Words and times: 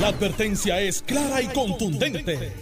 La 0.00 0.08
advertencia 0.08 0.80
es 0.80 1.02
clara 1.02 1.40
y 1.40 1.46
contundente. 1.48 2.52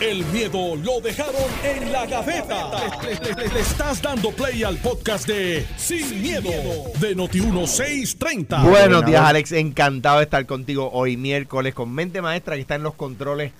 El 0.00 0.24
miedo 0.26 0.74
lo 0.76 1.00
dejaron 1.00 1.34
en 1.64 1.92
la 1.92 2.06
gaveta. 2.06 2.70
Le, 3.02 3.14
le- 3.14 3.34
le- 3.48 3.54
le 3.54 3.60
estás 3.60 4.02
dando 4.02 4.30
play 4.32 4.62
al 4.64 4.76
podcast 4.78 5.26
de 5.28 5.64
Sin, 5.76 6.20
miedo, 6.20 6.50
de 7.00 7.16
Noti1630. 7.16 8.62
Buenos 8.68 9.06
días, 9.06 9.22
Alex. 9.22 9.52
Encantado 9.52 10.18
de 10.18 10.24
estar 10.24 10.44
contigo 10.46 10.90
hoy 10.92 11.16
miércoles 11.16 11.72
con 11.74 11.90
mente 11.92 12.20
maestra 12.20 12.56
que 12.56 12.62
está 12.62 12.74
en 12.74 12.82
los 12.82 12.94
controles. 12.94 13.52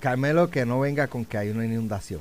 Carmelo, 0.00 0.50
que 0.50 0.64
no 0.66 0.80
venga 0.80 1.06
con 1.08 1.24
que 1.24 1.38
hay 1.38 1.50
una 1.50 1.64
inundación. 1.66 2.20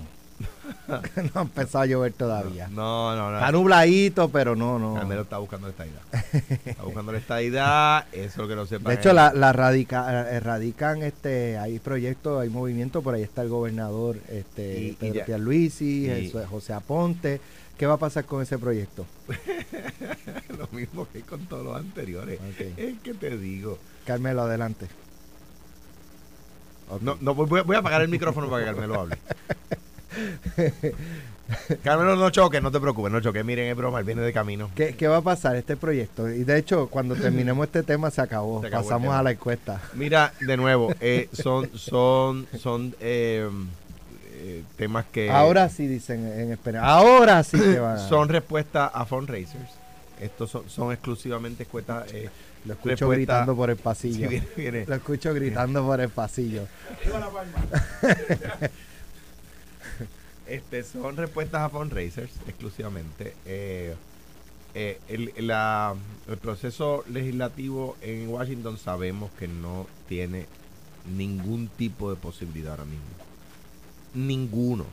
no 0.88 1.40
ha 1.40 1.42
empezado 1.42 1.84
a 1.84 1.86
llover 1.86 2.14
todavía. 2.14 2.68
No, 2.70 3.16
no, 3.16 3.32
no. 3.32 3.38
Está 3.38 3.52
nubladito, 3.52 4.30
pero 4.30 4.56
no, 4.56 4.80
no. 4.80 4.96
Carmelo 4.96 5.22
está 5.24 5.38
buscando 5.38 5.68
la 5.68 5.72
estadidad. 5.72 6.02
Está 6.66 6.84
buscando 6.84 7.12
la 7.12 7.18
estadidad. 7.18 8.06
Eso 8.12 8.26
es 8.26 8.38
lo 8.38 8.48
que 8.48 8.56
no 8.56 8.66
sepa. 8.66 8.90
De 8.90 8.96
hecho, 8.96 9.14
la, 9.14 9.34
la 9.34 9.54
radica, 9.54 10.30
eh, 10.32 10.40
radican, 10.40 11.04
este, 11.04 11.58
hay 11.58 11.80
proyectos, 11.80 12.42
hay 12.42 12.50
movimientos, 12.50 13.04
por 13.04 13.14
ahí 13.16 13.22
está 13.24 13.42
el 13.42 13.50
gobernador 13.50 14.18
este, 14.30 14.80
Y- 14.80 14.88
y 14.90 14.94
Pedro 14.94 15.14
ya- 15.16 15.26
Pierluisi, 15.26 16.08
y- 16.12 16.34
José 16.50 16.74
Aponte. 16.74 17.42
¿Qué 17.78 17.88
va 17.88 17.96
a 17.96 17.98
pasar 17.98 18.26
con 18.26 18.42
ese 18.42 18.58
proyecto? 18.60 19.06
lo 20.58 20.68
mismo 20.72 21.08
que 21.12 21.22
con 21.22 21.46
todos 21.48 21.66
los 21.66 21.76
anteriores. 21.76 22.40
Ok. 22.40 22.78
Es 22.78 23.00
que 23.02 23.14
te 23.16 23.36
digo. 23.38 23.80
Carmelo, 24.06 24.44
adelante. 24.44 24.88
No, 27.02 27.18
no, 27.20 27.34
voy, 27.34 27.62
voy 27.64 27.76
a 27.76 27.80
apagar 27.80 28.02
el 28.04 28.10
micrófono 28.10 28.48
para 28.50 28.64
que 28.64 28.72
Carmelo 28.72 29.02
hable. 29.02 29.18
Carmelo, 31.84 32.16
no 32.16 32.30
choque, 32.30 32.62
no 32.62 32.72
te 32.72 32.80
preocupes, 32.80 33.12
no 33.12 33.20
choque. 33.20 33.44
Miren, 33.44 33.68
es 33.70 33.76
broma, 33.76 34.00
él 34.00 34.06
viene 34.06 34.22
de 34.22 34.32
camino. 34.34 34.72
¿Qué, 34.76 34.96
qué 34.96 35.08
va 35.08 35.18
a 35.18 35.22
pasar 35.22 35.56
este 35.56 35.76
proyecto? 35.76 36.30
Y 36.30 36.44
de 36.46 36.58
hecho, 36.58 36.88
cuando 36.88 37.16
terminemos 37.16 37.66
este 37.68 37.84
tema 37.84 38.10
se 38.12 38.22
acabó. 38.22 38.62
Se 38.62 38.68
acabó 38.68 38.84
el 38.84 38.88
Pasamos 38.90 39.14
a 39.14 39.22
la 39.24 39.32
encuesta. 39.32 39.82
Mira, 39.94 40.34
de 40.40 40.58
nuevo, 40.58 40.94
eh, 41.02 41.28
son, 41.34 41.70
son, 41.78 42.48
son 42.58 42.96
eh, 43.02 43.48
eh, 44.36 44.64
temas 44.78 45.06
que 45.12 45.30
Ahora 45.30 45.68
sí 45.70 45.86
dicen 45.86 46.26
en 46.28 46.52
espera. 46.54 46.82
Ahora 46.86 47.44
sí 47.44 47.60
que 47.60 47.80
van 47.80 47.98
a- 47.98 48.00
son 48.10 48.30
respuestas 48.30 48.90
a 48.94 49.06
fundraisers. 49.06 49.70
Estos 50.22 50.50
son, 50.50 50.70
son 50.70 50.92
exclusivamente 50.94 51.64
escuetas. 51.64 52.06
Eh, 52.14 52.30
Lo 52.66 52.74
escucho 52.74 52.90
respuesta- 52.92 53.16
gritando 53.16 53.56
por 53.56 53.70
el 53.70 53.76
sí, 53.78 53.84
pasillo. 53.84 54.30
viene- 54.30 54.48
viene. 54.56 54.86
Lo 54.88 54.96
escucho 54.96 55.34
gritando 55.34 55.86
por 55.86 56.00
el 56.00 56.10
pasillo. 56.10 56.64
Este, 60.54 60.84
son 60.84 61.18
respuestas 61.18 61.62
a 61.62 61.70
fundraisers 61.70 62.30
exclusivamente. 62.48 63.34
Eh, 63.44 63.96
eh, 64.76 65.00
el, 65.08 66.38
proceso 66.38 67.04
legislativo 67.10 67.98
en 68.02 68.30
Washington 68.30 68.78
sabemos 68.78 69.32
que 69.32 69.48
no 69.48 69.88
tiene 70.08 70.46
ningún 71.18 71.70
tipo 71.70 72.12
de 72.12 72.18
posibilidad 72.18 72.74
ahora 72.74 72.86
mismo. 72.86 73.04
Ninguno. 74.14 74.86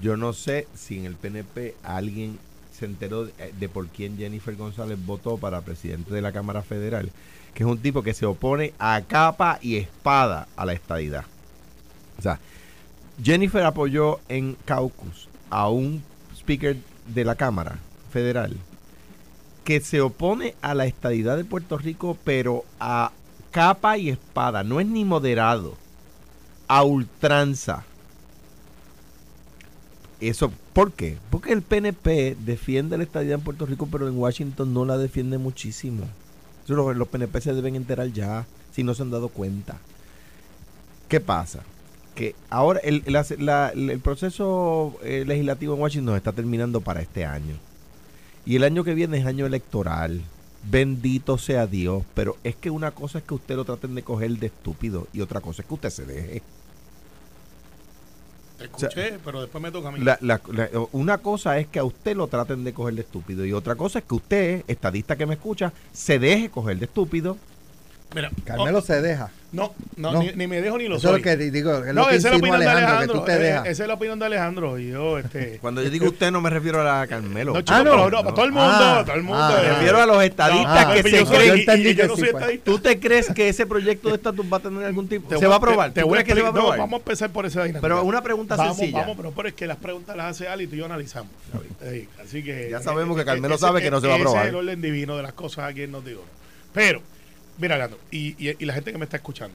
Yo 0.00 0.16
no 0.16 0.32
sé 0.32 0.66
si 0.74 1.00
en 1.00 1.04
el 1.04 1.16
PNP 1.16 1.74
alguien 1.82 2.38
se 2.72 2.86
enteró 2.86 3.26
de, 3.26 3.52
de 3.52 3.68
por 3.68 3.88
quién 3.88 4.16
Jennifer 4.16 4.56
González 4.56 4.98
votó 5.04 5.36
para 5.36 5.60
presidente 5.60 6.14
de 6.14 6.22
la 6.22 6.32
Cámara 6.32 6.62
Federal, 6.62 7.12
que 7.52 7.64
es 7.64 7.68
un 7.68 7.76
tipo 7.76 8.02
que 8.02 8.14
se 8.14 8.24
opone 8.24 8.72
a 8.78 9.02
capa 9.02 9.58
y 9.60 9.76
espada 9.76 10.48
a 10.56 10.64
la 10.64 10.72
estadidad. 10.72 11.26
O 12.18 12.22
sea, 12.22 12.40
Jennifer 13.20 13.64
apoyó 13.64 14.20
en 14.28 14.56
caucus 14.64 15.28
a 15.50 15.68
un 15.68 16.02
speaker 16.36 16.76
de 17.06 17.24
la 17.24 17.34
Cámara 17.34 17.78
Federal 18.10 18.56
que 19.64 19.80
se 19.80 20.00
opone 20.00 20.54
a 20.60 20.74
la 20.74 20.86
estadidad 20.86 21.36
de 21.36 21.44
Puerto 21.44 21.78
Rico, 21.78 22.16
pero 22.24 22.64
a 22.80 23.12
capa 23.50 23.96
y 23.98 24.08
espada. 24.08 24.64
No 24.64 24.80
es 24.80 24.86
ni 24.86 25.04
moderado, 25.04 25.76
a 26.68 26.82
ultranza. 26.82 27.84
Eso, 30.20 30.52
¿por 30.72 30.92
qué? 30.92 31.18
Porque 31.30 31.52
el 31.52 31.62
PNP 31.62 32.36
defiende 32.40 32.96
la 32.96 33.04
estadidad 33.04 33.34
en 33.34 33.44
Puerto 33.44 33.66
Rico, 33.66 33.88
pero 33.90 34.08
en 34.08 34.18
Washington 34.18 34.72
no 34.72 34.84
la 34.84 34.96
defiende 34.96 35.38
muchísimo. 35.38 36.04
Los, 36.66 36.96
los 36.96 37.08
PNP 37.08 37.40
se 37.40 37.54
deben 37.54 37.74
enterar 37.76 38.08
ya, 38.08 38.46
si 38.72 38.82
no 38.82 38.94
se 38.94 39.02
han 39.02 39.10
dado 39.10 39.28
cuenta. 39.28 39.78
¿Qué 41.08 41.20
pasa? 41.20 41.60
Que 42.14 42.34
ahora 42.50 42.80
el, 42.84 43.02
la- 43.06 43.26
la- 43.38 43.68
el 43.70 44.00
proceso 44.00 44.94
eh, 45.02 45.24
legislativo 45.26 45.74
en 45.74 45.80
Washington 45.80 46.16
está 46.16 46.32
terminando 46.32 46.80
para 46.80 47.00
este 47.00 47.24
año. 47.24 47.54
Y 48.44 48.56
el 48.56 48.64
año 48.64 48.84
que 48.84 48.94
viene 48.94 49.18
es 49.18 49.26
año 49.26 49.46
electoral. 49.46 50.20
Bendito 50.70 51.38
sea 51.38 51.66
Dios. 51.66 52.04
Pero 52.14 52.36
es 52.44 52.54
que 52.56 52.70
una 52.70 52.90
cosa 52.92 53.18
es 53.18 53.24
que 53.24 53.34
usted 53.34 53.56
lo 53.56 53.64
traten 53.64 53.94
de 53.94 54.02
coger 54.02 54.30
de 54.38 54.46
estúpido 54.46 55.06
y 55.12 55.20
otra 55.20 55.40
cosa 55.40 55.62
es 55.62 55.68
que 55.68 55.74
usted 55.74 55.90
se 55.90 56.04
deje. 56.06 56.42
Te 58.58 58.64
escuché, 58.66 59.18
pero 59.24 59.40
después 59.40 59.60
me 59.62 59.70
toca 59.72 59.88
a 59.88 59.92
mí. 59.92 60.00
La- 60.00 60.18
la- 60.20 60.40
la- 60.52 60.68
una 60.92 61.18
cosa 61.18 61.58
es 61.58 61.66
que 61.66 61.78
a 61.80 61.84
usted 61.84 62.16
lo 62.16 62.28
traten 62.28 62.62
de 62.62 62.72
coger 62.72 62.94
de 62.94 63.00
estúpido 63.02 63.44
y 63.44 63.52
otra 63.52 63.74
cosa 63.74 63.98
es 64.00 64.04
que 64.04 64.14
usted, 64.14 64.64
estadista 64.68 65.16
que 65.16 65.26
me 65.26 65.34
escucha, 65.34 65.72
se 65.92 66.18
deje 66.18 66.48
coger 66.50 66.78
de 66.78 66.84
estúpido. 66.84 67.36
Mira, 68.14 68.30
Carmelo 68.44 68.78
oh, 68.78 68.82
se 68.82 69.00
deja. 69.00 69.30
no, 69.52 69.74
no, 69.96 70.12
No. 70.12 70.20
Ni, 70.22 70.32
ni 70.32 70.46
me 70.46 70.60
dejo 70.60 70.76
ni 70.78 70.86
lo 70.88 70.96
Eso 70.96 71.08
es 71.08 71.16
lo 71.18 71.22
que 71.22 71.36
digo. 71.36 71.78
Es 71.84 71.86
no, 71.94 72.02
lo 72.02 72.08
que 72.08 72.16
esa 72.16 72.28
es 72.28 72.32
la 72.32 72.38
opinión 72.38 72.60
de 72.60 72.66
Alejandro, 72.66 72.88
Alejandro. 72.98 73.12
que 73.14 73.18
tú 73.20 73.24
te 73.24 73.32
eh, 73.32 73.38
dejas. 73.38 73.66
esa 73.68 73.82
es 73.84 73.88
la 73.88 73.94
opinión 73.94 74.18
de 74.18 74.26
Alejandro. 74.26 74.78
Y 74.78 74.88
yo, 74.90 75.18
este. 75.18 75.58
Cuando 75.60 75.82
yo 75.82 75.90
digo 75.90 76.06
usted 76.06 76.30
no 76.30 76.40
me 76.40 76.50
refiero 76.50 76.80
a 76.80 77.00
la 77.00 77.06
Carmelo. 77.06 77.52
no, 77.52 77.58
Me 77.58 77.64
chico, 77.64 77.74
Ah, 77.78 77.84
no. 77.84 77.90
pero 77.92 78.10
no, 78.10 78.22
para 78.22 78.34
todo 78.34 78.44
el 78.44 78.52
mundo, 78.52 78.68
Ah, 78.70 79.02
todo 79.06 79.16
el 79.16 79.22
mundo. 79.22 79.42
ah, 79.42 79.60
eh. 79.62 79.68
refiero 79.68 79.98
a 80.02 80.06
los 80.06 80.22
estadistas 80.24 80.86
No, 80.88 80.92
que 80.94 81.02
se 81.02 81.08
creen. 81.10 81.26
Yo 81.26 81.54
y- 81.56 81.60
entendí 81.60 81.88
y 81.90 81.94
yo 81.94 82.02
que 82.02 82.08
no 82.08 82.14
sí, 82.16 82.20
soy 82.20 82.28
estadista. 82.30 82.64
¿Tú 82.64 82.78
te 82.78 83.00
crees 83.00 83.28
que 83.34 83.48
ese 83.48 83.66
proyecto 83.66 84.08
de 84.08 84.14
estatus 84.16 84.46
va 84.52 84.56
a 84.56 84.60
tener 84.60 84.84
algún 84.84 85.08
tipo? 85.08 85.28
Te 85.28 85.34
se 85.36 85.40
voy- 85.40 85.48
va 85.48 85.54
a 85.54 85.58
aprobar. 85.58 85.92
Te 85.92 86.00
¿Tú 86.02 86.08
voy 86.08 86.18
a 86.18 86.24
que 86.24 86.34
se 86.34 86.42
va 86.42 86.48
a 86.48 86.52
no, 86.52 86.58
aprobar? 86.58 86.78
vamos 86.78 86.94
a 86.94 86.96
empezar 87.02 87.30
por 87.30 87.46
esa 87.46 87.60
dinámica. 87.64 87.80
Pero 87.80 88.02
una 88.04 88.22
pregunta 88.22 88.56
vamos, 88.56 88.76
sencilla. 88.76 89.00
Vamos, 89.00 89.16
pero, 89.16 89.32
pero 89.32 89.48
es 89.48 89.54
que 89.54 89.66
las 89.66 89.76
preguntas 89.78 90.16
las 90.16 90.26
hace 90.36 90.48
Ali 90.48 90.64
y 90.64 90.66
tú 90.66 90.74
y 90.76 90.78
yo 90.78 90.86
analizamos. 90.86 91.30
Eh, 91.82 92.08
así 92.24 92.42
que. 92.42 92.68
Ya 92.70 92.80
sabemos 92.80 93.16
que 93.16 93.22
eh, 93.22 93.26
Carmelo 93.26 93.54
ese- 93.56 93.60
sabe 93.66 93.80
que 93.82 93.90
no 93.90 94.00
se 94.00 94.06
va 94.06 94.14
a 94.14 94.16
ese 94.16 94.22
aprobar. 94.24 94.44
es 94.46 94.50
el 94.50 94.56
orden 94.56 94.80
divino 94.82 95.16
de 95.16 95.22
las 95.22 95.32
cosas 95.34 95.70
aquí 95.70 95.82
en 95.82 95.90
nos 95.92 96.04
digo. 96.04 96.24
Pero, 96.72 97.02
mira, 97.62 97.76
Alejandro, 97.76 98.00
y, 98.10 98.64
la 98.64 98.74
gente 98.74 98.90
que 98.90 98.98
me 98.98 99.04
está 99.04 99.18
escuchando. 99.18 99.54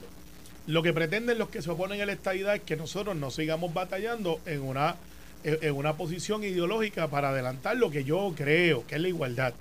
Lo 0.65 0.81
que 0.81 0.93
pretenden 0.93 1.37
los 1.37 1.49
que 1.49 1.61
se 1.61 1.69
oponen 1.69 2.01
a 2.01 2.05
la 2.05 2.13
estadidad 2.13 2.55
es 2.55 2.61
que 2.61 2.77
nosotros 2.77 3.17
no 3.17 3.31
sigamos 3.31 3.73
batallando 3.73 4.39
en 4.45 4.61
una, 4.61 4.95
en 5.43 5.75
una 5.75 5.97
posición 5.97 6.41
ideológica 6.45 7.09
para 7.09 7.29
adelantar 7.29 7.75
lo 7.75 7.91
que 7.91 8.05
yo 8.05 8.33
creo, 8.35 8.87
que 8.87 8.95
es 8.95 9.01
la 9.01 9.09
igualdad. 9.09 9.53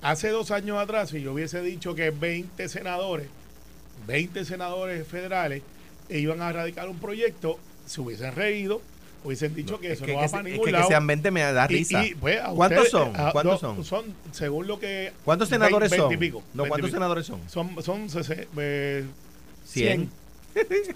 Hace 0.00 0.28
dos 0.28 0.52
años 0.52 0.78
atrás, 0.78 1.10
si 1.10 1.22
yo 1.22 1.32
hubiese 1.32 1.60
dicho 1.60 1.96
que 1.96 2.10
20 2.10 2.68
senadores, 2.68 3.26
20 4.06 4.44
senadores 4.44 5.06
federales 5.06 5.62
iban 6.08 6.40
a 6.40 6.52
radicar 6.52 6.88
un 6.88 7.00
proyecto, 7.00 7.58
se 7.86 8.00
hubiesen 8.00 8.32
reído, 8.36 8.80
hubiesen 9.24 9.54
dicho 9.54 9.78
que 9.80 9.88
Es 9.88 9.92
eso 9.94 10.06
que, 10.06 10.12
no 10.12 10.18
va 10.18 10.24
que- 10.26 10.30
para 10.30 10.42
ningún 10.44 10.64
que, 10.66 10.72
que 10.72 10.82
sean 10.84 11.06
20 11.06 11.30
me 11.30 11.40
da 11.40 11.66
risa. 11.66 12.04
y, 12.04 12.14
pues, 12.14 12.40
¿Cuántos 12.54 12.88
son? 12.88 13.12
a- 13.16 13.32
¿Cuántos 13.32 13.62
no, 13.62 13.84
son? 13.84 14.14
según 14.32 14.66
lo 14.66 14.78
que... 14.78 15.12
¿Cuántos 15.24 15.48
senadores 15.48 15.90
son? 15.90 16.08
20 16.08 16.14
y 16.14 16.28
pico, 16.28 16.42
no, 16.54 16.62
20 16.62 16.66
y 16.66 16.68
¿cuántos 16.68 16.88
pico. 16.90 16.96
senadores 16.96 17.26
son? 17.26 17.40
Son, 17.48 17.82
son 17.82 18.06
eh, 18.58 19.04
100. 19.66 20.10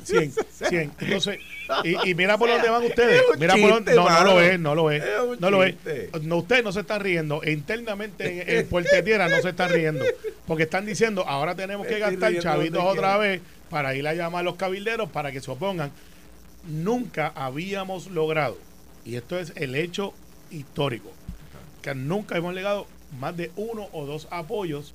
100. 0.03 0.33
100. 0.51 0.93
Entonces, 1.01 1.39
y, 1.85 2.11
y 2.11 2.15
mira 2.17 2.37
por 2.39 2.49
dónde 2.49 2.69
van 2.69 2.83
ustedes. 2.85 3.23
Mira 3.39 3.55
por 3.57 3.71
dónde. 3.71 3.95
No, 3.95 4.09
no 4.09 4.25
lo 4.25 4.41
es, 4.41 4.59
no 4.59 4.75
lo 4.75 4.91
es. 4.91 5.05
No 5.39 5.51
lo 5.51 5.63
es. 5.65 5.75
No, 6.23 6.39
ustedes 6.39 6.65
no 6.65 6.73
se 6.73 6.81
están 6.81 7.01
riendo. 7.01 7.43
E 7.43 7.53
internamente 7.53 8.43
en, 8.51 8.59
en 8.59 8.67
Puerto 8.67 8.91
Tierra 9.05 9.29
no 9.29 9.41
se 9.41 9.51
están 9.51 9.71
riendo. 9.71 10.05
Porque 10.47 10.65
están 10.65 10.87
diciendo, 10.87 11.25
ahora 11.29 11.55
tenemos 11.55 11.87
que 11.87 11.99
gastar 11.99 12.37
chavitos 12.39 12.83
otra 12.83 13.17
vez 13.19 13.41
para 13.71 13.95
ir 13.95 14.07
a 14.07 14.15
llamar 14.15 14.41
a 14.41 14.45
los 14.45 14.57
cabilderos 14.57 15.11
para 15.11 15.31
que 15.33 15.41
se 15.41 15.51
opongan. 15.51 15.91
Nunca 16.65 17.33
habíamos 17.35 18.07
logrado, 18.09 18.57
y 19.05 19.17
esto 19.17 19.39
es 19.39 19.53
el 19.57 19.75
hecho 19.75 20.15
histórico, 20.51 21.11
que 21.83 21.95
nunca 21.95 22.37
hemos 22.37 22.55
llegado 22.55 22.87
más 23.19 23.37
de 23.37 23.51
uno 23.57 23.89
o 23.93 24.07
dos 24.07 24.29
apoyos 24.31 24.95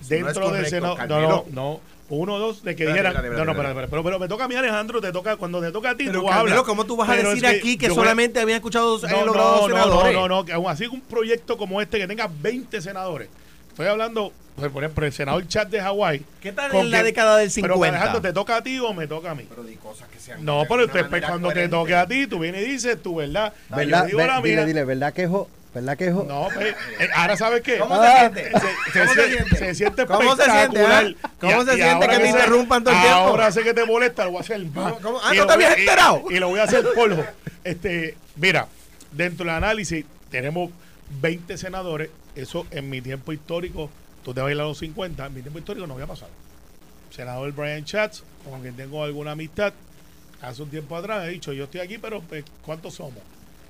Eso 0.00 0.08
dentro 0.10 0.48
no 0.48 0.52
del 0.54 0.66
Senado. 0.66 0.92
No, 0.94 0.96
Carmelo. 0.98 1.46
no, 1.50 1.62
no. 1.72 1.80
Uno 2.10 2.34
o 2.34 2.38
dos 2.38 2.62
de 2.62 2.74
que 2.74 2.86
dijeran. 2.86 3.12
no, 3.14 3.20
no, 3.20 3.28
espérate, 3.28 3.50
espérate, 3.68 3.88
pero, 3.90 4.02
pero 4.02 4.18
me 4.18 4.28
toca 4.28 4.44
a 4.44 4.48
mí, 4.48 4.54
Alejandro, 4.54 4.98
te 5.00 5.12
toca, 5.12 5.36
cuando 5.36 5.60
te 5.60 5.70
toca 5.72 5.90
a 5.90 5.96
ti, 5.96 6.04
Pero 6.06 6.20
tú 6.20 6.26
Carmelo, 6.26 6.50
hablar. 6.56 6.64
¿cómo 6.66 6.84
tú 6.86 6.96
vas 6.96 7.08
a 7.08 7.12
Pero 7.14 7.30
decir 7.30 7.44
es 7.44 7.58
aquí 7.58 7.76
que 7.76 7.86
a- 7.86 7.90
solamente 7.94 8.40
habían 8.40 8.56
escuchado 8.56 8.98
no, 8.98 9.06
eh, 9.08 9.24
logrado 9.26 9.54
no, 9.56 9.68
no, 9.68 9.74
senadores? 9.74 10.12
no, 10.14 10.20
no, 10.28 10.36
no, 10.36 10.44
que 10.44 10.52
aún 10.54 10.70
así 10.70 10.86
un 10.86 11.00
proyecto 11.02 11.58
como 11.58 11.80
este 11.82 11.98
que 11.98 12.06
tenga 12.06 12.30
20 12.40 12.80
senadores. 12.80 13.28
Estoy 13.70 13.86
hablando, 13.88 14.32
pues, 14.58 14.70
por 14.72 14.82
ejemplo, 14.84 15.06
el 15.06 15.12
senador 15.12 15.46
Chat 15.48 15.68
de 15.68 15.80
Hawái. 15.80 16.22
¿Qué 16.40 16.52
tal 16.52 16.74
en 16.74 16.90
la 16.90 16.98
que- 16.98 17.04
década 17.04 17.36
del 17.38 17.50
Pero 17.54 17.74
50? 17.74 17.88
Alejandro, 17.96 18.20
¿te 18.22 18.32
toca 18.32 18.56
a 18.56 18.62
ti 18.62 18.78
o 18.78 18.92
me 18.92 19.06
toca 19.06 19.30
a 19.30 19.34
mí? 19.34 19.46
Pero 19.48 19.62
di 19.64 19.76
cosas 19.76 20.08
que 20.08 20.18
sean 20.18 20.44
No, 20.44 20.64
pero 20.68 20.84
usted, 20.84 21.02
manera 21.08 21.28
cuando 21.28 21.50
te 21.52 21.68
toque 21.68 21.94
a 21.94 22.06
ti, 22.06 22.26
tú 22.26 22.38
vienes 22.38 22.66
y 22.66 22.70
dices 22.72 23.02
tu 23.02 23.16
verdad. 23.16 23.52
¿Verdad? 23.70 24.02
Yo 24.02 24.06
digo 24.06 24.18
Ve- 24.18 24.26
la 24.26 24.40
dile, 24.40 24.56
mía. 24.56 24.64
dile, 24.66 24.84
¿verdad 24.84 25.12
que 25.12 25.26
jo? 25.26 25.48
¿Verdad 25.74 25.96
que 25.98 26.10
jo? 26.10 26.24
No, 26.24 26.48
pues, 26.54 26.74
eh, 26.98 27.08
ahora 27.14 27.36
sabes 27.36 27.60
qué. 27.60 27.78
¿Cómo 27.78 27.94
Ah. 27.94 28.06
se 28.10 28.18
siente? 28.18 28.44
Se, 28.44 28.50
¿Cómo 29.00 29.12
se 29.12 29.20
se- 29.22 29.28
siente? 29.30 29.56
se 29.56 29.74
siente 29.74 30.06
¿Cómo 30.06 30.36
se 30.36 30.44
siente, 30.44 30.80
ah? 30.86 31.04
¿Cómo 31.40 31.64
se 31.64 31.74
siente 31.74 31.84
ahora 31.90 32.08
que 32.08 32.16
te 32.16 32.22
sé- 32.22 32.28
interrumpan 32.30 32.82
todo 32.84 32.94
el 32.94 33.00
tiempo? 33.00 33.18
Ahora 33.18 33.52
sé 33.52 33.62
que 33.62 33.74
te 33.74 33.84
molesta, 33.84 34.24
lo 34.24 34.30
voy 34.30 34.38
a 34.38 34.40
hacer 34.40 34.64
más. 34.64 34.92
¿Cómo, 34.94 35.00
cómo? 35.02 35.20
Ah, 35.22 35.34
Y 35.34 35.36
¿no 35.36 35.42
lo 35.42 35.46
te 35.48 35.52
habías 35.52 35.76
enterado? 35.78 36.24
Y, 36.30 36.38
lo 36.38 36.48
voy 36.48 36.58
a 36.60 36.62
hacer 36.64 36.84
polvo. 36.94 37.24
Este, 37.64 38.16
mira, 38.36 38.66
dentro 39.12 39.44
del 39.44 39.54
análisis 39.54 40.04
tenemos 40.30 40.70
20 41.20 41.58
senadores. 41.58 42.10
Eso 42.34 42.66
en 42.70 42.88
mi 42.88 43.00
tiempo 43.02 43.32
histórico, 43.32 43.90
tú 44.28 44.34
te 44.34 44.42
a 44.42 44.44
a 44.44 44.48
los 44.50 44.76
50, 44.76 45.24
en 45.24 45.34
mi 45.34 45.40
tiempo 45.40 45.58
histórico 45.58 45.86
no 45.86 45.94
había 45.94 46.06
pasado. 46.06 46.30
senador 47.10 47.50
Brian 47.52 47.86
Schatz, 47.86 48.22
con 48.44 48.60
quien 48.60 48.76
tengo 48.76 49.02
alguna 49.02 49.30
amistad, 49.30 49.72
hace 50.42 50.62
un 50.62 50.68
tiempo 50.68 50.96
atrás, 50.96 51.26
he 51.26 51.30
dicho, 51.30 51.54
yo 51.54 51.64
estoy 51.64 51.80
aquí, 51.80 51.96
pero 51.96 52.20
pues, 52.20 52.44
¿cuántos 52.62 52.92
somos? 52.92 53.22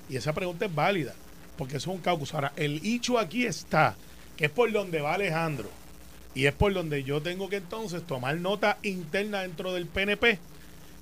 Y 0.08 0.16
esa 0.16 0.32
pregunta 0.32 0.64
es 0.64 0.74
válida, 0.74 1.14
porque 1.56 1.76
eso 1.76 1.90
es 1.90 1.96
un 1.96 2.02
caucus. 2.02 2.34
Ahora, 2.34 2.52
el 2.56 2.80
hecho 2.84 3.20
aquí 3.20 3.46
está, 3.46 3.94
que 4.36 4.46
es 4.46 4.50
por 4.50 4.72
donde 4.72 5.00
va 5.00 5.14
Alejandro, 5.14 5.70
y 6.34 6.46
es 6.46 6.54
por 6.54 6.74
donde 6.74 7.04
yo 7.04 7.22
tengo 7.22 7.48
que 7.48 7.58
entonces 7.58 8.04
tomar 8.04 8.36
nota 8.38 8.78
interna 8.82 9.42
dentro 9.42 9.72
del 9.72 9.86
PNP, 9.86 10.40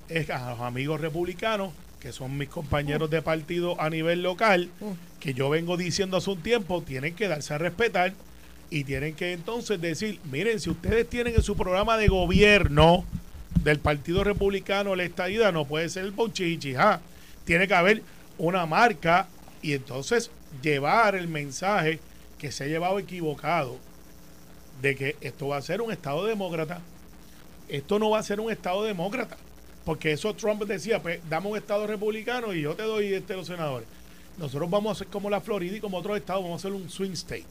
es 0.07 0.29
a 0.29 0.51
los 0.51 0.59
amigos 0.59 1.01
republicanos, 1.01 1.73
que 1.99 2.11
son 2.11 2.37
mis 2.37 2.49
compañeros 2.49 3.09
de 3.09 3.23
partido 3.23 3.81
a 3.81 3.89
nivel 3.89 4.21
local, 4.21 4.69
que 5.19 5.33
yo 5.33 5.49
vengo 5.49 5.77
diciendo 5.77 6.17
hace 6.17 6.29
un 6.29 6.43
tiempo, 6.43 6.83
tienen 6.83 7.15
que 7.15 7.27
darse 7.27 7.55
a 7.55 7.57
respetar 7.57 8.13
y 8.69 8.83
tienen 8.83 9.15
que 9.15 9.33
entonces 9.33 9.79
decir, 9.79 10.19
miren, 10.29 10.59
si 10.59 10.69
ustedes 10.69 11.09
tienen 11.09 11.35
en 11.35 11.43
su 11.43 11.55
programa 11.55 11.97
de 11.97 12.07
gobierno 12.07 13.05
del 13.63 13.79
Partido 13.79 14.23
Republicano 14.23 14.95
la 14.95 15.03
estadía, 15.03 15.51
no 15.51 15.65
puede 15.65 15.89
ser 15.89 16.05
el 16.05 16.11
bonchichi, 16.11 16.75
¿ah? 16.75 16.99
tiene 17.45 17.67
que 17.67 17.73
haber 17.73 18.03
una 18.37 18.65
marca 18.65 19.27
y 19.61 19.73
entonces 19.73 20.31
llevar 20.61 21.15
el 21.15 21.27
mensaje 21.27 21.99
que 22.37 22.51
se 22.51 22.65
ha 22.65 22.67
llevado 22.67 22.99
equivocado 22.99 23.77
de 24.81 24.95
que 24.95 25.15
esto 25.21 25.47
va 25.47 25.57
a 25.57 25.61
ser 25.61 25.81
un 25.81 25.91
Estado 25.91 26.25
demócrata. 26.25 26.81
Esto 27.67 27.99
no 27.99 28.11
va 28.11 28.19
a 28.19 28.23
ser 28.23 28.39
un 28.39 28.51
Estado 28.51 28.83
demócrata. 28.83 29.37
Porque 29.85 30.11
eso 30.11 30.33
Trump 30.35 30.63
decía, 30.65 31.01
pues 31.01 31.19
dame 31.29 31.47
un 31.47 31.57
Estado 31.57 31.87
republicano 31.87 32.53
y 32.53 32.61
yo 32.61 32.75
te 32.75 32.83
doy 32.83 33.13
este 33.13 33.35
los 33.35 33.47
senadores. 33.47 33.87
Nosotros 34.37 34.69
vamos 34.69 34.89
a 34.89 34.93
hacer 34.93 35.07
como 35.07 35.29
la 35.29 35.41
Florida 35.41 35.77
y 35.77 35.79
como 35.79 35.97
otros 35.97 36.17
estados, 36.17 36.43
vamos 36.43 36.63
a 36.63 36.67
hacer 36.67 36.79
un 36.79 36.89
swing 36.89 37.11
state. 37.11 37.45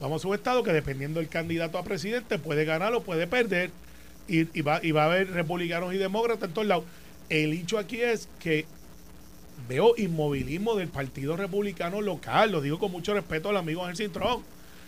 Vamos 0.00 0.24
a 0.24 0.28
un 0.28 0.34
estado 0.34 0.62
que 0.62 0.72
dependiendo 0.72 1.20
del 1.20 1.28
candidato 1.28 1.78
a 1.78 1.82
presidente 1.84 2.38
puede 2.38 2.64
ganar 2.64 2.94
o 2.94 3.02
puede 3.02 3.26
perder 3.26 3.70
y, 4.28 4.46
y 4.58 4.62
va, 4.62 4.80
y 4.82 4.92
va 4.92 5.02
a 5.04 5.06
haber 5.06 5.30
republicanos 5.32 5.92
y 5.94 5.98
demócratas 5.98 6.48
en 6.48 6.54
todos 6.54 6.68
lados. 6.68 6.84
El 7.28 7.52
hecho 7.52 7.78
aquí 7.78 8.00
es 8.00 8.28
que 8.38 8.66
veo 9.68 9.94
inmovilismo 9.96 10.76
del 10.76 10.88
Partido 10.88 11.36
Republicano 11.36 12.00
local, 12.00 12.52
lo 12.52 12.60
digo 12.60 12.78
con 12.78 12.92
mucho 12.92 13.12
respeto 13.14 13.48
al 13.50 13.56
amigo 13.56 13.82
Ángel 13.84 13.96
Cintrón. 13.96 14.42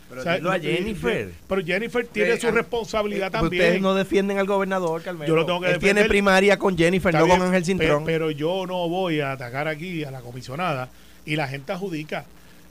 Pero 0.08 0.20
O 0.22 0.24
sea, 0.24 0.34
dilo 0.36 0.50
a 0.50 0.56
yo- 0.56 0.70
Jennifer. 0.70 1.32
Pero 1.48 1.64
Jennifer 1.64 2.06
tiene 2.06 2.30
Que, 2.34 2.40
su 2.40 2.48
ah, 2.48 2.52
responsabilidad 2.52 3.28
Eh, 3.28 3.30
también. 3.30 3.62
Ustedes 3.62 3.80
no 3.82 3.94
defienden 3.94 4.38
al 4.38 4.46
gobernador, 4.46 5.02
Carmelo. 5.02 5.26
Yo 5.28 5.36
lo 5.36 5.46
tengo 5.46 5.60
que 5.60 5.66
Él 5.68 5.72
defender. 5.74 5.94
tiene 5.96 6.08
primaria 6.08 6.58
con 6.58 6.76
Jennifer, 6.76 7.14
Está 7.14 7.26
no 7.26 7.28
con 7.32 7.42
Ángel 7.42 7.64
Cintrón. 7.64 8.04
Pero, 8.04 8.30
yo 8.32 8.66
no 8.66 8.88
voy 8.88 9.20
a 9.20 9.32
atacar 9.32 9.68
aquí 9.68 10.02
a 10.02 10.10
la 10.10 10.20
comisionada 10.20 10.88
y 11.24 11.36
la 11.36 11.46
gente 11.46 11.70
adjudica. 11.72 12.24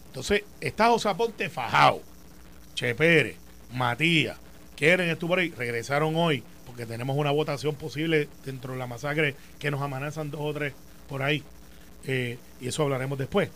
Entonces, 0.08 0.44
está 0.60 0.90
José 0.90 1.10
Ponte 1.16 1.50
fajado, 1.50 2.02
Che 2.80 2.96
Pérez, 2.96 3.36
Matías, 3.74 4.38
quieren 4.78 5.10
estuvo 5.10 5.36
ahí, 5.36 5.50
regresaron 5.50 6.16
hoy 6.16 6.42
porque 6.66 6.86
tenemos 6.86 7.18
una 7.18 7.30
votación 7.32 7.76
posible 7.76 8.30
dentro 8.46 8.72
de 8.72 8.80
la 8.80 8.88
masacre 8.88 9.36
que 9.60 9.70
nos 9.70 9.82
amenazan 9.82 10.32
dos 10.32 10.40
o 10.42 10.54
tres 10.54 10.72
por 11.10 11.22
ahí. 11.22 11.44
Eh, 12.06 12.38
y 12.62 12.70
eso 12.70 12.84
hablaremos 12.84 13.20
después. 13.20 13.50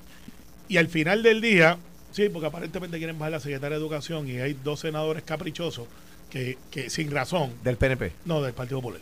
Y 0.67 0.75
al 0.75 0.89
final 0.89 1.23
del 1.23 1.39
día, 1.39 1.77
sí, 2.11 2.27
porque 2.27 2.47
aparentemente 2.47 2.97
quieren 2.97 3.17
bajar 3.17 3.31
la 3.31 3.39
secretaria 3.39 3.77
de 3.77 3.81
Educación 3.81 4.27
y 4.27 4.39
hay 4.39 4.57
dos 4.61 4.81
senadores 4.81 5.23
caprichosos 5.23 5.87
que, 6.29 6.57
que 6.69 6.89
sin 6.89 7.09
razón, 7.09 7.53
Del 7.63 7.77
PNP. 7.77 8.11
no, 8.25 8.41
del 8.41 8.53
Partido 8.53 8.79
Popular. 8.81 8.99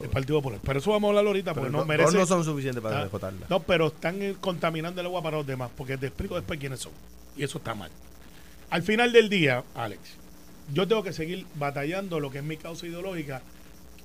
Del 0.00 0.10
Partido 0.10 0.38
Popular. 0.38 0.60
Pero 0.62 0.78
eso 0.78 0.92
vamos 0.92 1.08
a 1.08 1.10
hablar 1.10 1.26
ahorita 1.26 1.52
porque 1.52 1.70
no 1.70 1.78
no, 1.78 1.84
merece. 1.84 2.16
no 2.16 2.26
son 2.26 2.44
suficientes 2.44 2.80
para 2.80 3.02
Ah. 3.02 3.32
No, 3.50 3.58
pero 3.58 3.88
están 3.88 4.34
contaminando 4.34 5.00
el 5.00 5.06
agua 5.08 5.20
para 5.20 5.38
los 5.38 5.46
demás, 5.48 5.68
porque 5.76 5.98
te 5.98 6.06
explico 6.06 6.36
después 6.36 6.60
quiénes 6.60 6.78
son. 6.78 6.92
Y 7.36 7.42
eso 7.42 7.58
está 7.58 7.74
mal. 7.74 7.90
Al 8.70 8.82
final 8.82 9.12
del 9.12 9.28
día, 9.28 9.64
Alex, 9.74 10.00
yo 10.74 10.86
tengo 10.86 11.02
que 11.02 11.12
seguir 11.12 11.46
batallando 11.54 12.20
lo 12.20 12.30
que 12.30 12.38
es 12.38 12.44
mi 12.44 12.56
causa 12.56 12.86
ideológica 12.86 13.40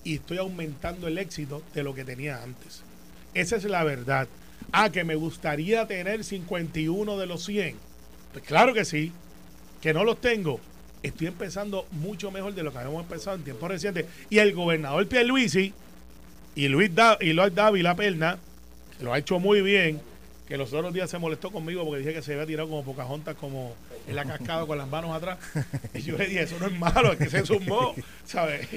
y 0.04 0.16
estoy 0.16 0.38
aumentando 0.38 1.08
el 1.08 1.18
éxito 1.18 1.62
de 1.74 1.84
lo 1.84 1.94
que 1.94 2.06
tenía 2.06 2.42
antes. 2.42 2.84
Esa 3.34 3.58
es 3.58 3.66
la 3.66 3.84
verdad. 3.84 4.28
Ah, 4.72 4.90
que 4.90 5.04
me 5.04 5.16
gustaría 5.16 5.86
tener 5.88 6.24
51 6.24 7.18
de 7.18 7.26
los 7.26 7.44
100. 7.46 7.76
Pues 8.32 8.46
claro 8.46 8.74
que 8.74 8.86
sí. 8.86 9.12
Que 9.82 9.94
no 9.94 10.06
los 10.06 10.22
tengo. 10.22 10.60
Estoy 11.02 11.28
empezando 11.28 11.86
mucho 11.92 12.32
mejor 12.32 12.56
de 12.56 12.64
lo 12.64 12.72
que 12.72 12.78
habíamos 12.78 13.04
empezado 13.04 13.36
en 13.36 13.44
tiempos 13.44 13.70
recientes. 13.70 14.06
Y 14.30 14.38
el 14.38 14.54
gobernador 14.54 15.08
Pierluisi 15.08 15.74
y 16.56 16.68
Luis 16.70 16.94
da 16.94 17.18
y 17.20 17.34
Luis 17.34 17.54
Dávila 17.54 17.96
Perna, 17.96 18.38
lo 19.02 19.12
ha 19.12 19.18
hecho 19.18 19.40
muy 19.40 19.62
bien, 19.62 20.00
que 20.48 20.58
los 20.58 20.74
otros 20.74 20.94
días 20.94 21.10
se 21.10 21.18
molestó 21.20 21.52
conmigo 21.52 21.84
porque 21.86 22.00
dije 22.00 22.14
que 22.14 22.22
se 22.22 22.34
había 22.34 22.46
tirado 22.46 22.68
como 22.70 22.84
Pocahontas 22.84 23.36
como 23.36 23.76
en 24.08 24.16
la 24.16 24.26
cascada 24.26 24.66
con 24.66 24.78
las 24.78 24.88
manos 24.90 25.16
atrás. 25.16 25.38
Y 25.94 26.02
yo 26.02 26.18
le 26.18 26.26
dije, 26.28 26.42
eso 26.44 26.58
no 26.60 26.68
es 26.68 26.78
malo, 26.78 27.14
es 27.14 27.18
que 27.20 27.30
se 27.30 27.46
sumó, 27.46 27.96
¿sabes? 28.26 28.68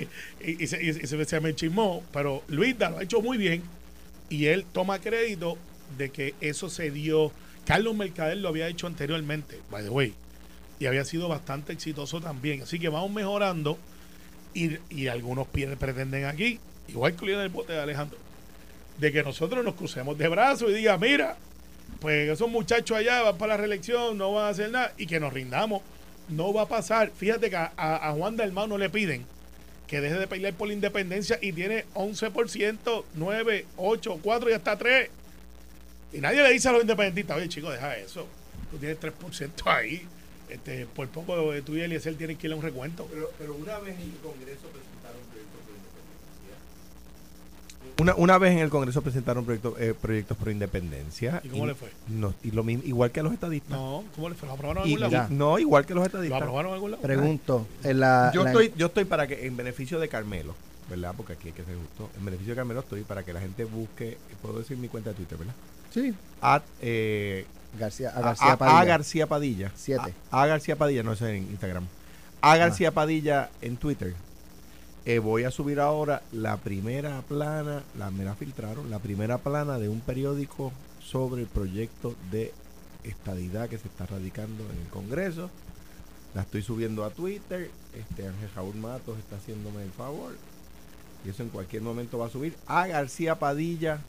Y, 0.41 0.63
y 0.63 0.67
se, 0.69 0.83
y 0.83 0.93
se- 0.93 1.25
se 1.25 1.41
me 1.41 1.55
chismó, 1.55 2.05
pero 2.13 2.43
Luis 2.49 2.77
lo 2.79 2.99
ha 2.99 3.03
hecho 3.03 3.21
muy 3.21 3.37
bien 3.37 3.63
y 4.29 4.47
él 4.47 4.65
toma 4.73 5.01
crédito 5.01 5.59
de 5.99 6.11
que 6.11 6.35
eso 6.41 6.69
se 6.71 6.91
dio. 6.91 7.33
Carlos 7.65 7.97
Mercader 7.97 8.37
lo 8.37 8.49
había 8.49 8.69
hecho 8.69 8.87
anteriormente, 8.87 9.59
by 9.71 9.83
the 9.83 9.91
way, 9.91 10.15
y 10.79 10.87
había 10.87 11.05
sido 11.05 11.27
bastante 11.29 11.73
exitoso 11.73 12.21
también. 12.21 12.63
Así 12.63 12.79
que 12.79 12.89
vamos 12.89 13.11
mejorando 13.11 13.77
y, 14.55 14.77
y 14.89 15.09
algunos 15.09 15.49
pretenden 15.49 16.27
aquí, 16.27 16.61
igual 16.87 17.17
que 17.17 17.33
en 17.33 17.41
el 17.41 17.49
bote 17.49 17.73
de 17.73 17.81
Alejandro, 17.81 18.19
de 18.99 19.11
que 19.11 19.25
nosotros 19.25 19.65
nos 19.65 19.75
crucemos 19.75 20.17
de 20.17 20.29
brazos 20.29 20.71
y 20.71 20.75
diga, 20.75 20.97
mira, 20.97 21.37
pues 22.01 22.29
esos 22.31 22.49
muchachos 22.51 22.97
allá 22.97 23.23
van 23.23 23.39
para 23.39 23.55
la 23.55 23.57
reelección, 23.59 24.17
no 24.19 24.33
van 24.33 24.47
a 24.47 24.49
hacer 24.49 24.71
nada, 24.71 24.93
y 24.99 25.07
que 25.07 25.19
nos 25.21 25.33
rindamos. 25.33 25.83
No 26.29 26.53
va 26.53 26.63
a 26.63 26.69
pasar. 26.69 27.11
Fíjate 27.17 27.51
que 27.51 27.57
a, 27.57 27.73
a- 27.77 28.13
Juan 28.13 28.37
Dalmau 28.37 28.67
no 28.67 28.79
le 28.79 28.91
piden 28.91 29.25
que 29.87 30.01
deje 30.01 30.17
de 30.19 30.27
pelear 30.27 30.53
por 30.55 30.67
la 30.67 30.75
independencia 30.75 31.39
y 31.41 31.53
tiene 31.53 31.85
11%, 31.95 33.05
9, 33.15 33.67
8, 33.77 34.19
4 34.23 34.51
y 34.51 34.53
hasta 34.53 34.77
3. 34.77 35.11
Y 36.13 36.19
nadie 36.19 36.43
le 36.43 36.51
dice 36.53 36.69
a 36.69 36.73
los 36.73 36.81
independentistas, 36.81 37.37
oye 37.37 37.49
chicos, 37.49 37.73
deja 37.73 37.97
eso. 37.97 38.27
Tú 38.71 38.79
tienes 38.79 38.99
3% 39.01 39.51
ahí. 39.67 40.05
Este, 40.49 40.87
por 40.87 41.09
poco 41.09 41.53
eh, 41.55 41.63
tú 41.63 41.77
y 41.77 41.81
Eliezer 41.83 42.17
tienen 42.17 42.37
que 42.37 42.47
ir 42.49 42.53
a 42.53 42.57
un 42.57 42.63
recuento. 42.63 43.07
Pero, 43.13 43.31
pero 43.39 43.55
una 43.55 43.79
vez 43.79 43.95
en 43.95 44.03
el 44.11 44.17
Congreso 44.19 44.63
proyectos 44.69 45.61
por 45.65 45.75
independencia. 45.75 46.57
Una, 47.99 48.15
una 48.15 48.37
vez 48.37 48.53
en 48.53 48.59
el 48.59 48.69
Congreso 48.69 49.01
presentaron 49.01 49.45
proyectos 49.47 49.75
eh, 49.81 49.95
proyectos 50.01 50.37
por 50.37 50.51
independencia. 50.51 51.41
¿Y 51.43 51.49
cómo 51.49 51.67
le 51.67 51.75
fue? 51.75 51.89
No, 52.09 52.35
y 52.43 52.51
lo 52.51 52.63
mismo, 52.63 52.85
igual 52.85 53.11
que 53.11 53.21
a 53.21 53.23
los 53.23 53.33
estadistas. 53.33 53.71
No, 53.71 54.05
¿cómo 54.15 54.29
le 54.29 54.35
fue? 54.35 54.47
¿Lo 54.49 54.55
aprobaron 54.55 54.83
en 54.87 54.93
algún 55.03 55.13
lado? 55.13 55.29
no, 55.31 55.59
igual 55.59 55.87
que 55.87 55.95
los 55.95 56.03
¿Lo 56.03 56.07
estadistas. 56.07 56.43
aprobaron 56.43 56.69
en 56.71 56.75
algún 56.75 56.91
lado? 56.91 57.03
Pregunto, 57.03 57.67
en 57.83 58.01
la, 58.01 58.31
Yo 58.35 58.45
la- 58.45 58.51
estoy, 58.51 58.73
yo 58.77 58.87
estoy 58.87 59.07
para 59.07 59.27
que, 59.27 59.47
en 59.47 59.57
beneficio 59.57 59.99
de 59.99 60.09
Carmelo, 60.09 60.55
¿verdad? 60.91 61.15
Porque 61.17 61.33
aquí 61.33 61.49
hay 61.49 61.55
que 61.55 61.65
ser 61.65 61.75
justo. 61.75 62.11
En 62.19 62.25
beneficio 62.27 62.53
de 62.53 62.57
Carmelo 62.57 62.81
estoy 62.81 63.01
para 63.03 63.23
que 63.25 63.33
la 63.33 63.41
gente 63.41 63.65
busque, 63.65 64.19
puedo 64.43 64.59
decir 64.59 64.77
mi 64.77 64.89
cuenta 64.89 65.11
de 65.11 65.17
Twitter, 65.17 65.39
¿verdad? 65.39 65.55
Sí, 65.95 66.13
At, 66.43 66.63
eh, 66.83 67.47
García, 67.79 68.11
a 68.11 68.21
García 68.21 68.53
a- 68.53 68.57
Padilla. 68.59 68.79
a 68.81 68.85
García 68.85 69.27
Padilla. 69.27 69.73
Siete. 69.75 70.13
A, 70.31 70.43
a 70.43 70.47
García 70.47 70.77
Padilla, 70.77 71.03
no 71.03 71.17
sé 71.17 71.35
en 71.35 71.45
Instagram. 71.45 71.85
A 72.43 72.57
García 72.59 72.93
Padilla 72.93 73.49
en 73.63 73.79
Twitter. 73.79 74.15
Eh, 75.09 75.21
voy 75.21 75.45
a 75.45 75.53
subir 75.53 75.79
ahora 75.79 76.21
la 76.33 76.57
primera 76.57 77.23
plana, 77.23 77.85
la, 77.97 78.11
me 78.11 78.25
la 78.25 78.35
filtraron, 78.35 78.91
la 78.91 78.99
primera 78.99 79.39
plana 79.39 79.79
de 79.79 79.89
un 79.89 80.01
periódico 80.01 80.73
sobre 81.01 81.43
el 81.43 81.47
proyecto 81.47 82.17
de 82.33 82.53
estadidad 83.05 83.69
que 83.69 83.79
se 83.79 83.87
está 83.87 84.07
radicando 84.07 84.65
en 84.65 84.81
el 84.81 84.89
Congreso. 84.89 85.49
La 86.35 86.43
estoy 86.43 86.63
subiendo 86.63 87.05
a 87.05 87.11
Twitter. 87.11 87.71
Este 87.95 88.27
Ángel 88.27 88.51
Raúl 88.57 88.75
Matos 88.75 89.17
está 89.19 89.37
haciéndome 89.37 89.85
el 89.85 89.93
favor. 89.93 90.33
Y 91.25 91.29
eso 91.29 91.45
en 91.45 91.51
cualquier 91.51 91.83
momento 91.83 92.19
va 92.19 92.27
a 92.27 92.31
subir. 92.31 92.57
A 92.67 92.89
García 92.89 93.39
Padilla 93.39 94.01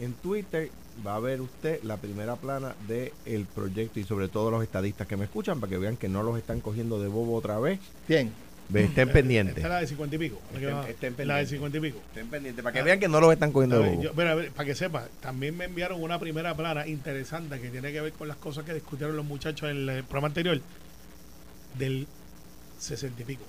en 0.00 0.14
Twitter 0.14 0.70
va 1.06 1.16
a 1.16 1.20
ver 1.20 1.42
usted 1.42 1.82
la 1.82 1.98
primera 1.98 2.36
plana 2.36 2.74
del 2.88 3.12
el 3.26 3.44
proyecto 3.44 4.00
y 4.00 4.04
sobre 4.04 4.28
todo 4.28 4.50
los 4.50 4.62
estadistas 4.62 5.06
que 5.06 5.18
me 5.18 5.26
escuchan 5.26 5.60
para 5.60 5.68
que 5.68 5.76
vean 5.76 5.98
que 5.98 6.08
no 6.08 6.22
los 6.22 6.38
están 6.38 6.62
cogiendo 6.62 6.98
de 6.98 7.08
bobo 7.08 7.34
otra 7.36 7.58
vez. 7.58 7.80
Bien, 8.08 8.32
estén 8.74 9.08
pendientes. 9.10 9.56
Esta 9.58 9.68
es 9.68 9.72
la 9.72 9.80
de 9.80 9.86
50 9.86 10.16
y 10.16 10.18
pico. 10.18 10.40
la 10.52 10.58
Estén- 10.58 10.74
va- 10.74 10.88
estén 10.88 10.88
la 10.88 11.08
de 11.08 11.16
pendientes. 11.16 11.48
50 11.50 11.78
y 11.78 11.80
pico. 11.80 11.98
Estén 12.08 12.28
pendientes 12.28 12.62
para 12.62 12.72
que 12.74 12.82
vean 12.82 12.98
que 13.00 13.08
no 13.08 13.20
los 13.20 13.32
están 13.32 13.52
cogiendo 13.52 13.76
A 13.76 13.78
de 13.80 13.84
ver, 13.84 13.92
bobo. 13.92 14.02
yo- 14.04 14.12
mira, 14.14 14.32
a 14.32 14.34
ver, 14.34 14.50
para 14.52 14.66
que 14.66 14.74
sepa, 14.74 15.06
también 15.20 15.56
me 15.56 15.64
enviaron 15.66 16.02
una 16.02 16.18
primera 16.18 16.54
plana 16.56 16.86
interesante 16.86 17.60
que 17.60 17.68
tiene 17.70 17.92
que 17.92 18.00
ver 18.00 18.12
con 18.12 18.28
las 18.28 18.36
cosas 18.36 18.64
que 18.64 18.74
discutieron 18.74 19.16
los 19.16 19.24
muchachos 19.24 19.70
en 19.70 19.88
el 19.88 20.02
programa 20.04 20.28
anterior 20.28 20.60
del 21.78 22.06
60 22.78 23.22
y 23.22 23.24
pico. 23.24 23.44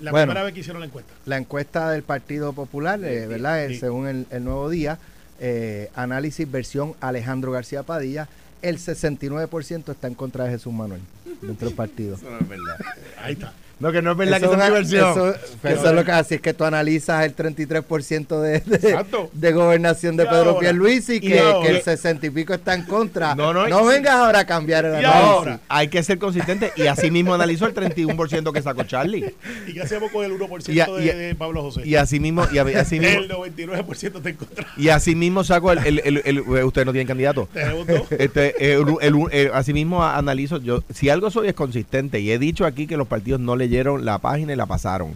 La 0.00 0.10
Bueno. 0.10 0.26
primera 0.26 0.44
vez 0.44 0.52
que 0.52 0.60
hicieron 0.60 0.80
la 0.80 0.86
encuesta. 0.86 1.12
la 1.24 1.36
encuesta 1.38 1.90
del 1.90 2.02
Partido 2.02 2.52
Popular, 2.52 3.00
eh, 3.02 3.22
Sí, 3.22 3.26
¿verdad? 3.28 3.64
Eh, 3.64 3.68
sí. 3.70 3.76
Según 3.80 4.06
el, 4.06 4.26
el 4.30 4.44
Nuevo 4.44 4.68
Día, 4.68 4.98
eh, 5.40 5.90
análisis 5.94 6.50
versión 6.50 6.94
Alejandro 7.00 7.50
García 7.52 7.82
Padilla, 7.82 8.28
el 8.62 8.78
69% 8.78 9.92
está 9.92 10.06
en 10.06 10.14
contra 10.14 10.44
de 10.44 10.50
Jesús 10.50 10.72
Manuel 10.72 11.00
dentro 11.42 11.68
del 11.68 11.76
partido. 11.76 12.16
Eso 12.16 12.30
no 12.30 12.38
es 12.38 12.48
verdad. 12.48 12.76
Ahí 13.22 13.32
está. 13.34 13.52
No, 13.78 13.92
que 13.92 14.00
no 14.00 14.12
es 14.12 14.16
verdad 14.16 14.38
Eso 14.38 14.46
que 14.48 14.52
es 14.52 14.56
una 14.56 14.64
es- 14.78 14.88
diversión. 14.90 15.10
Eso, 15.10 15.34
Pero- 15.60 15.74
eso 15.76 15.88
es 15.90 15.94
lo 15.94 16.04
que 16.04 16.12
así 16.12 16.34
es 16.36 16.40
que 16.40 16.54
tú 16.54 16.64
analizas 16.64 17.24
el 17.26 17.36
33% 17.36 18.40
de, 18.40 18.60
de, 18.60 19.04
de 19.32 19.52
gobernación 19.52 20.16
de 20.16 20.24
Y 20.24 20.26
Pedro 20.26 20.48
ahora, 20.50 20.60
Pierluisi 20.60 21.16
y 21.16 21.20
que, 21.20 21.42
que 21.62 21.68
el 21.68 21.82
60 21.82 22.26
y 22.26 22.30
pico 22.30 22.54
está 22.54 22.72
en 22.74 22.84
contra. 22.84 23.34
No, 23.34 23.52
no, 23.52 23.68
y- 23.68 23.86
vengas 23.88 24.14
ahora 24.14 24.40
a 24.40 24.44
cambiar 24.46 24.86
el 24.86 24.94
análisis. 24.94 25.14
ahora. 25.22 25.60
Hay 25.68 25.88
que 25.88 26.02
ser 26.02 26.18
consistente 26.18 26.72
y 26.76 26.86
así 26.86 27.10
mismo 27.10 27.34
analizó 27.34 27.66
el 27.66 27.74
31% 27.74 28.52
que 28.52 28.62
sacó 28.62 28.84
Charlie. 28.84 29.34
¿Y 29.66 29.74
qué 29.74 29.82
hacemos 29.82 30.10
con 30.10 30.24
el 30.24 30.32
1% 30.32 30.72
Y 30.72 30.80
a- 30.80 30.86
de, 30.86 31.14
de 31.14 31.34
Pablo 31.34 31.62
José? 31.62 31.82
Y 31.86 31.96
así 31.96 32.18
mismo, 32.18 32.46
y 32.50 32.58
a- 32.58 32.80
así 32.80 32.98
mismo, 33.00 33.20
el 33.20 33.28
99% 33.28 34.16
está 34.16 34.28
en 34.30 34.36
contra. 34.36 34.66
y 34.76 34.88
así 34.88 35.14
mismo 35.14 35.44
sacó 35.44 35.72
el, 35.72 35.78
el, 35.86 36.00
el- 36.04 36.22
el- 36.24 36.40
ustedes 36.64 36.86
no 36.86 36.92
tienen 36.92 37.06
candidato. 37.06 37.48
Tenemos 37.52 37.86
dos. 37.86 38.02
Este, 38.10 38.72
el, 38.74 38.86
el- 39.02 39.14
el- 39.32 39.50
así 39.52 39.72
mismo 39.72 40.04
analizo 40.04 40.58
yo, 40.62 40.82
si 40.92 41.10
algo 41.10 41.30
soy 41.30 41.48
es 41.48 41.54
consistente 41.54 42.20
y 42.20 42.30
he 42.30 42.38
dicho 42.38 42.64
aquí 42.64 42.86
que 42.86 42.96
los 42.96 43.06
partidos 43.06 43.40
no 43.40 43.54
leyeron 43.66 44.04
la 44.04 44.18
página 44.18 44.52
y 44.52 44.56
la 44.56 44.66
pasaron. 44.66 45.14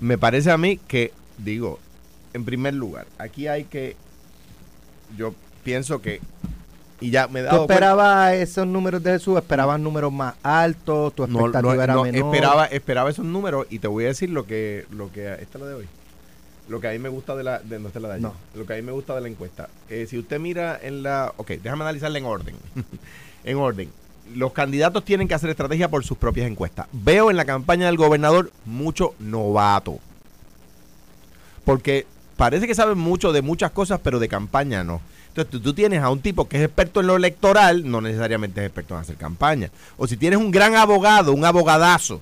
Me 0.00 0.18
parece 0.18 0.50
a 0.50 0.58
mí 0.58 0.76
que, 0.76 1.12
digo, 1.38 1.78
en 2.32 2.44
primer 2.44 2.74
lugar, 2.74 3.06
aquí 3.18 3.48
hay 3.48 3.64
que, 3.64 3.96
yo 5.16 5.34
pienso 5.62 6.00
que, 6.02 6.20
y 7.00 7.10
ya 7.10 7.26
me 7.28 7.40
he 7.40 7.42
¿Tú 7.42 7.46
dado 7.46 7.58
cuenta- 7.60 7.74
esperabas 7.74 8.32
esos 8.34 8.66
números 8.66 9.02
de 9.02 9.12
Jesús? 9.12 9.36
¿Esperabas 9.38 9.78
números 9.80 10.12
más 10.12 10.34
altos? 10.42 11.14
¿Tu 11.14 11.26
no, 11.26 11.40
expectativa 11.40 11.74
no, 11.74 11.82
era 11.82 11.94
no, 11.94 12.02
menor? 12.04 12.34
esperaba, 12.34 12.66
esperaba 12.66 13.10
esos 13.10 13.24
números 13.24 13.66
y 13.70 13.78
te 13.78 13.88
voy 13.88 14.04
a 14.04 14.08
decir 14.08 14.30
lo 14.30 14.46
que, 14.46 14.86
lo 14.90 15.10
que, 15.12 15.32
esta 15.34 15.58
es 15.58 15.60
la 15.62 15.66
de 15.68 15.74
hoy. 15.74 15.86
Lo 16.68 16.80
que 16.80 16.88
a 16.88 16.92
mí 16.92 16.98
me 16.98 17.10
gusta 17.10 17.36
de 17.36 17.44
la, 17.44 17.58
de, 17.58 17.78
no 17.78 17.88
esta 17.88 17.98
es 17.98 18.02
la 18.02 18.08
de 18.08 18.14
ayer. 18.14 18.22
No. 18.22 18.34
Lo 18.54 18.64
que 18.66 18.72
a 18.72 18.76
mí 18.76 18.82
me 18.82 18.92
gusta 18.92 19.14
de 19.14 19.20
la 19.20 19.28
encuesta. 19.28 19.68
Eh, 19.90 20.06
si 20.08 20.18
usted 20.18 20.40
mira 20.40 20.78
en 20.82 21.02
la, 21.02 21.32
ok, 21.36 21.48
déjame 21.62 21.82
analizarla 21.84 22.18
en 22.18 22.24
orden. 22.24 22.56
en 23.44 23.56
orden. 23.58 23.90
Los 24.34 24.52
candidatos 24.52 25.04
tienen 25.04 25.28
que 25.28 25.34
hacer 25.34 25.50
estrategia 25.50 25.88
por 25.90 26.04
sus 26.04 26.16
propias 26.18 26.50
encuestas. 26.50 26.86
Veo 26.92 27.30
en 27.30 27.36
la 27.36 27.44
campaña 27.44 27.86
del 27.86 27.96
gobernador 27.96 28.50
mucho 28.64 29.14
novato. 29.18 29.98
Porque 31.64 32.06
parece 32.36 32.66
que 32.66 32.74
saben 32.74 32.98
mucho 32.98 33.32
de 33.32 33.42
muchas 33.42 33.70
cosas, 33.70 34.00
pero 34.02 34.18
de 34.18 34.28
campaña 34.28 34.84
no. 34.84 35.00
Entonces 35.28 35.62
tú, 35.62 35.74
tienes 35.74 36.00
a 36.02 36.10
un 36.10 36.20
tipo 36.20 36.48
que 36.48 36.58
es 36.58 36.62
experto 36.64 37.00
en 37.00 37.08
lo 37.08 37.16
electoral, 37.16 37.90
no 37.90 38.00
necesariamente 38.00 38.60
es 38.60 38.66
experto 38.66 38.94
en 38.94 39.00
hacer 39.00 39.16
campaña. 39.16 39.70
O 39.96 40.06
si 40.06 40.16
tienes 40.16 40.38
un 40.38 40.50
gran 40.50 40.76
abogado, 40.76 41.32
un 41.32 41.44
abogadazo, 41.44 42.20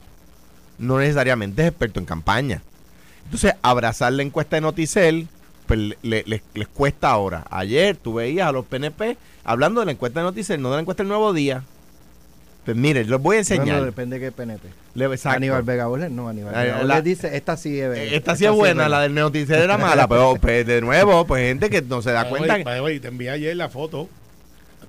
no 0.79 0.99
necesariamente 0.99 1.63
es 1.63 1.69
experto 1.69 2.01
en 2.01 2.07
campaña. 2.07 2.63
Entonces, 3.27 3.55
abrazar 3.63 4.13
la 4.15 4.23
encuesta 4.23 4.57
de 4.57 4.63
Noticel, 4.63 5.29
pues 5.67 5.79
le- 5.79 5.97
le- 6.03 6.25
les, 6.27 6.43
les 6.55 6.69
cuesta 6.69 7.11
ahora. 7.11 7.45
Ayer 7.51 7.97
tú 7.97 8.15
veías 8.15 8.49
a 8.49 8.53
los 8.53 8.65
PNP 8.67 9.17
hablando 9.45 9.81
de 9.81 9.87
la 9.87 9.93
encuesta 9.93 10.21
de 10.21 10.25
Noticel, 10.27 10.61
no 10.63 10.71
de 10.71 10.77
la 10.77 10.81
encuesta 10.81 11.03
del 11.03 11.09
Nuevo 11.09 11.33
Día. 11.35 11.65
Pues 12.65 12.77
mire, 12.77 13.05
les 13.05 13.19
voy 13.21 13.35
a 13.35 13.39
No, 13.39 13.41
enseñar. 13.41 13.79
no, 13.79 13.85
depende 13.85 14.19
de 14.19 14.27
qué 14.27 14.33
PNP. 14.33 14.69
Le- 14.95 15.07
exacto. 15.07 15.37
Aníbal 15.37 15.63
Vega 15.65 15.87
Boler, 15.87 16.11
no, 16.11 16.29
Aníbal 16.29 16.55
Vega 16.55 16.85
la- 16.85 17.01
dice, 17.01 17.37
esta 17.37 17.57
sí 17.57 17.81
es 17.81 17.97
Eh, 17.99 18.15
Esta 18.17 18.37
sí 18.37 18.45
es 18.45 18.53
buena, 18.53 18.89
la 18.89 19.01
del 19.01 19.15
Noticel 19.15 19.63
era 19.63 19.79
mala, 19.79 20.07
pero 20.07 20.37
pues, 20.41 20.65
de 20.67 20.81
nuevo, 20.81 21.27
pues 21.27 21.43
gente 21.49 21.69
que 21.71 21.83
no 21.83 22.03
se 22.03 22.13
da 22.13 22.29
cuenta. 22.29 22.59
que- 22.59 22.65
By 22.65 22.77
the 22.77 22.81
way, 22.83 23.01
te 23.01 23.09
envié 23.09 23.31
ayer 23.31 23.57
la 23.57 23.69
foto. 23.69 24.09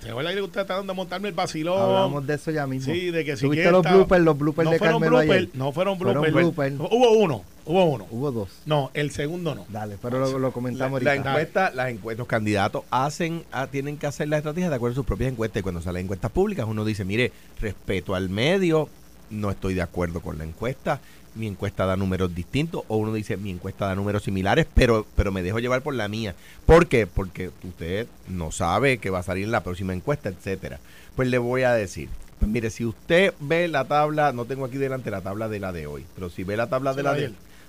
¿Te 0.03 0.09
acuerdas 0.09 0.33
que 0.33 0.41
usted 0.41 0.61
está 0.61 0.75
dando 0.75 0.91
a 0.91 0.95
montarme 0.95 1.29
el 1.29 1.33
vacilón? 1.33 1.81
Hablamos 1.81 2.27
de 2.27 2.33
eso 2.33 2.51
ya 2.51 2.67
mismo. 2.67 2.93
Sí, 2.93 3.09
de 3.09 3.23
que 3.23 3.37
si 3.37 3.45
¿Tuviste 3.45 3.71
los 3.71 3.83
bloopers, 3.83 4.23
los 4.23 4.37
bloopers 4.37 4.65
no 4.65 4.71
de 4.71 4.79
fueron 4.79 5.01
Carmelo 5.01 5.17
ayer? 5.17 5.49
No 5.53 5.71
fueron 5.71 5.97
Fueron 5.97 6.23
bloopers. 6.23 6.75
Hubo 6.77 7.11
uno, 7.11 7.43
hubo 7.65 7.85
uno. 7.85 8.07
Hubo 8.11 8.31
dos. 8.31 8.49
No, 8.65 8.91
el 8.93 9.11
segundo 9.11 9.55
no. 9.55 9.65
Dale, 9.69 9.97
pero 10.01 10.37
lo, 10.37 10.51
comentamos 10.51 11.01
la 11.01 11.11
ahorita. 11.11 11.29
encuesta, 11.31 11.71
las 11.73 11.89
encuestas, 11.89 12.19
los 12.19 12.27
candidatos 12.27 12.83
hacen, 12.91 13.45
ah, 13.51 13.67
tienen 13.67 13.97
que 13.97 14.07
hacer 14.07 14.27
la 14.27 14.37
estrategia 14.37 14.69
de 14.69 14.75
acuerdo 14.75 14.93
a 14.93 14.95
sus 14.95 15.05
propias 15.05 15.31
encuestas. 15.31 15.61
Y 15.61 15.63
cuando 15.63 15.81
salen 15.81 16.03
encuestas 16.03 16.31
públicas, 16.31 16.65
uno 16.67 16.83
dice, 16.83 17.05
mire, 17.05 17.31
respeto 17.61 18.15
al 18.15 18.29
medio, 18.29 18.89
no 19.29 19.49
estoy 19.51 19.73
de 19.73 19.81
acuerdo 19.81 20.19
con 20.19 20.37
la 20.37 20.43
encuesta, 20.43 20.99
mi 21.35 21.47
encuesta 21.47 21.85
da 21.85 21.95
números 21.97 22.33
distintos, 22.35 22.83
o 22.87 22.97
uno 22.97 23.13
dice, 23.13 23.37
mi 23.37 23.49
encuesta 23.51 23.87
da 23.87 23.95
números 23.95 24.23
similares, 24.23 24.67
pero, 24.73 25.05
pero 25.15 25.31
me 25.31 25.41
dejo 25.43 25.59
llevar 25.59 25.81
por 25.81 25.93
la 25.95 26.07
mía. 26.07 26.35
¿Por 26.65 26.87
qué? 26.87 27.07
Porque 27.07 27.49
usted 27.63 28.07
no 28.27 28.51
sabe 28.51 28.97
que 28.99 29.09
va 29.09 29.19
a 29.19 29.23
salir 29.23 29.45
en 29.45 29.51
la 29.51 29.63
próxima 29.63 29.93
encuesta, 29.93 30.29
etcétera. 30.29 30.79
Pues 31.15 31.27
le 31.29 31.37
voy 31.37 31.63
a 31.63 31.73
decir. 31.73 32.09
Pues 32.39 32.51
mire, 32.51 32.69
si 32.69 32.83
usted 32.85 33.33
ve 33.39 33.67
la 33.67 33.85
tabla, 33.85 34.31
no 34.33 34.45
tengo 34.45 34.65
aquí 34.65 34.77
delante 34.77 35.09
la 35.11 35.21
tabla 35.21 35.47
de 35.49 35.59
la 35.59 35.71
de 35.71 35.87
hoy, 35.87 36.05
pero 36.15 36.29
si 36.29 36.43
ve 36.43 36.57
la 36.57 36.67
tabla 36.67 36.93
de 36.93 37.03
la 37.03 37.13
de 37.13 37.21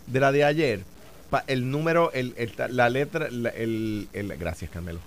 de, 0.06 0.20
la 0.20 0.32
de 0.32 0.44
ayer, 0.44 0.80
pa- 1.30 1.44
el 1.46 1.70
número, 1.70 2.10
el, 2.12 2.34
el 2.36 2.52
la 2.70 2.88
letra, 2.90 3.28
la- 3.30 3.50
el, 3.50 4.08
el- 4.12 4.36
gracias 4.36 4.70
Carmelo. 4.70 4.98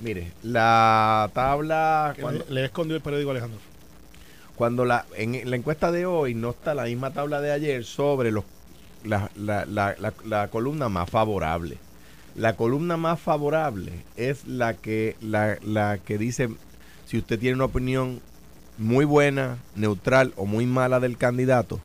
Mire, 0.00 0.32
la 0.42 1.30
tabla, 1.34 2.14
Le, 2.48 2.54
le 2.54 2.60
he 2.62 2.64
escondido 2.64 2.96
el 2.96 3.02
periódico 3.02 3.30
Alejandro. 3.32 3.58
Cuando 4.62 4.84
la, 4.84 5.06
en 5.16 5.50
la 5.50 5.56
encuesta 5.56 5.90
de 5.90 6.06
hoy 6.06 6.34
no 6.34 6.50
está 6.50 6.72
la 6.72 6.84
misma 6.84 7.10
tabla 7.10 7.40
de 7.40 7.50
ayer 7.50 7.82
sobre 7.84 8.30
los, 8.30 8.44
la, 9.02 9.28
la- 9.34 9.64
la- 9.66 9.96
la- 10.24 10.46
columna 10.52 10.88
más 10.88 11.10
favorable. 11.10 11.78
La 12.36 12.54
columna 12.54 12.96
más 12.96 13.18
favorable 13.18 13.90
es 14.16 14.46
la 14.46 14.74
que, 14.74 15.16
la, 15.20 15.58
la 15.64 15.98
que 15.98 16.16
dice 16.16 16.48
si 17.06 17.18
usted 17.18 17.40
tiene 17.40 17.56
una 17.56 17.64
opinión 17.64 18.20
muy 18.78 19.04
buena, 19.04 19.58
neutral 19.74 20.32
o 20.36 20.46
muy 20.46 20.64
mala 20.64 21.00
del 21.00 21.16
candidato, 21.18 21.80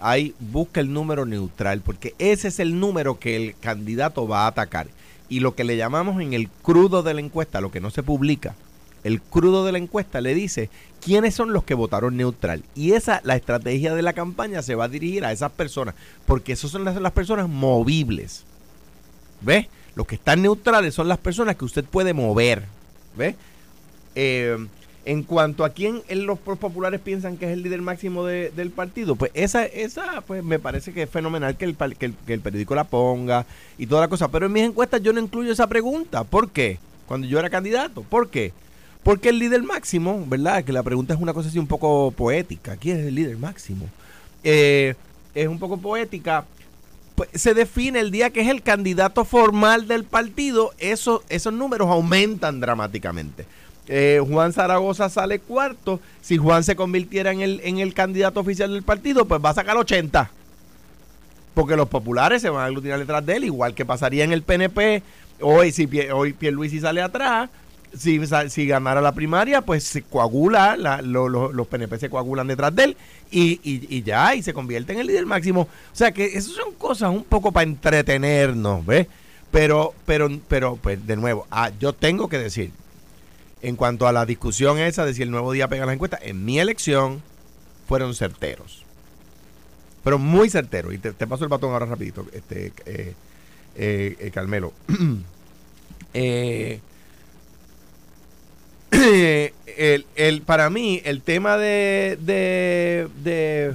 ahí 0.00 0.34
busca 0.40 0.80
el 0.80 0.90
número 0.90 1.26
neutral, 1.26 1.82
porque 1.82 2.14
ese 2.18 2.48
es 2.48 2.60
el 2.60 2.80
número 2.80 3.18
que 3.18 3.36
el 3.36 3.54
candidato 3.60 4.26
va 4.26 4.44
a 4.44 4.46
atacar. 4.46 4.86
Y 5.28 5.40
lo 5.40 5.54
que 5.54 5.64
le 5.64 5.76
llamamos 5.76 6.22
en 6.22 6.32
el 6.32 6.48
crudo 6.48 7.02
de 7.02 7.12
la 7.12 7.20
encuesta, 7.20 7.60
lo 7.60 7.70
que 7.70 7.80
no 7.82 7.90
se 7.90 8.02
publica, 8.02 8.54
el 9.04 9.20
crudo 9.20 9.64
de 9.64 9.72
la 9.72 9.78
encuesta 9.78 10.20
le 10.20 10.34
dice 10.34 10.70
quiénes 11.04 11.34
son 11.34 11.52
los 11.52 11.64
que 11.64 11.74
votaron 11.74 12.16
neutral. 12.16 12.62
Y 12.74 12.92
esa, 12.92 13.20
la 13.24 13.36
estrategia 13.36 13.94
de 13.94 14.02
la 14.02 14.12
campaña 14.12 14.62
se 14.62 14.74
va 14.74 14.84
a 14.84 14.88
dirigir 14.88 15.24
a 15.24 15.32
esas 15.32 15.50
personas, 15.52 15.94
porque 16.26 16.52
esas 16.52 16.70
son 16.70 16.84
las, 16.84 17.12
personas 17.12 17.48
movibles. 17.48 18.44
¿Ves? 19.40 19.66
Los 19.94 20.06
que 20.06 20.14
están 20.14 20.42
neutrales 20.42 20.94
son 20.94 21.08
las 21.08 21.18
personas 21.18 21.56
que 21.56 21.64
usted 21.64 21.84
puede 21.84 22.14
mover. 22.14 22.64
¿Ves? 23.16 23.34
Eh, 24.14 24.56
en 25.04 25.24
cuanto 25.24 25.64
a 25.64 25.70
quién 25.70 26.02
los 26.08 26.38
populares 26.38 27.00
piensan 27.00 27.36
que 27.36 27.46
es 27.46 27.52
el 27.52 27.62
líder 27.64 27.82
máximo 27.82 28.24
de- 28.24 28.50
del 28.50 28.70
partido, 28.70 29.16
pues 29.16 29.32
esa, 29.34 29.64
esa 29.64 30.20
pues 30.20 30.44
me 30.44 30.60
parece 30.60 30.92
que 30.92 31.02
es 31.02 31.10
fenomenal 31.10 31.56
que 31.56 31.64
el, 31.64 31.76
que, 31.76 32.06
el, 32.06 32.14
que 32.14 32.34
el 32.34 32.40
periódico 32.40 32.76
la 32.76 32.84
ponga 32.84 33.44
y 33.78 33.86
toda 33.88 34.02
la 34.02 34.08
cosa. 34.08 34.28
Pero 34.28 34.46
en 34.46 34.52
mis 34.52 34.62
encuestas 34.62 35.02
yo 35.02 35.12
no 35.12 35.18
incluyo 35.20 35.52
esa 35.52 35.66
pregunta. 35.66 36.22
¿Por 36.22 36.50
qué? 36.50 36.78
Cuando 37.08 37.26
yo 37.26 37.40
era 37.40 37.50
candidato. 37.50 38.02
¿Por 38.02 38.30
qué? 38.30 38.52
Porque 39.02 39.30
el 39.30 39.38
líder 39.38 39.62
máximo, 39.62 40.24
¿verdad? 40.26 40.62
Que 40.64 40.72
la 40.72 40.82
pregunta 40.82 41.14
es 41.14 41.20
una 41.20 41.34
cosa 41.34 41.48
así 41.48 41.58
un 41.58 41.66
poco 41.66 42.12
poética. 42.12 42.76
¿Quién 42.76 42.98
es 42.98 43.06
el 43.06 43.14
líder 43.14 43.36
máximo? 43.36 43.86
Eh, 44.44 44.94
es 45.34 45.48
un 45.48 45.58
poco 45.58 45.78
poética. 45.78 46.44
Pues, 47.14 47.28
se 47.34 47.54
define 47.54 48.00
el 48.00 48.10
día 48.10 48.30
que 48.30 48.40
es 48.40 48.48
el 48.48 48.62
candidato 48.62 49.24
formal 49.24 49.86
del 49.88 50.04
partido, 50.04 50.72
eso, 50.78 51.22
esos 51.28 51.52
números 51.52 51.88
aumentan 51.88 52.60
dramáticamente. 52.60 53.44
Eh, 53.88 54.22
Juan 54.26 54.52
Zaragoza 54.52 55.08
sale 55.08 55.38
cuarto. 55.40 56.00
Si 56.20 56.36
Juan 56.36 56.64
se 56.64 56.76
convirtiera 56.76 57.32
en 57.32 57.40
el, 57.40 57.60
en 57.64 57.78
el 57.78 57.94
candidato 57.94 58.40
oficial 58.40 58.72
del 58.72 58.82
partido, 58.82 59.26
pues 59.26 59.44
va 59.44 59.50
a 59.50 59.54
sacar 59.54 59.76
80. 59.76 60.30
Porque 61.54 61.76
los 61.76 61.88
populares 61.88 62.40
se 62.40 62.48
van 62.48 62.62
a 62.62 62.66
aglutinar 62.66 62.98
detrás 62.98 63.26
de 63.26 63.36
él, 63.36 63.44
igual 63.44 63.74
que 63.74 63.84
pasaría 63.84 64.24
en 64.24 64.32
el 64.32 64.42
PNP. 64.42 65.02
Hoy, 65.40 65.72
si 65.72 65.88
hoy 66.12 66.32
Pierluisi 66.32 66.80
sale 66.80 67.02
atrás, 67.02 67.50
si, 67.96 68.20
si 68.48 68.66
ganara 68.66 69.00
la 69.00 69.12
primaria, 69.12 69.62
pues 69.62 69.84
se 69.84 70.02
coagula, 70.02 70.76
la- 70.76 71.02
lo- 71.02 71.28
lo- 71.28 71.52
los 71.52 71.66
PNP 71.66 71.98
se 71.98 72.10
coagulan 72.10 72.46
detrás 72.48 72.74
de 72.74 72.84
él 72.84 72.96
y, 73.30 73.60
y- 73.62 74.02
ya, 74.02 74.34
y 74.34 74.42
se 74.42 74.52
convierte 74.54 74.92
en 74.92 75.00
el 75.00 75.06
líder 75.06 75.26
máximo. 75.26 75.62
O 75.62 75.96
sea 75.96 76.12
que 76.12 76.24
esas 76.26 76.52
son 76.52 76.72
cosas 76.74 77.10
un 77.10 77.24
poco 77.24 77.52
para 77.52 77.64
entretenernos, 77.68 78.84
¿ves? 78.86 79.06
Pero, 79.50 79.94
pero, 80.06 80.28
pero, 80.48 80.76
pues 80.76 81.06
de 81.06 81.16
nuevo, 81.16 81.46
ah, 81.50 81.70
yo 81.78 81.92
tengo 81.92 82.28
que 82.28 82.38
decir, 82.38 82.70
en 83.60 83.76
cuanto 83.76 84.06
a 84.08 84.12
la 84.12 84.24
discusión 84.26 84.78
esa 84.78 85.04
de 85.04 85.14
si 85.14 85.22
el 85.22 85.30
nuevo 85.30 85.52
día 85.52 85.68
pega 85.68 85.84
las 85.86 85.94
encuestas, 85.94 86.20
en 86.22 86.44
mi 86.44 86.58
elección 86.58 87.22
fueron 87.86 88.14
certeros. 88.14 88.82
Pero 90.02 90.18
muy 90.18 90.50
certeros. 90.50 90.94
Y 90.94 90.98
te, 90.98 91.12
te 91.12 91.26
paso 91.26 91.44
el 91.44 91.48
batón 91.50 91.70
ahora 91.72 91.86
rapidito, 91.86 92.26
este, 92.32 92.72
eh, 92.86 93.14
eh, 93.76 94.16
eh, 94.18 94.30
Carmelo. 94.32 94.72
Eh, 96.14 96.80
el, 99.78 100.06
el- 100.16 100.42
para 100.42 100.70
mí, 100.70 101.00
el 101.04 101.22
tema 101.22 101.56
de, 101.56 102.18
de, 102.20 103.08
de- 103.24 103.74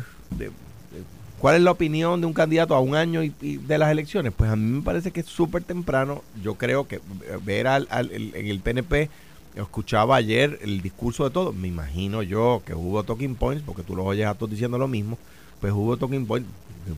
cuál 1.40 1.56
es 1.56 1.62
la 1.62 1.72
opinión 1.72 2.20
de 2.20 2.28
un 2.28 2.34
candidato 2.34 2.76
a 2.76 2.80
un 2.80 2.96
año 2.96 3.24
y, 3.24 3.30
de 3.58 3.78
las 3.78 3.92
elecciones, 3.92 4.34
pues 4.36 4.50
a 4.50 4.56
mí 4.56 4.78
me 4.78 4.82
parece 4.82 5.12
que 5.12 5.20
es 5.22 5.26
súper 5.28 5.64
temprano. 5.64 6.24
Yo 6.44 6.56
creo 6.56 6.88
que 6.88 6.96
eh, 6.96 7.02
ver 7.44 7.68
al, 7.68 7.88
al- 7.90 8.12
en 8.12 8.48
el 8.48 8.60
PNP, 8.60 9.10
escuchaba 9.56 10.16
ayer 10.16 10.60
el 10.62 10.82
discurso 10.82 11.24
de 11.24 11.32
todos, 11.32 11.56
me 11.56 11.68
imagino 11.68 12.22
yo 12.22 12.62
que 12.66 12.76
hubo 12.76 13.04
talking 13.04 13.36
points, 13.36 13.64
porque 13.66 13.84
tú 13.84 13.96
los 13.96 14.06
oyes 14.06 14.28
a 14.28 14.36
todos 14.36 14.52
diciendo 14.52 14.78
lo 14.78 14.88
mismo, 14.88 15.18
pues 15.60 15.74
hubo 15.74 15.98
talking 15.98 16.26
points 16.26 16.48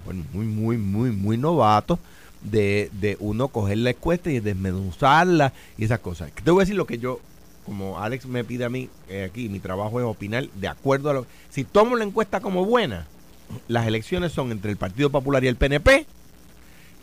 bueno, 0.05 0.23
muy, 0.33 0.45
muy, 0.45 0.77
muy, 0.77 1.11
muy 1.11 1.37
novatos 1.37 1.97
de, 2.43 2.89
de 3.01 3.17
uno 3.19 3.47
coger 3.47 3.79
la 3.79 3.89
encuesta 3.89 4.29
y 4.29 4.39
desmenuzarla 4.39 5.51
y 5.77 5.85
esas 5.85 5.99
cosas. 5.99 6.31
Te 6.43 6.51
voy 6.51 6.61
a 6.61 6.63
decir 6.63 6.75
lo 6.75 6.85
que 6.85 6.97
yo, 6.99 7.19
como 7.69 7.99
Alex 7.99 8.25
me 8.25 8.43
pide 8.43 8.65
a 8.65 8.69
mí 8.69 8.89
eh, 9.09 9.25
aquí, 9.29 9.47
mi 9.47 9.59
trabajo 9.59 9.99
es 9.99 10.05
opinar 10.07 10.47
de 10.55 10.67
acuerdo 10.67 11.11
a 11.11 11.13
lo... 11.13 11.27
Si 11.51 11.63
tomo 11.63 11.95
la 11.95 12.03
encuesta 12.03 12.39
como 12.39 12.65
buena, 12.65 13.05
las 13.67 13.85
elecciones 13.85 14.31
son 14.31 14.51
entre 14.51 14.71
el 14.71 14.77
Partido 14.77 15.11
Popular 15.11 15.43
y 15.43 15.49
el 15.49 15.55
PNP. 15.55 16.07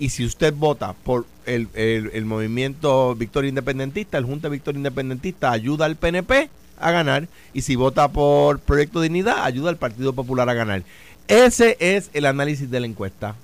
Y 0.01 0.09
si 0.09 0.25
usted 0.25 0.53
vota 0.53 0.93
por 0.93 1.25
el, 1.45 1.69
el- 1.75 2.25
movimiento 2.25 3.15
Victoria 3.15 3.49
Independentista, 3.49 4.19
el 4.19 4.25
Junta 4.25 4.49
Victoria 4.49 4.79
Independentista 4.79 5.53
ayuda 5.53 5.85
al 5.85 5.95
PNP 5.95 6.51
a 6.81 6.91
ganar. 6.91 7.29
Y 7.55 7.63
si 7.63 7.77
vota 7.77 8.09
por 8.09 8.59
Proyecto 8.59 9.01
Dignidad, 9.01 9.45
ayuda 9.45 9.71
al 9.71 9.77
Partido 9.77 10.15
Popular 10.15 10.49
a 10.51 10.55
ganar. 10.55 10.83
Ese 11.29 11.77
es 11.79 12.11
el 12.13 12.27
análisis 12.27 12.69
de 12.73 12.81
la 12.81 12.87
encuesta. 12.87 13.37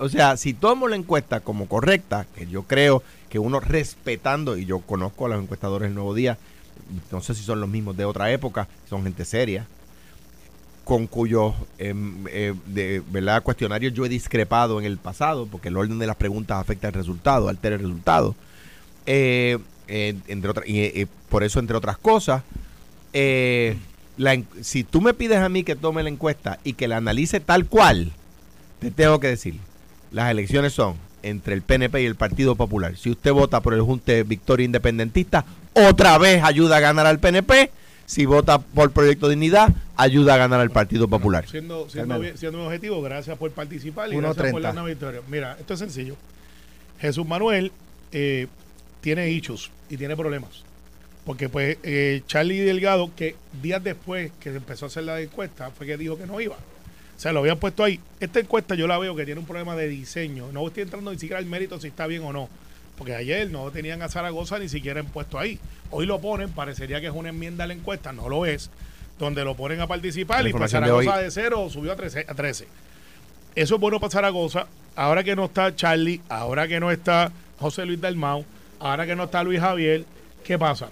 O 0.00 0.08
sea, 0.08 0.36
si 0.36 0.54
tomo 0.54 0.88
la 0.88 0.96
encuesta 0.96 1.38
como 1.38 1.68
correcta, 1.68 2.26
que 2.34 2.48
yo 2.48 2.64
creo 2.64 3.04
que 3.28 3.38
uno 3.38 3.60
respetando, 3.60 4.56
y 4.56 4.64
yo 4.64 4.80
conozco 4.80 5.26
a 5.26 5.28
los 5.30 5.42
encuestadores 5.42 5.88
del 5.88 5.94
Nuevo 5.94 6.14
Día, 6.14 6.38
no 7.10 7.20
sé 7.20 7.34
si 7.34 7.42
son 7.42 7.60
los 7.60 7.68
mismos 7.68 7.96
de 7.96 8.04
otra 8.04 8.30
época, 8.32 8.68
son 8.88 9.02
gente 9.02 9.24
seria, 9.24 9.66
con 10.84 11.06
cuyos 11.06 11.54
em, 11.76 12.24
eh, 12.30 12.54
de, 12.66 13.02
¿verdad? 13.10 13.42
cuestionarios 13.42 13.92
yo 13.92 14.06
he 14.06 14.08
discrepado 14.08 14.78
en 14.80 14.86
el 14.86 14.96
pasado, 14.96 15.46
porque 15.46 15.68
el 15.68 15.76
orden 15.76 15.98
de 15.98 16.06
las 16.06 16.16
preguntas 16.16 16.58
afecta 16.58 16.88
el 16.88 16.94
resultado, 16.94 17.48
altera 17.48 17.76
el 17.76 17.82
resultado. 17.82 18.34
Eh, 19.06 19.58
entre 19.88 20.50
otras, 20.50 20.68
y 20.68 20.80
eh, 20.80 21.06
por 21.28 21.42
eso, 21.42 21.60
entre 21.60 21.76
otras 21.76 21.96
cosas, 21.96 22.42
eh, 23.12 23.76
si 24.60 24.84
tú 24.84 25.00
me 25.00 25.14
pides 25.14 25.38
a 25.38 25.48
mí 25.48 25.64
que 25.64 25.76
tome 25.76 26.02
la 26.02 26.10
encuesta 26.10 26.58
y 26.62 26.74
que 26.74 26.88
la 26.88 26.98
analice 26.98 27.40
tal 27.40 27.66
cual, 27.66 28.12
te 28.80 28.90
tengo 28.90 29.18
que 29.18 29.28
decir, 29.28 29.58
las 30.12 30.30
elecciones 30.30 30.74
son 30.74 30.96
entre 31.28 31.54
el 31.54 31.62
PNP 31.62 32.02
y 32.02 32.06
el 32.06 32.14
Partido 32.14 32.56
Popular. 32.56 32.96
Si 32.96 33.10
usted 33.10 33.32
vota 33.32 33.60
por 33.60 33.74
el 33.74 33.80
Junte 33.82 34.22
Victoria 34.22 34.64
Independentista, 34.64 35.44
otra 35.74 36.18
vez 36.18 36.42
ayuda 36.42 36.78
a 36.78 36.80
ganar 36.80 37.06
al 37.06 37.18
PNP. 37.18 37.70
Si 38.06 38.24
vota 38.24 38.58
por 38.58 38.90
Proyecto 38.92 39.28
Dignidad, 39.28 39.70
ayuda 39.96 40.34
a 40.34 40.36
ganar 40.38 40.60
al 40.60 40.70
Partido 40.70 41.08
Popular. 41.08 41.46
Siendo, 41.46 41.90
siendo, 41.90 42.64
objetivo, 42.64 43.02
gracias 43.02 43.36
por 43.36 43.50
participar 43.50 44.08
y 44.10 44.16
1.30. 44.16 44.20
gracias 44.20 44.52
por 44.52 44.62
la 44.62 44.70
una 44.70 44.84
victoria. 44.84 45.20
Mira, 45.28 45.56
esto 45.60 45.74
es 45.74 45.80
sencillo. 45.80 46.16
Jesús 47.00 47.26
Manuel 47.26 47.70
eh, 48.12 48.46
tiene 49.02 49.30
issues 49.30 49.70
y 49.90 49.98
tiene 49.98 50.16
problemas. 50.16 50.64
Porque 51.24 51.50
pues 51.50 51.76
eh, 51.82 52.22
Charlie 52.26 52.60
Delgado, 52.60 53.10
que 53.14 53.36
días 53.62 53.84
después 53.84 54.32
que 54.40 54.50
se 54.50 54.56
empezó 54.56 54.86
a 54.86 54.88
hacer 54.88 55.04
la 55.04 55.20
encuesta, 55.20 55.70
fue 55.70 55.86
que 55.86 55.98
dijo 55.98 56.16
que 56.16 56.26
no 56.26 56.40
iba. 56.40 56.56
O 57.18 57.20
sea, 57.20 57.32
lo 57.32 57.40
habían 57.40 57.58
puesto 57.58 57.82
ahí. 57.82 57.98
Esta 58.20 58.38
encuesta 58.38 58.76
yo 58.76 58.86
la 58.86 58.96
veo 58.96 59.16
que 59.16 59.24
tiene 59.24 59.40
un 59.40 59.46
problema 59.46 59.74
de 59.74 59.88
diseño. 59.88 60.52
No 60.52 60.64
estoy 60.64 60.84
entrando 60.84 61.10
ni 61.10 61.18
siquiera 61.18 61.40
al 61.40 61.46
mérito 61.46 61.80
si 61.80 61.88
está 61.88 62.06
bien 62.06 62.22
o 62.22 62.32
no. 62.32 62.48
Porque 62.96 63.16
ayer 63.16 63.50
no 63.50 63.68
tenían 63.72 64.02
a 64.02 64.08
Zaragoza 64.08 64.60
ni 64.60 64.68
siquiera 64.68 65.00
en 65.00 65.06
puesto 65.06 65.36
ahí. 65.36 65.58
Hoy 65.90 66.06
lo 66.06 66.20
ponen, 66.20 66.50
parecería 66.50 67.00
que 67.00 67.08
es 67.08 67.12
una 67.12 67.30
enmienda 67.30 67.64
a 67.64 67.66
la 67.66 67.74
encuesta, 67.74 68.12
no 68.12 68.28
lo 68.28 68.46
es. 68.46 68.70
Donde 69.18 69.44
lo 69.44 69.56
ponen 69.56 69.80
a 69.80 69.88
participar 69.88 70.44
La 70.44 70.50
y 70.50 70.52
pues 70.52 70.62
de 70.62 70.68
Zaragoza 70.68 71.16
hoy. 71.16 71.24
de 71.24 71.30
cero 71.32 71.68
subió 71.68 71.90
a 71.90 71.96
13, 71.96 72.26
a 72.28 72.34
13. 72.34 72.68
Eso 73.56 73.74
es 73.74 73.80
bueno 73.80 73.98
para 73.98 74.12
Zaragoza. 74.12 74.68
Ahora 74.94 75.24
que 75.24 75.34
no 75.34 75.46
está 75.46 75.74
Charlie, 75.74 76.20
ahora 76.28 76.68
que 76.68 76.78
no 76.78 76.92
está 76.92 77.32
José 77.58 77.84
Luis 77.84 78.00
Dalmau, 78.00 78.44
ahora 78.78 79.06
que 79.06 79.16
no 79.16 79.24
está 79.24 79.42
Luis 79.42 79.58
Javier, 79.58 80.04
¿qué 80.44 80.56
pasa? 80.56 80.90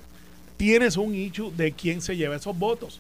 Tienes 0.57 0.97
un 0.97 1.15
hecho 1.15 1.53
de 1.53 1.71
quién 1.71 2.01
se 2.01 2.17
lleva 2.17 2.35
esos 2.35 2.59
votos. 2.59 2.99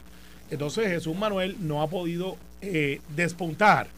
Entonces 0.48 0.86
Jesús 0.86 1.16
Manuel 1.16 1.56
no 1.58 1.82
ha 1.82 1.88
podido 1.88 2.36
eh, 2.62 3.00
despuntar 3.14 3.88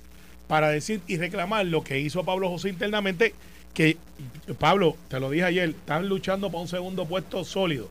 para 0.46 0.70
decir 0.70 1.00
y 1.06 1.18
reclamar 1.18 1.66
lo 1.66 1.84
que 1.84 2.00
hizo 2.00 2.24
Pablo 2.24 2.48
José 2.48 2.70
internamente, 2.70 3.34
que 3.74 3.96
Pablo, 4.58 4.96
te 5.08 5.20
lo 5.20 5.30
dije 5.30 5.44
ayer, 5.44 5.68
están 5.70 6.08
luchando 6.08 6.50
por 6.50 6.60
un 6.62 6.68
segundo 6.68 7.06
puesto 7.06 7.44
sólido. 7.44 7.88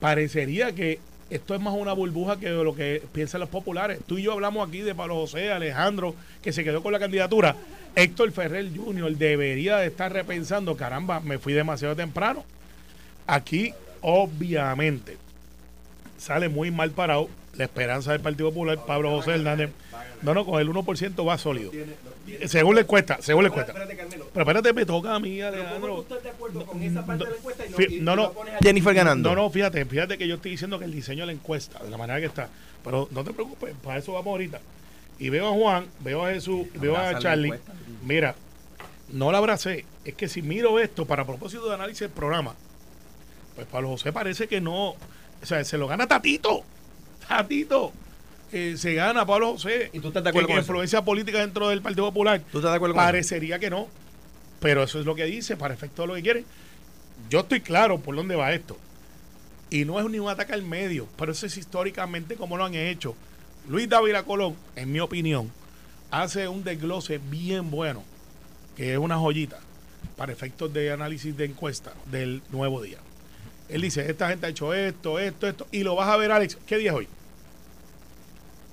Parecería 0.00 0.74
que 0.74 0.98
esto 1.30 1.54
es 1.54 1.60
más 1.60 1.74
una 1.74 1.92
burbuja 1.92 2.38
que 2.38 2.48
lo 2.48 2.74
que 2.74 3.02
piensan 3.12 3.40
los 3.40 3.50
populares. 3.50 4.00
Tú 4.06 4.16
y 4.18 4.22
yo 4.22 4.32
hablamos 4.32 4.66
aquí 4.66 4.80
de 4.80 4.94
Pablo 4.94 5.16
José, 5.16 5.52
Alejandro, 5.52 6.14
que 6.42 6.52
se 6.52 6.64
quedó 6.64 6.82
con 6.82 6.92
la 6.92 6.98
candidatura. 6.98 7.54
Héctor 7.94 8.32
Ferrer 8.32 8.70
Jr. 8.74 9.16
debería 9.16 9.76
de 9.76 9.88
estar 9.88 10.12
repensando, 10.12 10.76
caramba, 10.76 11.20
me 11.20 11.38
fui 11.38 11.52
demasiado 11.52 11.94
temprano. 11.94 12.44
Aquí, 13.26 13.74
obviamente, 14.00 15.18
sale 16.16 16.48
muy 16.48 16.70
mal 16.70 16.92
parado 16.92 17.28
la 17.58 17.64
esperanza 17.64 18.12
del 18.12 18.20
Partido 18.20 18.50
Popular, 18.50 18.78
Pablo 18.86 19.10
José 19.10 19.32
Hernández. 19.32 19.70
No, 20.22 20.32
no, 20.32 20.46
con 20.46 20.60
el 20.60 20.68
1% 20.68 21.28
va 21.28 21.36
sólido. 21.38 21.72
Según 22.46 22.76
la 22.76 22.82
encuesta, 22.82 23.18
según 23.20 23.42
la 23.42 23.48
encuesta. 23.48 23.72
Pero 23.74 24.42
espérate, 24.42 24.72
me 24.72 24.86
toca 24.86 25.14
a 25.14 25.18
mí, 25.18 25.40
Alejandro. 25.40 26.04
No, 28.00 28.16
no, 28.16 28.32
Jennifer 28.62 28.94
ganando. 28.94 29.30
no, 29.30 29.42
no, 29.42 29.50
fíjate, 29.50 29.84
fíjate 29.84 30.16
que 30.16 30.28
yo 30.28 30.36
estoy 30.36 30.52
diciendo 30.52 30.78
que 30.78 30.84
el 30.84 30.92
diseño 30.92 31.22
de 31.22 31.26
la 31.26 31.32
encuesta, 31.32 31.82
de 31.82 31.90
la 31.90 31.96
manera 31.96 32.20
que 32.20 32.26
está. 32.26 32.48
Pero 32.84 33.08
no 33.10 33.24
te 33.24 33.32
preocupes, 33.32 33.74
para 33.82 33.98
eso 33.98 34.12
vamos 34.12 34.28
ahorita. 34.28 34.60
Y 35.18 35.30
veo 35.30 35.48
a 35.48 35.52
Juan, 35.52 35.86
veo 36.00 36.24
a 36.24 36.30
Jesús, 36.30 36.68
veo 36.74 36.96
a 36.96 37.18
Charlie. 37.18 37.54
Mira, 38.04 38.36
no 39.08 39.32
la 39.32 39.38
abracé. 39.38 39.84
Es 40.04 40.14
que 40.14 40.28
si 40.28 40.42
miro 40.42 40.78
esto 40.78 41.06
para 41.06 41.24
propósito 41.24 41.68
de 41.68 41.74
análisis 41.74 42.00
del 42.00 42.10
programa, 42.10 42.54
pues 43.56 43.66
Pablo 43.66 43.88
José 43.88 44.12
parece 44.12 44.46
que 44.46 44.60
no. 44.60 44.90
O 44.90 45.46
sea, 45.46 45.64
se 45.64 45.76
lo 45.76 45.88
gana 45.88 46.06
Tatito. 46.06 46.64
Tatito. 47.28 47.92
Eh, 48.50 48.74
se 48.78 48.94
gana 48.94 49.26
Pablo 49.26 49.52
José. 49.52 49.90
¿Y 49.92 50.00
tú 50.00 50.08
estás 50.08 50.24
de 50.24 50.30
acuerdo 50.30 50.46
Que- 50.48 50.52
con 50.54 50.56
que 50.56 50.62
eso? 50.62 50.72
influencia 50.72 51.04
política 51.04 51.38
dentro 51.40 51.68
del 51.68 51.82
Partido 51.82 52.06
Popular. 52.06 52.40
¿Tú 52.50 52.58
estás 52.58 52.72
de 52.72 52.76
acuerdo 52.76 52.94
con 52.94 53.02
eso? 53.04 53.08
Parecería 53.08 53.58
que 53.58 53.68
no. 53.70 53.86
Pero 54.60 54.82
eso 54.82 54.98
es 54.98 55.06
lo 55.06 55.14
que 55.14 55.24
dice, 55.24 55.56
para 55.56 55.74
efecto 55.74 56.02
de 56.02 56.08
lo 56.08 56.14
que 56.14 56.22
quiere. 56.22 56.44
Yo 57.30 57.40
estoy 57.40 57.60
claro 57.60 57.98
por 58.00 58.16
dónde 58.16 58.36
va 58.36 58.52
esto. 58.52 58.76
Y 59.70 59.84
no 59.84 60.00
es 60.00 60.06
ni 60.08 60.18
un 60.18 60.30
ataque 60.30 60.54
al 60.54 60.62
medio, 60.62 61.06
pero 61.18 61.32
eso 61.32 61.44
es 61.44 61.56
históricamente 61.58 62.36
como 62.36 62.56
lo 62.56 62.64
han 62.64 62.74
hecho. 62.74 63.14
Luis 63.68 63.86
Dávila 63.88 64.22
Colón, 64.22 64.56
en 64.76 64.90
mi 64.90 64.98
opinión, 65.00 65.52
hace 66.10 66.48
un 66.48 66.64
desglose 66.64 67.18
bien 67.30 67.70
bueno, 67.70 68.02
que 68.76 68.92
es 68.94 68.98
una 68.98 69.18
joyita, 69.18 69.58
para 70.16 70.32
efectos 70.32 70.72
de 70.72 70.90
análisis 70.90 71.36
de 71.36 71.44
encuesta 71.44 71.92
del 72.10 72.40
nuevo 72.50 72.80
día. 72.80 72.96
Él 73.68 73.82
dice, 73.82 74.10
esta 74.10 74.30
gente 74.30 74.46
ha 74.46 74.48
hecho 74.48 74.72
esto, 74.72 75.18
esto, 75.18 75.46
esto, 75.46 75.66
y 75.70 75.82
lo 75.82 75.94
vas 75.94 76.08
a 76.08 76.16
ver, 76.16 76.32
Alex. 76.32 76.56
¿Qué 76.66 76.78
día 76.78 76.92
es 76.92 76.96
hoy? 76.96 77.08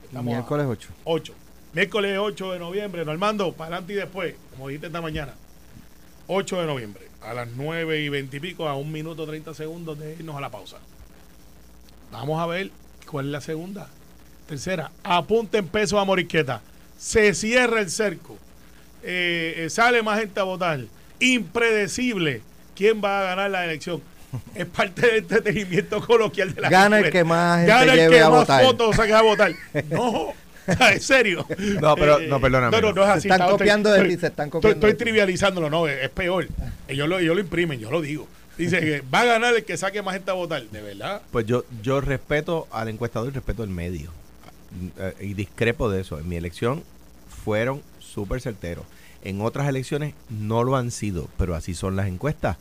Estamos 0.05 0.25
Miércoles 0.25 0.65
8. 0.67 0.89
8. 1.03 1.33
Miércoles 1.73 2.17
8 2.19 2.51
de 2.53 2.59
noviembre. 2.59 3.05
Normando, 3.05 3.51
para 3.53 3.75
adelante 3.75 3.93
y 3.93 3.95
después, 3.97 4.35
como 4.51 4.67
dijiste 4.67 4.87
esta 4.87 5.01
mañana. 5.01 5.33
8 6.27 6.61
de 6.61 6.67
noviembre, 6.67 7.07
a 7.21 7.33
las 7.33 7.47
9 7.55 8.01
y 8.01 8.09
20 8.09 8.37
y 8.37 8.39
pico, 8.39 8.67
a 8.67 8.75
un 8.75 8.91
minuto 8.91 9.25
30 9.25 9.53
segundos 9.53 9.99
de 9.99 10.13
irnos 10.13 10.35
a 10.35 10.41
la 10.41 10.49
pausa. 10.49 10.77
Vamos 12.11 12.41
a 12.41 12.45
ver 12.47 12.71
cuál 13.05 13.25
es 13.27 13.31
la 13.31 13.41
segunda. 13.41 13.89
Tercera, 14.47 14.91
apunten 15.03 15.67
peso 15.67 15.99
a 15.99 16.05
Moriqueta. 16.05 16.61
Se 16.97 17.33
cierra 17.33 17.81
el 17.81 17.89
cerco. 17.89 18.37
Eh, 19.03 19.65
eh, 19.65 19.69
sale 19.69 20.01
más 20.01 20.19
gente 20.19 20.39
a 20.39 20.43
votar. 20.43 20.79
Impredecible. 21.19 22.41
¿Quién 22.75 23.01
va 23.03 23.21
a 23.21 23.23
ganar 23.23 23.51
la 23.51 23.65
elección? 23.65 24.01
Es 24.55 24.65
parte 24.65 25.01
del 25.05 25.15
entretenimiento 25.17 26.05
coloquial 26.05 26.53
de 26.53 26.61
la 26.61 26.69
Gana 26.69 26.99
el 26.99 27.09
que 27.11 27.23
más 27.23 27.57
gente 27.59 27.71
Gana 27.71 27.93
el 27.93 27.99
lleve 27.99 28.15
que 28.15 28.21
a 28.21 28.29
más 28.29 28.39
votar. 28.39 28.63
fotos 28.63 28.95
saque 28.95 29.13
a 29.13 29.21
votar. 29.21 29.51
No, 29.89 30.33
en 30.91 30.99
serio. 30.99 31.45
No, 31.79 31.95
pero- 31.95 32.19
Eh, 32.19 32.27
no, 32.27 32.41
perdóname. 32.41 32.71
No, 32.75 32.81
no, 32.87 32.93
no 32.93 33.01
es 33.03 33.07
Se 33.07 33.13
así. 33.13 33.27
están 33.27 33.35
Estaba- 33.41 33.51
copiando 33.51 33.91
de 33.91 33.97
estoy- 33.99 34.15
ti, 34.15 34.19
se 34.21 34.27
están 34.27 34.47
estoy- 34.47 34.51
copiando 34.61 34.77
Estoy, 34.77 34.91
de 34.91 34.95
ti. 34.97 35.03
trivializándolo, 35.03 35.69
no, 35.69 35.87
es, 35.87 36.03
es 36.03 36.09
peor. 36.09 36.47
Ellos 36.87 37.07
lo, 37.07 37.19
ellos 37.19 37.35
lo 37.35 37.41
imprimen, 37.41 37.79
yo 37.79 37.91
lo 37.91 38.01
digo. 38.01 38.27
Dice 38.57 38.79
que 38.79 39.03
va 39.13 39.21
a 39.21 39.25
ganar 39.25 39.53
el 39.55 39.63
que 39.63 39.77
saque 39.77 40.01
más 40.01 40.15
gente 40.15 40.31
a 40.31 40.33
votar. 40.33 40.63
De 40.63 40.81
verdad. 40.81 41.21
Pues 41.31 41.45
yo, 41.45 41.65
yo 41.83 42.01
respeto 42.01 42.67
al 42.71 42.87
encuestador 42.89 43.29
y 43.29 43.31
respeto 43.35 43.63
el 43.63 43.69
medio. 43.69 44.09
Eh, 44.97 45.13
Y 45.19 45.33
discrepo 45.35 45.87
de 45.91 46.01
eso. 46.01 46.17
En 46.17 46.27
mi 46.27 46.35
elección 46.35 46.83
fueron 47.43 47.83
súper 47.99 48.41
certeros. 48.41 48.85
En 49.23 49.41
otras 49.41 49.67
elecciones 49.67 50.13
no 50.31 50.63
lo 50.63 50.77
han 50.77 50.89
sido, 50.89 51.27
pero 51.37 51.53
así 51.53 51.73
son 51.75 51.95
las 51.95 52.07
encuestas. 52.07 52.57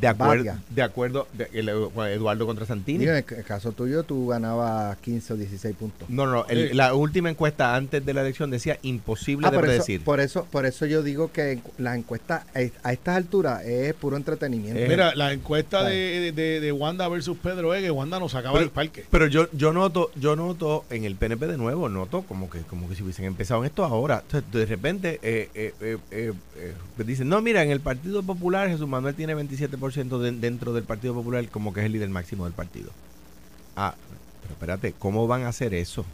De 0.00 0.08
acuerdo, 0.08 0.52
de 0.70 0.82
acuerdo, 0.82 1.28
de- 1.34 1.48
el- 1.52 1.68
Eduardo 1.68 2.46
contra 2.46 2.66
Santini. 2.66 3.04
En 3.04 3.16
el 3.16 3.24
caso 3.24 3.72
tuyo, 3.72 4.02
tú 4.02 4.26
ganabas 4.28 4.96
15 4.98 5.34
o 5.34 5.36
16 5.36 5.76
puntos. 5.76 6.08
No, 6.10 6.26
no, 6.26 6.46
el- 6.48 6.70
Sí. 6.70 6.74
la 6.74 6.94
última 6.94 7.30
encuesta 7.30 7.76
antes 7.76 8.04
de 8.04 8.14
la 8.14 8.22
elección 8.22 8.50
decía 8.50 8.78
imposible 8.82 9.46
Ah, 9.46 9.50
de 9.50 9.56
por 9.58 9.64
eso, 9.64 9.70
predecir. 9.72 10.02
por 10.04 10.20
eso, 10.20 10.46
por 10.50 10.66
eso 10.66 10.86
yo 10.86 11.02
digo 11.02 11.30
que 11.30 11.60
la 11.78 11.94
encuesta 11.96 12.46
eh, 12.54 12.72
a 12.82 12.92
estas 12.92 13.16
alturas 13.16 13.64
es 13.64 13.94
puro 13.94 14.16
entretenimiento. 14.16 14.80
Eh, 14.80 14.86
Mira, 14.88 15.14
la 15.14 15.32
encuesta 15.32 15.84
de, 15.84 16.32
de, 16.34 16.60
de 16.60 16.72
Wanda 16.72 17.06
versus 17.08 17.36
Pedro 17.36 17.74
Egue, 17.74 17.90
Wanda 17.90 18.18
nos 18.18 18.32
sacaba 18.32 18.54
Pero- 18.54 18.64
del 18.64 18.70
parque. 18.72 19.04
Pero 19.10 19.26
yo, 19.26 19.48
yo 19.52 19.72
noto, 19.72 20.10
yo 20.16 20.34
noto 20.36 20.84
en 20.90 21.04
el 21.04 21.16
PNP 21.16 21.46
de 21.46 21.58
nuevo, 21.58 21.88
noto 21.88 22.22
como 22.22 22.48
que, 22.50 22.60
como 22.60 22.88
que 22.88 22.94
si 22.96 23.02
hubiesen 23.02 23.26
empezado 23.26 23.60
en 23.60 23.66
esto 23.66 23.84
ahora. 23.84 24.22
Entonces, 24.24 24.50
de 24.52 24.66
repente 24.66 25.20
eh, 25.22 25.48
eh, 25.54 25.74
eh, 25.80 25.98
eh, 26.10 26.32
eh, 26.56 27.04
dicen, 27.04 27.28
no, 27.28 27.40
mira, 27.42 27.62
en 27.62 27.70
el 27.70 27.80
Partido 27.80 28.22
Popular 28.22 28.68
Jesús 28.68 28.88
Manuel 28.88 29.14
tiene 29.14 29.34
27% 29.36 29.81
de- 29.90 30.32
dentro 30.32 30.72
del 30.72 30.84
Partido 30.84 31.14
Popular, 31.14 31.46
como 31.48 31.72
que 31.72 31.80
es 31.80 31.86
el 31.86 31.92
líder 31.92 32.08
máximo 32.10 32.44
del 32.44 32.52
partido. 32.54 32.90
Ah, 33.76 33.94
pero 34.42 34.54
espérate, 34.54 34.94
¿cómo 34.98 35.26
van 35.26 35.42
a 35.42 35.48
hacer 35.48 35.74
eso? 35.74 36.04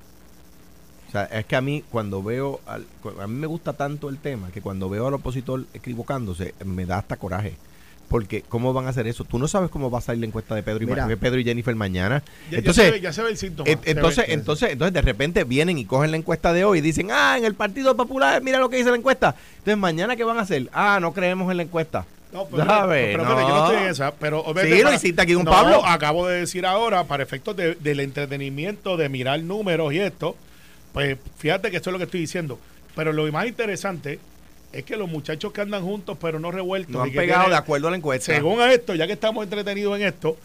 O 1.08 1.10
sea, 1.10 1.24
es 1.24 1.46
que 1.46 1.56
a 1.56 1.60
mí 1.60 1.82
cuando 1.90 2.22
veo, 2.22 2.60
al- 2.66 2.86
a 3.20 3.26
mí 3.26 3.34
me 3.34 3.46
gusta 3.46 3.72
tanto 3.72 4.08
el 4.10 4.18
tema 4.18 4.50
que 4.50 4.60
cuando 4.60 4.88
veo 4.90 5.06
al 5.06 5.14
opositor 5.14 5.64
equivocándose, 5.72 6.54
me 6.64 6.86
da 6.86 6.98
hasta 6.98 7.16
coraje. 7.16 7.56
porque 8.08 8.40
¿cómo 8.40 8.72
van 8.72 8.86
a 8.86 8.88
hacer 8.88 9.06
eso? 9.06 9.24
Tú 9.24 9.38
no 9.38 9.48
sabes 9.48 9.68
cómo 9.68 9.90
va 9.90 9.98
a 9.98 10.00
salir 10.00 10.20
la 10.20 10.26
encuesta 10.28 10.54
de 10.54 10.62
Pedro 10.62 10.82
y, 10.82 10.86
Mira. 10.86 11.06
Pedro 11.16 11.40
y 11.40 11.44
Jennifer 11.44 11.74
mañana. 11.74 12.22
Ya, 12.46 12.52
ya 12.52 12.58
entonces, 12.60 12.84
se 12.86 12.90
ve, 12.90 13.00
ya 13.02 13.12
se 13.12 13.22
ve 13.22 13.28
el 13.28 13.36
síntoma. 13.36 13.70
entonces, 13.84 14.26
ve. 14.26 14.32
entonces, 14.32 14.70
entonces 14.70 14.94
de 14.94 15.02
repente 15.02 15.44
vienen 15.44 15.76
y 15.76 15.84
cogen 15.84 16.12
la 16.12 16.16
encuesta 16.16 16.54
de 16.54 16.64
hoy 16.64 16.78
y 16.78 16.80
dicen, 16.80 17.08
ah, 17.12 17.36
en 17.36 17.44
el 17.44 17.52
Partido 17.54 17.94
Popular, 17.98 18.42
mira 18.42 18.60
lo 18.60 18.70
que 18.70 18.78
dice 18.78 18.88
la 18.88 18.96
encuesta. 18.96 19.34
Entonces, 19.58 19.76
mañana, 19.76 20.16
¿qué 20.16 20.24
van 20.24 20.38
a 20.38 20.40
hacer? 20.40 20.70
Ah, 20.72 20.98
no 21.02 21.12
creemos 21.12 21.50
en 21.50 21.58
la 21.58 21.64
encuesta. 21.64 22.06
No, 22.32 22.46
pero, 22.46 22.64
¿Sabes? 22.66 23.06
pero, 23.16 23.22
pero, 23.24 23.40
yo 23.40 23.48
no 23.48 23.64
estoy 23.66 23.82
en 23.84 23.90
esa. 23.90 24.12
Pero, 24.14 24.44
Sí, 24.62 24.82
lo 24.82 24.92
hiciste 24.92 25.22
aquí 25.22 25.34
con 25.34 25.44
no, 25.44 25.50
Pablo. 25.50 25.82
acabo 25.86 26.26
de 26.28 26.40
decir 26.40 26.66
ahora, 26.66 27.04
para 27.04 27.22
efectos 27.22 27.56
de- 27.56 27.74
del 27.76 28.00
entretenimiento, 28.00 28.96
de 28.98 29.08
mirar 29.08 29.40
números 29.40 29.92
y 29.94 30.00
esto, 30.00 30.36
pues 30.92 31.16
fíjate 31.38 31.70
que 31.70 31.78
esto 31.78 31.90
es 31.90 31.92
lo 31.92 31.98
que 31.98 32.04
estoy 32.04 32.20
diciendo. 32.20 32.58
Pero 32.94 33.12
lo 33.12 33.30
más 33.32 33.46
interesante 33.46 34.18
es 34.72 34.84
que 34.84 34.96
los 34.96 35.08
muchachos 35.08 35.52
que 35.52 35.62
andan 35.62 35.82
juntos, 35.82 36.18
pero 36.20 36.38
no 36.38 36.50
revueltos. 36.50 36.92
No 36.94 37.02
han 37.02 37.08
y 37.08 37.12
que 37.12 37.18
pegado 37.18 37.40
tienen- 37.44 37.52
de 37.52 37.56
acuerdo 37.58 37.88
a 37.88 37.90
la 37.92 37.96
encuesta. 37.96 38.34
Según 38.34 38.60
a 38.60 38.72
esto, 38.72 38.94
ya 38.94 39.06
que 39.06 39.14
estamos 39.14 39.42
entretenidos 39.44 39.96
en 39.98 40.06
esto, 40.06 40.36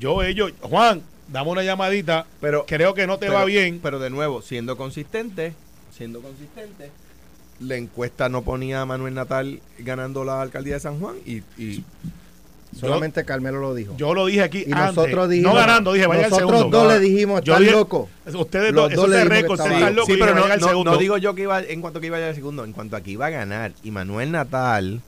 yo, 0.00 0.22
ellos, 0.22 0.52
Juan, 0.62 1.02
dame 1.28 1.50
una 1.50 1.62
llamadita. 1.62 2.24
Pero- 2.40 2.64
creo 2.66 2.94
que 2.94 3.06
no 3.06 3.18
te 3.18 3.26
Pero- 3.26 3.38
va 3.38 3.44
bien. 3.44 3.80
Pero 3.82 3.98
de 3.98 4.08
nuevo, 4.08 4.40
siendo 4.40 4.78
consistente, 4.78 5.52
siendo 5.94 6.22
consistente, 6.22 6.90
la 7.60 7.76
encuesta 7.76 8.28
no 8.28 8.42
ponía 8.42 8.82
a 8.82 8.86
Manuel 8.86 9.14
Natal 9.14 9.60
ganando 9.78 10.24
la 10.24 10.40
alcaldía 10.42 10.74
de 10.74 10.80
San 10.80 10.98
Juan 11.00 11.16
y, 11.26 11.42
y 11.56 11.84
Solamente 12.78 13.24
Carmelo 13.24 13.60
lo 13.60 13.74
dijo. 13.74 13.94
Yo 13.96 14.12
lo 14.14 14.26
dije 14.26 14.42
aquí 14.42 14.58
y 14.66 14.72
antes. 14.72 14.94
nosotros 14.94 15.28
dijimos. 15.30 15.54
no 15.54 15.58
ganando, 15.58 15.92
dije, 15.94 16.06
vaya 16.06 16.24
al 16.26 16.30
Nosotros 16.30 16.58
segundo. 16.58 16.78
dos 16.84 16.92
le 16.92 17.00
dijimos, 17.00 17.40
Yo 17.42 17.54
están 17.54 17.62
dije- 17.64 17.72
loco. 17.76 18.08
Ustedes 18.34 18.74
dos, 18.74 18.92
eso 18.92 19.12
es 19.12 19.26
récord, 19.26 19.58
están 19.60 19.94
locos. 19.96 20.12
Sí, 20.12 20.18
pero 20.20 20.34
no, 20.34 20.44
al 20.44 20.60
no- 20.60 20.68
segundo. 20.68 20.90
no 20.92 20.98
digo 20.98 21.16
yo 21.16 21.34
que 21.34 21.42
iba, 21.42 21.60
en 21.62 21.80
cuanto 21.80 21.98
que 22.00 22.06
iba 22.08 22.16
a 22.16 22.20
llegar 22.20 22.30
al 22.30 22.36
segundo, 22.36 22.64
en 22.64 22.72
cuanto 22.72 22.96
a 22.96 23.00
que 23.00 23.10
iba 23.12 23.26
a 23.26 23.30
ganar 23.30 23.72
y 23.82 23.90
Manuel 23.90 24.30
Natal, 24.30 25.00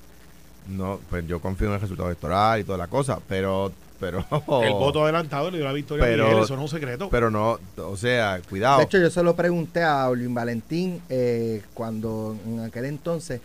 no, 0.69 1.01
pues 1.11 1.27
yo 1.29 1.41
confío 1.41 1.69
en 1.69 1.75
el 1.75 1.81
resultado 1.81 2.09
electoral 2.09 2.61
y 2.61 2.65
toda 2.65 2.79
la 2.79 2.87
cosa, 2.87 3.19
pero, 3.29 3.73
pero, 4.01 4.25
El 4.65 4.73
voto 4.73 5.05
adelantado 5.05 5.51
le 5.51 5.59
dio 5.59 5.67
la 5.67 5.73
victoria 5.73 6.05
Pero- 6.05 6.25
a 6.25 6.29
Miguel, 6.29 6.45
eso 6.45 6.57
no 6.57 6.65
es 6.65 6.73
un 6.73 6.79
secreto. 6.81 7.09
pero 7.11 7.31
no, 7.31 7.59
o 7.77 7.97
sea, 7.97 8.41
cuidado. 8.49 8.79
De 8.79 8.85
hecho, 8.85 8.99
yo 8.99 9.11
se 9.11 9.23
lo 9.23 9.37
pregunté 9.37 9.83
a 9.83 10.09
Olvin 10.09 10.35
Valentín 10.35 11.01
eh, 11.09 11.63
cuando 11.75 12.37
en 12.47 12.61
aquel 12.61 12.87
entonces, 12.87 13.41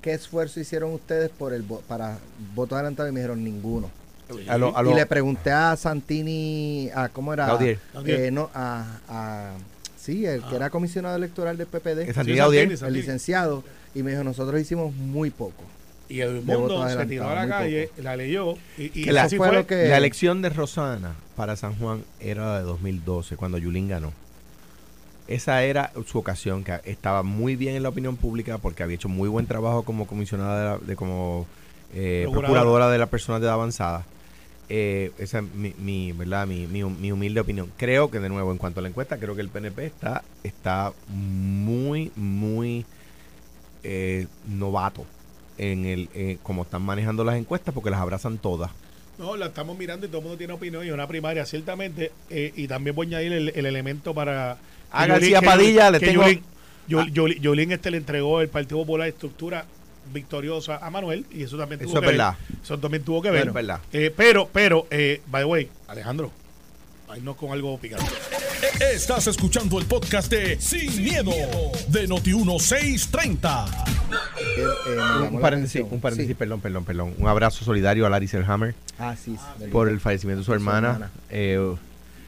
¿qué 0.00 0.12
esfuerzo 0.12 0.60
hicieron 0.60 0.92
ustedes 0.92 1.28
por 1.30 1.52
el 1.52 1.66
vo- 1.66 1.80
para 1.82 2.18
voto 2.54 2.74
adelantado? 2.76 3.08
Y 3.08 3.12
me 3.12 3.20
dijeron 3.20 3.42
ninguno. 3.44 3.90
a 4.48 4.56
lo- 4.56 4.76
a 4.76 4.82
lo- 4.82 4.92
Y 4.92 4.94
le 4.94 5.06
pregunté 5.06 5.50
a 5.50 5.74
Santini, 5.76 6.88
a 6.94 7.08
cómo 7.08 7.32
era, 7.32 7.46
Gaudier. 7.48 7.78
Eh, 8.06 8.30
no, 8.30 8.48
a, 8.54 8.84
a- 9.08 9.52
sí, 10.00 10.24
el 10.24 10.40
que 10.42 10.52
Ah. 10.52 10.56
era 10.56 10.70
comisionado 10.70 11.16
electoral 11.16 11.56
del 11.56 11.66
PPD. 11.66 12.12
Santini, 12.14 12.38
el 12.38 12.78
Santini. 12.78 13.00
licenciado, 13.00 13.64
y 13.94 14.02
me 14.04 14.12
dijo 14.12 14.22
nosotros 14.22 14.60
hicimos 14.60 14.94
muy 14.94 15.30
poco. 15.30 15.64
Y 16.10 16.20
el 16.20 16.44
de 16.44 16.56
voto 16.56 16.76
mundo 16.78 16.88
se 16.90 17.06
tiró 17.06 17.28
a 17.28 17.34
la 17.34 17.48
calle, 17.48 17.90
la 18.02 18.16
leyó. 18.16 18.54
Y, 18.76 18.84
y 19.00 19.04
Que 19.04 19.12
la- 19.12 19.28
fue 19.28 19.38
fue. 19.38 19.64
que- 19.66 19.88
La 19.88 19.96
elección 19.96 20.42
de 20.42 20.50
Rosana 20.50 21.14
para 21.36 21.56
San 21.56 21.74
Juan 21.76 22.02
era 22.20 22.58
de 22.58 22.64
2012, 22.64 23.36
cuando 23.36 23.56
Yulín 23.58 23.88
ganó. 23.88 24.12
Esa 25.28 25.62
era 25.62 25.92
su 26.06 26.18
ocasión, 26.18 26.64
que 26.64 26.80
estaba 26.84 27.22
muy 27.22 27.54
bien 27.54 27.76
en 27.76 27.84
la 27.84 27.88
opinión 27.90 28.16
pública 28.16 28.58
porque 28.58 28.82
había 28.82 28.96
hecho 28.96 29.08
muy 29.08 29.28
buen 29.28 29.46
trabajo 29.46 29.84
como 29.84 30.06
comisionada 30.08 30.58
de, 30.58 30.64
la- 30.80 30.86
de 30.86 30.96
como 30.96 31.46
eh, 31.94 32.22
Procuradora. 32.24 32.48
procuradora 32.60 32.90
de 32.90 32.98
las 32.98 33.08
personas 33.08 33.40
de 33.40 33.46
edad 33.46 33.54
avanzada. 33.54 34.04
Eh, 34.68 35.10
esa 35.18 35.38
es 35.40 35.44
mi, 35.54 35.74
mi, 35.78 36.12
¿verdad? 36.12 36.46
Mi, 36.46 36.66
mi, 36.66 36.82
mi 36.84 37.10
humilde 37.12 37.40
opinión. 37.40 37.70
Creo 37.76 38.10
que, 38.10 38.18
de 38.20 38.28
nuevo, 38.28 38.50
en 38.52 38.58
cuanto 38.58 38.78
a 38.80 38.82
la 38.82 38.88
encuesta, 38.88 39.18
creo 39.18 39.34
que 39.36 39.40
el 39.40 39.48
PNP 39.48 39.84
está, 39.86 40.22
está 40.44 40.92
muy, 41.08 42.10
muy 42.16 42.84
eh, 43.82 44.26
novato 44.48 45.04
en 45.58 45.84
el 45.86 46.08
eh, 46.14 46.38
como 46.42 46.62
están 46.62 46.82
manejando 46.82 47.24
las 47.24 47.36
encuestas 47.36 47.74
porque 47.74 47.90
las 47.90 48.00
abrazan 48.00 48.38
todas. 48.38 48.70
No, 49.18 49.36
la 49.36 49.46
estamos 49.46 49.76
mirando 49.76 50.06
y 50.06 50.08
todo 50.08 50.18
el 50.18 50.24
mundo 50.24 50.38
tiene 50.38 50.52
opinión. 50.54 50.86
Y 50.86 50.90
una 50.90 51.06
primaria, 51.06 51.44
ciertamente. 51.44 52.10
eh, 52.30 52.52
y 52.56 52.66
también 52.66 52.96
voy 52.96 53.06
a 53.06 53.08
añadir 53.18 53.32
el, 53.34 53.48
el 53.54 53.66
elemento 53.66 54.14
para. 54.14 54.56
A 54.90 55.04
que 55.04 55.12
García 55.12 55.42
Padilla 55.42 55.90
le 55.90 56.00
que 56.00 56.06
tengo- 56.06 56.22
Yulín, 56.22 56.42
Yul- 56.88 57.12
Yul- 57.12 57.40
Yulín 57.40 57.72
este 57.72 57.90
le 57.90 57.98
entregó 57.98 58.40
el 58.40 58.48
Partido 58.48 58.78
Popular 58.78 59.06
estructura 59.08 59.66
victoriosa 60.12 60.78
a 60.78 60.90
Manuel. 60.90 61.26
Y 61.30 61.42
eso 61.42 61.58
también 61.58 61.80
tuvo 61.80 61.90
Eso 61.90 61.98
es 61.98 62.00
que 62.00 62.06
ver. 62.06 62.16
verdad. 62.16 62.34
Eso 62.62 62.78
también 62.78 63.02
tuvo 63.04 63.20
que 63.22 63.30
ver. 63.30 63.48
Es 63.48 63.52
verdad. 63.52 63.80
Eh, 63.92 64.12
pero, 64.16 64.48
pero, 64.52 64.86
eh, 64.90 65.20
by 65.26 65.42
the 65.42 65.46
way, 65.46 65.68
Alejandro, 65.88 66.32
no 67.22 67.36
con 67.36 67.52
algo 67.52 67.76
picante. 67.78 68.06
Estás 68.94 69.26
escuchando 69.26 69.78
el 69.78 69.84
podcast 69.86 70.30
de 70.30 70.58
Sin, 70.60 71.04
miedo, 71.04 71.30
de 71.88 72.08
Noti1630. 72.08 73.66
Eh, 73.66 74.29
eh, 74.56 75.28
Un 75.30 75.40
paréntesis, 75.40 75.82
un 75.88 76.00
paréntesis, 76.00 76.28
Sí. 76.28 76.34
perdón, 76.34 76.60
perdón, 76.60 76.84
perdón. 76.84 77.14
Un 77.18 77.28
abrazo 77.28 77.64
solidario 77.64 78.06
a 78.06 78.10
Larry 78.10 78.28
Selhammer 78.28 78.74
Ah, 78.98 79.14
sí, 79.16 79.36
del- 79.58 79.70
por 79.70 79.88
el 79.88 80.00
fallecimiento 80.00 80.40
de 80.40 80.44
su 80.44 80.50
Su 80.50 80.54
hermana. 80.54 80.88
hermana. 80.92 81.10
Eh, 81.30 81.74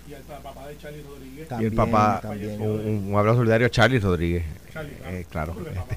Y 0.09 0.15
al 0.15 0.23
papá 0.43 0.67
de 0.69 0.77
Charlie 0.79 1.03
Rodríguez. 1.03 1.47
y 1.47 1.49
también, 1.49 1.71
el 1.73 1.77
papá, 1.77 2.21
también. 2.23 2.61
un, 2.61 3.07
un- 3.11 3.17
abrazo 3.19 3.39
solidario 3.39 3.67
a 3.67 3.71
Charlie 3.71 3.99
Rodríguez. 4.01 4.45
Charlie, 4.73 4.93
Eh, 5.07 5.27
claro. 5.31 5.55
Disculpe, 5.55 5.79
papá, 5.79 5.97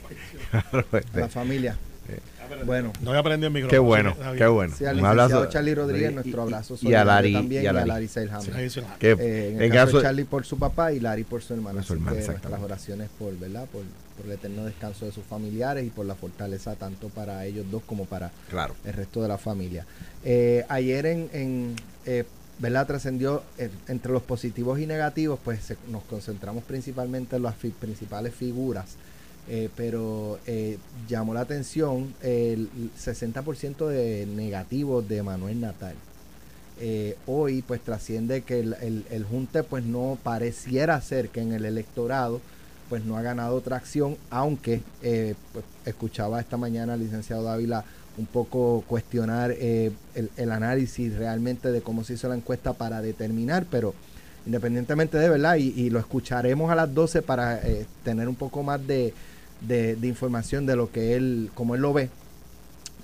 Claro, 0.72 0.86
a 0.92 0.98
este, 0.98 1.20
la 1.20 1.30
familia. 1.30 1.78
Bueno, 2.66 2.92
No 3.02 3.12
voy 3.12 3.20
a 3.20 3.24
prender 3.24 3.48
el 3.48 3.54
micrófono. 3.54 3.70
qué 3.72 3.80
bueno, 3.80 4.14
Sí, 4.16 4.38
qué 4.38 4.48
bueno. 4.48 4.76
sí, 4.78 4.86
al 4.86 5.00
Un 5.00 5.06
abrazo. 5.06 5.46
Charlie 5.48 5.76
Rodríguez, 5.76 6.12
y- 6.12 6.14
nuestro 6.16 6.38
y- 6.38 6.42
abrazo 6.44 6.78
y 6.82 6.94
a 6.94 7.06
Larry, 7.06 7.34
también 7.34 7.64
y 7.64 7.68
a 7.68 7.74
Larry. 7.74 7.88
Larry 7.90 8.08
Selhammer. 8.08 8.54
Ahí 8.56 8.70
se- 8.70 8.84
Que 9.00 9.12
Eh, 9.12 9.50
en 9.50 9.58
el 9.58 9.64
en 9.64 9.72
caso 9.72 9.86
caso 9.86 9.98
de 9.98 10.04
Charlie 10.04 10.24
por 10.26 10.46
su 10.46 10.58
papá 10.58 10.92
y 10.94 11.00
Larry 11.00 11.24
por 11.24 11.42
su 11.42 11.54
hermana. 11.54 11.76
Por 11.80 11.84
su 11.86 11.94
Así 11.94 12.00
hermana, 12.00 12.12
que 12.16 12.20
exactamente. 12.20 12.50
nuestras 12.60 12.72
oraciones 12.72 13.10
por, 13.20 13.38
¿verdad? 13.40 13.66
Por, 13.72 13.84
por 14.18 14.26
el 14.28 14.32
eterno 14.32 14.66
descanso 14.66 15.06
de 15.06 15.12
sus 15.12 15.24
familiares 15.26 15.86
y 15.86 15.90
por 15.90 16.06
la 16.06 16.16
fortaleza 16.16 16.76
tanto 16.76 17.10
para 17.10 17.46
ellos 17.46 17.66
dos 17.70 17.84
como 17.86 18.06
para 18.06 18.32
Claro. 18.50 18.74
el 18.86 18.94
resto 18.94 19.22
de 19.22 19.28
la 19.28 19.38
familia. 19.38 19.86
Eh, 20.24 20.66
ayer 20.70 21.06
en, 21.06 21.30
en, 21.34 21.76
eh, 22.06 22.24
¿verdad? 22.60 22.88
Trascendió 22.88 23.44
eh, 23.58 23.70
entre 23.90 24.14
los 24.14 24.22
positivos 24.24 24.80
y 24.80 24.86
negativos, 24.88 25.40
pues 25.44 25.60
se- 25.62 25.78
nos 25.92 26.04
concentramos 26.04 26.64
principalmente 26.64 27.36
en 27.36 27.44
las 27.44 27.56
fi- 27.56 27.70
principales 27.78 28.34
figuras. 28.34 28.96
Eh, 29.48 29.70
pero 29.76 30.40
eh, 30.48 30.80
llamó 31.08 31.36
la 31.36 31.42
atención 31.42 32.16
el 32.24 32.68
60% 32.98 33.88
de 33.88 34.26
negativos 34.26 35.08
de 35.08 35.22
Manuel 35.22 35.62
Natal. 35.62 35.94
Eh, 36.80 37.16
hoy 37.28 37.62
pues 37.62 37.82
trasciende 37.82 38.42
que 38.42 38.60
el, 38.60 39.06
el- 39.10 39.24
junte 39.24 39.64
pues 39.64 39.86
no 39.86 40.18
pareciera 40.24 41.00
ser 41.00 41.30
que 41.30 41.42
en 41.42 41.54
el 41.54 41.64
electorado 41.64 42.42
pues 42.90 43.06
no 43.06 43.18
ha 43.18 43.22
ganado 43.22 43.62
tracción, 43.62 44.18
aunque 44.30 44.82
eh, 45.04 45.36
pues, 45.54 45.64
escuchaba 45.86 46.40
esta 46.40 46.58
mañana 46.58 46.94
al 46.94 47.00
licenciado 47.00 47.44
Dávila 47.44 47.86
un 48.18 48.26
poco 48.26 48.84
cuestionar 48.88 49.52
el, 49.52 49.94
el 50.38 50.52
análisis 50.52 51.14
realmente 51.16 51.72
de 51.72 51.82
cómo 51.82 52.04
se 52.04 52.14
hizo 52.14 52.30
la 52.30 52.36
encuesta 52.36 52.74
para 52.74 53.02
determinar, 53.02 53.66
pero 53.70 53.94
independientemente 54.46 55.18
de 55.18 55.30
verdad, 55.30 55.56
y, 55.56 55.90
lo 55.90 56.00
escucharemos 56.00 56.72
a 56.72 56.76
las 56.76 56.94
12 56.94 57.22
para 57.24 57.60
tener 58.04 58.30
un 58.30 58.36
poco 58.36 58.64
más 58.64 58.86
de, 58.86 59.14
de- 59.67 59.97
información 60.08 60.65
de 60.65 60.75
lo 60.75 60.91
que 60.91 61.15
él, 61.15 61.49
como 61.54 61.75
él 61.75 61.82
lo 61.82 61.93
ve, 61.93 62.10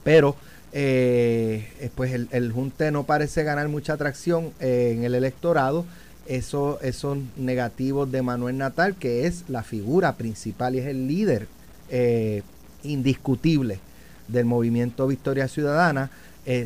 pero 0.03 0.35
eh, 0.73 1.67
eh, 1.79 1.89
pues 1.95 2.13
el, 2.13 2.51
junte 2.51 2.91
no 2.91 3.03
parece 3.03 3.43
ganar 3.43 3.67
mucha 3.67 3.93
atracción 3.93 4.51
eh, 4.59 4.93
en 4.95 5.03
el 5.03 5.15
electorado. 5.15 5.85
Eso, 6.27 6.79
esos 6.81 7.17
negativos 7.35 8.11
de 8.11 8.21
Manuel 8.21 8.57
Natal, 8.57 8.95
que 8.95 9.25
es 9.27 9.43
la 9.49 9.63
figura 9.63 10.13
principal 10.13 10.75
y 10.75 10.79
es 10.79 10.85
el 10.85 11.07
líder 11.07 11.47
eh, 11.89 12.43
indiscutible 12.83 13.79
del 14.27 14.45
movimiento 14.45 15.07
Victoria 15.07 15.47
Ciudadana. 15.47 16.09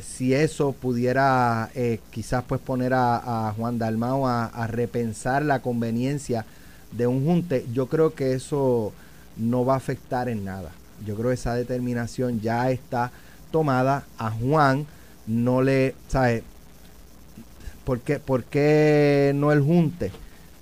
si 0.03 0.33
eso 0.33 0.73
pudiera 0.73 1.69
eh, 1.73 1.99
quizás 2.11 2.43
pues 2.47 2.61
poner 2.61 2.93
a, 2.93 3.47
a 3.49 3.53
Juan 3.53 3.79
Dalmao 3.79 4.27
a, 4.27 4.45
a 4.45 4.67
repensar 4.67 5.43
la 5.43 5.61
conveniencia 5.61 6.45
de 6.91 7.07
un 7.07 7.25
junte, 7.25 7.65
yo 7.73 7.87
creo 7.87 8.13
que 8.13 8.33
eso 8.33 8.93
no 9.37 9.65
va 9.65 9.73
a 9.73 9.77
afectar 9.77 10.29
en 10.29 10.45
nada. 10.45 10.71
Yo 11.05 11.15
creo 11.15 11.29
que 11.29 11.35
esa 11.35 11.55
determinación 11.55 12.41
ya 12.41 12.69
está 12.71 13.11
tomada. 13.51 14.05
A 14.17 14.31
Juan 14.31 14.85
no 15.27 15.61
le, 15.61 15.95
¿sabe? 16.07 16.43
¿Por 17.83 17.99
qué, 17.99 18.19
por 18.19 18.43
qué 18.43 19.31
no 19.35 19.51
el 19.51 19.61
junte? 19.61 20.11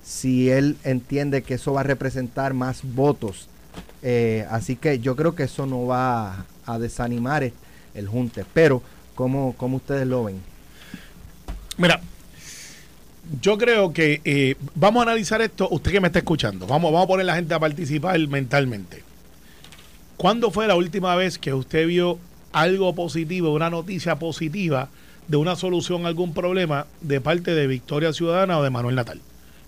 Si 0.03 0.49
él 0.49 0.77
entiende 0.83 1.43
que 1.43 1.53
eso 1.55 1.73
va 1.73 1.81
a 1.81 1.83
representar 1.83 2.53
más 2.53 2.81
votos. 2.83 3.47
Eh, 4.01 4.45
así 4.49 4.75
que 4.75 4.99
yo 4.99 5.15
creo 5.15 5.33
que 5.33 5.43
eso 5.43 5.65
no 5.65 5.85
va 5.85 6.45
a 6.65 6.79
desanimar 6.79 7.43
el, 7.43 7.53
el 7.93 8.07
junte. 8.07 8.45
Pero, 8.53 8.81
¿cómo, 9.15 9.55
cómo 9.57 9.77
ustedes 9.77 10.05
lo 10.07 10.25
ven? 10.25 10.41
Mira, 11.77 12.01
yo 13.41 13.57
creo 13.57 13.93
que 13.93 14.21
eh, 14.25 14.55
vamos 14.75 15.01
a 15.01 15.03
analizar 15.03 15.41
esto, 15.41 15.67
usted 15.71 15.91
que 15.91 16.01
me 16.01 16.07
está 16.07 16.19
escuchando, 16.19 16.67
vamos, 16.67 16.91
vamos 16.91 17.05
a 17.05 17.07
poner 17.07 17.25
la 17.25 17.35
gente 17.35 17.53
a 17.53 17.59
participar 17.59 18.19
mentalmente. 18.27 19.03
¿Cuándo 20.17 20.51
fue 20.51 20.67
la 20.67 20.75
última 20.75 21.15
vez 21.15 21.37
que 21.37 21.53
usted 21.53 21.87
vio 21.87 22.19
algo 22.51 22.93
positivo, 22.93 23.53
una 23.53 23.69
noticia 23.69 24.17
positiva 24.17 24.89
de 25.27 25.37
una 25.37 25.55
solución 25.55 26.05
a 26.05 26.09
algún 26.09 26.33
problema 26.33 26.85
de 27.01 27.21
parte 27.21 27.55
de 27.55 27.67
Victoria 27.67 28.13
Ciudadana 28.13 28.59
o 28.59 28.63
de 28.63 28.69
Manuel 28.69 28.95
Natal? 28.95 29.19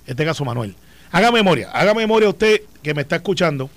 En 0.06 0.12
este 0.12 0.26
caso, 0.26 0.46
Manuel. 0.46 0.76
Haga 1.12 1.32
memoria, 1.32 1.72
haga 1.72 1.94
memoria 1.94 2.30
usted 2.30 2.62
que 2.84 2.94
me 2.94 3.02
está 3.02 3.18
escuchando. 3.18 3.70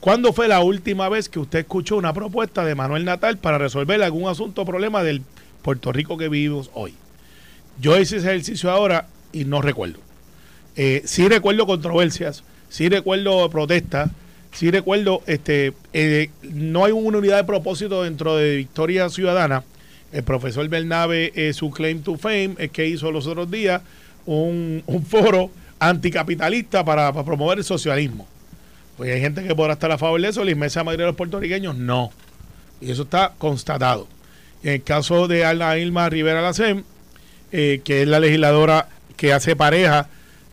¿Cuándo 0.00 0.32
fue 0.32 0.48
la 0.48 0.60
última 0.60 1.08
vez 1.08 1.28
que 1.28 1.38
usted 1.38 1.60
escuchó 1.60 1.96
una 1.96 2.12
propuesta 2.12 2.64
de 2.64 2.74
Manuel 2.74 3.04
Natal 3.04 3.38
para 3.38 3.58
resolver 3.58 4.02
algún 4.02 4.28
asunto 4.28 4.62
o 4.62 4.66
problema 4.66 5.02
del 5.02 5.22
Puerto 5.62 5.92
Rico 5.92 6.16
que 6.16 6.28
vivimos 6.28 6.70
hoy? 6.74 6.94
Yo 7.80 7.98
hice 7.98 8.18
ese 8.18 8.28
ejercicio 8.28 8.70
ahora 8.70 9.08
y 9.34 9.44
no 9.44 9.60
recuerdo. 9.60 9.98
Eh, 10.76 11.02
sí 11.04 11.28
recuerdo 11.28 11.66
controversias, 11.66 12.44
sí 12.70 12.88
recuerdo 12.88 13.50
protestas, 13.50 14.10
sí 14.52 14.70
recuerdo, 14.70 15.22
este, 15.26 15.74
eh, 15.92 16.30
no 16.42 16.84
hay 16.84 16.92
una 16.92 17.18
unidad 17.18 17.36
de 17.36 17.44
propósito 17.44 18.04
dentro 18.04 18.36
de 18.36 18.56
Victoria 18.56 19.08
Ciudadana. 19.10 19.64
El 20.12 20.22
profesor 20.22 20.66
Bernabe, 20.68 21.32
eh, 21.34 21.52
su 21.52 21.70
claim 21.70 22.02
to 22.02 22.16
fame 22.16 22.54
es 22.58 22.70
que 22.70 22.86
hizo 22.86 23.10
los 23.10 23.26
otros 23.26 23.50
días 23.50 23.82
un, 24.26 24.82
foro 25.08 25.50
anticapitalista 25.80 26.84
para, 26.84 27.12
promover 27.24 27.58
el 27.58 27.64
socialismo. 27.64 28.26
Pues 28.96 29.12
hay 29.12 29.20
gente 29.20 29.42
que 29.42 29.56
podrá 29.56 29.72
estar 29.72 29.90
a 29.90 29.98
favor 29.98 30.20
de 30.20 30.28
eso, 30.28 30.44
la 30.44 30.52
inmensa 30.52 30.84
mayoría 30.84 31.06
de 31.06 31.10
los 31.10 31.16
puertorriqueños 31.16 31.76
no. 31.76 32.12
Y 32.80 32.92
eso 32.92 33.02
está 33.02 33.32
constatado. 33.36 34.06
En 34.62 34.74
el 34.74 34.82
caso 34.84 35.26
de 35.26 35.44
Alna 35.44 35.76
Ilma 35.78 36.08
Rivera 36.08 36.40
Lacem, 36.40 36.84
eh, 37.50 37.82
que 37.84 38.02
es 38.02 38.08
la 38.08 38.20
legisladora 38.20 38.88
que 39.16 39.32
hace 39.32 39.56
pareja 39.56 40.08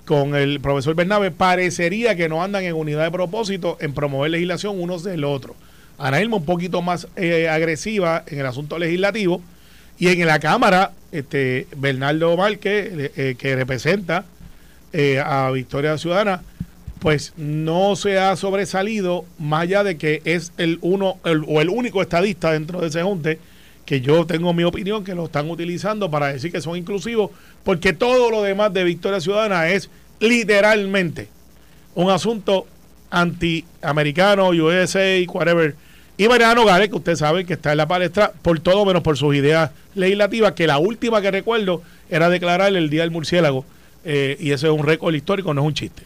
con 0.06 0.36
el 0.36 0.60
profesor 0.60 0.96
Bernabe, 0.96 1.32
parecería 1.32 2.16
que 2.16 2.30
no 2.30 2.44
andan 2.44 2.64
en 2.64 2.76
unidad 2.76 3.04
de 3.04 3.12
propósito 3.12 3.78
en 3.80 3.94
promover 3.94 4.32
legislación 4.32 4.82
unos 4.82 5.04
del 5.04 5.24
otro. 5.24 5.56
Ana 5.98 6.22
Ilma 6.22 6.38
un 6.38 6.46
poquito 6.46 6.82
más 6.82 7.08
eh, 7.16 7.48
agresiva 7.48 8.24
en 8.28 8.40
el 8.40 8.46
asunto 8.46 8.80
legislativo 8.80 9.42
y 10.00 10.08
en 10.08 10.26
la 10.26 10.40
Cámara, 10.40 10.92
este 11.12 11.68
Bernardo 11.78 12.36
Márquez, 12.36 13.12
eh, 13.16 13.36
que 13.38 13.56
representa 13.56 14.26
a 15.24 15.50
Victoria 15.52 15.98
Ciudadana, 15.98 16.42
pues 17.02 17.34
no 17.36 17.96
se 17.96 18.20
ha 18.20 18.36
sobresalido 18.36 19.26
más 19.40 19.64
allá 19.64 19.84
de 19.84 19.98
que 19.98 20.22
es 20.24 20.54
el 20.58 20.78
uno 20.82 21.18
o 21.24 21.62
el 21.62 21.70
único 21.70 22.02
estadista 22.02 22.52
dentro 22.52 22.80
de 22.80 22.88
ese 22.88 23.02
junte 23.02 23.40
que 23.92 24.00
yo 24.00 24.26
tengo 24.26 24.54
mi 24.54 24.64
opinión 24.64 25.04
que 25.04 25.14
lo 25.14 25.26
están 25.26 25.50
utilizando 25.50 26.10
para 26.10 26.32
decir 26.32 26.50
que 26.50 26.62
son 26.62 26.78
inclusivos, 26.78 27.30
porque 27.66 27.92
todo 27.92 28.32
lo 28.32 28.42
demás 28.42 28.72
de 28.72 28.86
Victoria 28.86 29.20
Ciudadana 29.20 29.68
es 29.68 29.90
literalmente 30.22 31.28
un 31.94 32.10
asunto 32.10 32.68
antiamericano, 33.10 34.48
USA, 34.52 35.22
whatever. 35.28 35.76
Y 36.16 36.26
Mariano 36.30 36.64
Gales, 36.64 36.88
que 36.88 36.96
usted 36.96 37.18
sabe 37.18 37.44
que 37.44 37.52
está 37.52 37.72
en 37.72 37.80
la 37.80 37.88
palestra, 37.90 38.32
por 38.42 38.62
todo 38.62 38.86
menos 38.86 39.04
por 39.04 39.18
sus 39.18 39.36
ideas 39.36 39.72
legislativas, 39.94 40.54
que 40.54 40.68
la 40.68 40.78
última 40.78 41.22
que 41.22 41.30
recuerdo 41.30 41.82
era 42.10 42.30
declarar 42.30 42.74
el 42.74 42.90
Día 42.90 43.02
del 43.02 43.12
Murciélago, 43.12 43.66
eh, 44.06 44.38
y 44.40 44.52
ese 44.52 44.68
es 44.68 44.74
un 44.74 44.86
récord 44.86 45.14
histórico, 45.14 45.54
no 45.54 45.64
es 45.64 45.68
un 45.68 45.74
chiste. 45.74 46.04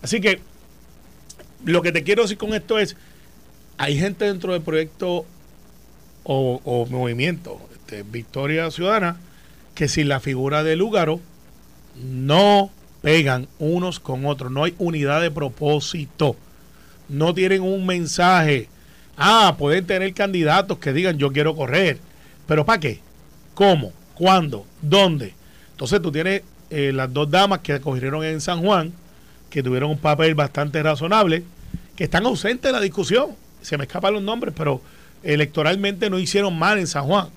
Así 0.00 0.22
que 0.22 0.40
lo 1.66 1.82
que 1.82 1.92
te 1.92 2.02
quiero 2.02 2.22
decir 2.22 2.38
con 2.38 2.54
esto 2.54 2.78
es, 2.78 2.96
hay 3.76 3.98
gente 3.98 4.24
dentro 4.24 4.54
del 4.54 4.62
proyecto 4.62 5.26
o, 6.28 6.86
movimiento 6.90 7.60
este, 7.72 8.02
Victoria 8.02 8.70
Ciudadana 8.70 9.16
que 9.74 9.88
sin 9.88 10.08
la 10.08 10.20
figura 10.20 10.64
de 10.64 10.74
Lúgaro 10.74 11.20
no 12.02 12.70
pegan 13.02 13.46
unos 13.58 14.00
con 14.00 14.26
otros, 14.26 14.50
no 14.50 14.64
hay 14.64 14.74
unidad 14.78 15.20
de 15.20 15.30
propósito, 15.30 16.36
no 17.08 17.34
tienen 17.34 17.62
un 17.62 17.86
mensaje. 17.86 18.68
Ah, 19.16 19.54
pueden 19.58 19.86
tener 19.86 20.12
candidatos 20.14 20.78
que 20.78 20.92
digan 20.92 21.18
yo 21.18 21.32
quiero 21.32 21.54
correr, 21.54 21.98
pero 22.46 22.64
¿para 22.64 22.80
qué? 22.80 23.00
¿Cómo? 23.54 23.92
¿Cuándo? 24.14 24.66
¿Dónde? 24.82 25.34
Entonces 25.72 26.02
tú 26.02 26.10
tienes 26.10 26.42
eh, 26.70 26.90
las 26.92 27.12
dos 27.12 27.30
damas 27.30 27.60
que 27.60 27.78
cogieron 27.80 28.24
en 28.24 28.40
San 28.40 28.62
Juan, 28.62 28.92
que 29.50 29.62
tuvieron 29.62 29.90
un 29.90 29.98
papel 29.98 30.34
bastante 30.34 30.82
razonable, 30.82 31.44
que 31.94 32.04
están 32.04 32.26
ausentes 32.26 32.62
de 32.62 32.72
la 32.72 32.80
discusión. 32.80 33.30
Se 33.62 33.78
me 33.78 33.84
escapan 33.84 34.14
los 34.14 34.22
nombres, 34.22 34.54
pero 34.56 34.80
electoralmente 35.26 36.08
no 36.08 36.18
hicieron 36.18 36.58
mal 36.58 36.78
en 36.78 36.86
San 36.86 37.04
Juan. 37.04 37.28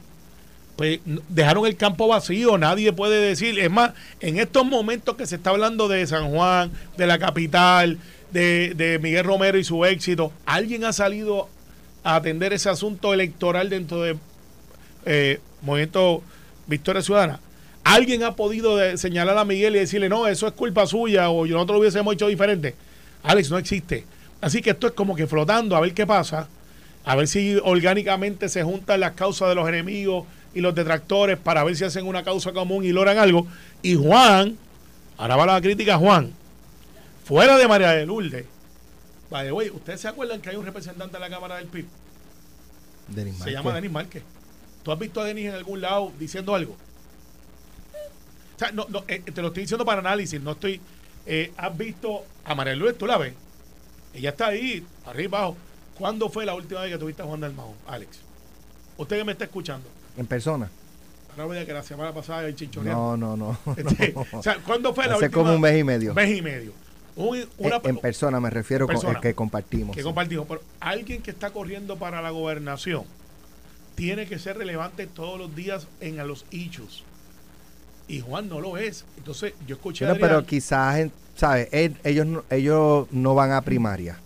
Pues 0.76 1.00
dejaron 1.28 1.66
el 1.66 1.76
campo 1.76 2.08
vacío, 2.08 2.58
nadie 2.58 2.94
puede 2.94 3.20
decir. 3.20 3.60
Es 3.60 3.70
más, 3.70 3.92
en 4.22 4.40
estos 4.40 4.66
momentos 4.66 5.16
que 5.16 5.26
se 5.26 5.36
está 5.36 5.50
hablando 5.50 5.88
de 5.90 6.06
San 6.08 6.30
Juan, 6.30 6.72
de 6.96 7.08
la 7.08 7.20
capital, 7.20 7.98
de, 8.32 9.00
Miguel 9.02 9.26
Romero 9.26 9.58
y 9.58 9.64
su 9.64 9.84
éxito, 9.84 10.32
¿alguien 10.46 10.86
ha 10.86 10.94
salido 10.94 11.50
a 12.04 12.16
atender 12.16 12.54
ese 12.54 12.70
asunto 12.70 13.14
electoral 13.14 13.70
dentro 13.70 14.02
de 14.04 14.18
eh, 15.06 15.40
Movimiento 15.62 16.24
Victoria 16.68 17.02
Ciudadana? 17.02 17.42
¿Alguien 17.84 18.24
ha 18.24 18.36
podido 18.36 18.78
señalar 18.98 19.38
a 19.38 19.46
Miguel 19.46 19.76
y 19.76 19.80
decirle, 19.80 20.08
no, 20.08 20.28
eso 20.28 20.48
es 20.48 20.54
culpa 20.54 20.86
suya 20.86 21.30
o 21.30 21.46
nosotros 21.46 21.76
lo 21.76 21.80
hubiésemos 21.80 22.14
hecho 22.14 22.28
diferente? 22.28 22.76
Alex, 23.24 23.50
no 23.50 23.58
existe. 23.58 24.06
Así 24.40 24.62
que 24.62 24.70
esto 24.70 24.88
es 24.88 24.94
como 24.94 25.16
que 25.16 25.28
flotando 25.28 25.76
a 25.76 25.82
ver 25.82 25.94
qué 25.94 26.06
pasa 26.08 26.48
a 27.06 27.16
ver 27.16 27.28
si 27.28 27.56
orgánicamente 27.64 28.50
se 28.50 28.64
juntan 28.64 29.00
las 29.00 29.14
causas 29.14 29.50
de 29.50 29.56
los 29.56 29.68
enemigos 29.68 30.26
y 30.54 30.62
los 30.62 30.76
detractores 30.76 31.38
para 31.38 31.64
ver 31.64 31.76
si 31.76 31.84
hacen 31.84 32.06
una 32.06 32.24
causa 32.24 32.52
común 32.52 32.84
y 32.84 32.92
logran 32.92 33.18
algo. 33.18 33.48
Y 33.82 33.96
Juan, 33.96 34.58
ahora 35.18 35.36
va 35.36 35.46
la 35.46 35.62
crítica 35.62 35.98
Juan, 35.98 36.34
fuera 37.24 37.58
de 37.58 37.68
María 37.68 37.92
de 37.92 38.06
Lourdes, 38.06 38.46
vale, 39.30 39.52
güey, 39.52 39.70
¿ustedes 39.70 40.02
se 40.02 40.08
acuerdan 40.08 40.42
que 40.42 40.50
hay 40.50 40.56
un 40.56 40.66
representante 40.66 41.18
de 41.18 41.20
la 41.20 41.30
Cámara 41.30 41.58
del 41.58 41.68
PIB? 41.68 41.86
Denis 43.08 43.38
se 43.38 43.52
llama 43.52 43.74
Denis 43.74 43.92
Márquez. 43.92 44.24
¿Tú 44.84 44.92
has 44.92 45.00
visto 45.00 45.22
a 45.22 45.26
Denis 45.26 45.48
en 45.48 45.56
algún 45.56 45.82
lado 45.82 46.12
diciendo 46.20 46.56
algo? 46.56 46.74
O 48.56 48.60
sea, 48.60 48.72
no, 48.72 48.86
no, 48.90 49.04
eh, 49.08 49.20
te 49.22 49.42
lo 49.42 49.48
estoy 49.48 49.64
diciendo 49.64 49.86
para 49.86 50.00
análisis, 50.00 50.42
no 50.42 50.52
estoy... 50.52 50.82
Eh, 51.26 51.54
¿Has 51.58 51.78
visto 51.78 52.26
a 52.44 52.56
María 52.56 52.76
Lourdes? 52.76 52.98
¿Tú 52.98 53.06
la 53.06 53.18
ves? 53.18 53.34
Ella 54.14 54.30
está 54.32 54.48
ahí, 54.48 54.84
arriba 55.06 55.40
abajo 55.40 55.58
¿Cuándo 56.00 56.30
fue 56.30 56.46
la 56.46 56.56
última 56.56 56.80
vez 56.82 56.94
que 56.94 56.98
tuviste 56.98 57.22
a 57.22 57.26
Juan 57.26 57.42
Dalmau, 57.42 57.76
Alex? 57.86 58.22
Usted 58.98 59.18
que 59.18 59.24
me 59.26 59.34
está 59.34 59.44
escuchando. 59.44 59.86
En 60.18 60.26
persona. 60.26 60.70
No 61.38 61.50
que 61.50 61.74
la 61.74 61.84
semana 61.84 62.14
pasada 62.14 62.48
el 62.48 62.56
No, 62.84 63.18
no, 63.18 63.36
no. 63.36 63.58
Este, 63.76 64.14
o 64.32 64.42
sea, 64.42 64.60
¿cuándo 64.66 64.94
fue 64.94 65.08
la 65.08 65.16
Hace 65.16 65.30
como 65.30 65.54
un 65.54 65.62
mes 65.62 65.78
y 65.78 65.84
medio. 65.84 66.14
Mes 66.14 66.38
y 66.38 66.42
medio. 66.42 66.72
en, 67.84 67.98
persona 67.98 68.40
me 68.40 68.50
refiero 68.50 68.88
con 68.88 68.96
el 68.96 69.20
que 69.20 69.34
compartimos. 69.36 69.96
Que 69.96 70.02
compartimos. 70.02 70.48
Pero 70.48 70.62
alguien 70.80 71.22
que 71.22 71.32
está 71.32 71.52
corriendo 71.52 71.98
para 71.98 72.22
la 72.22 72.30
gobernación 72.30 73.04
tiene 73.96 74.26
que 74.26 74.40
ser 74.40 74.58
relevante 74.58 75.06
todos 75.06 75.38
los 75.38 75.54
días 75.54 75.88
en 76.00 76.16
los 76.26 76.46
hechos. 76.52 77.04
Y 78.08 78.22
Juan 78.22 78.48
no 78.48 78.62
lo 78.62 78.78
es. 78.78 79.04
Entonces, 79.18 79.54
yo 79.68 79.76
escuché 79.76 80.08
a 80.08 80.16
Pero 80.16 80.46
quizás, 80.46 81.10
¿sabes? 81.36 81.68
Ellos, 81.72 82.44
ellos 82.50 83.08
no 83.12 83.36
van 83.36 83.52
a 83.52 83.62
primaria. 83.62 84.18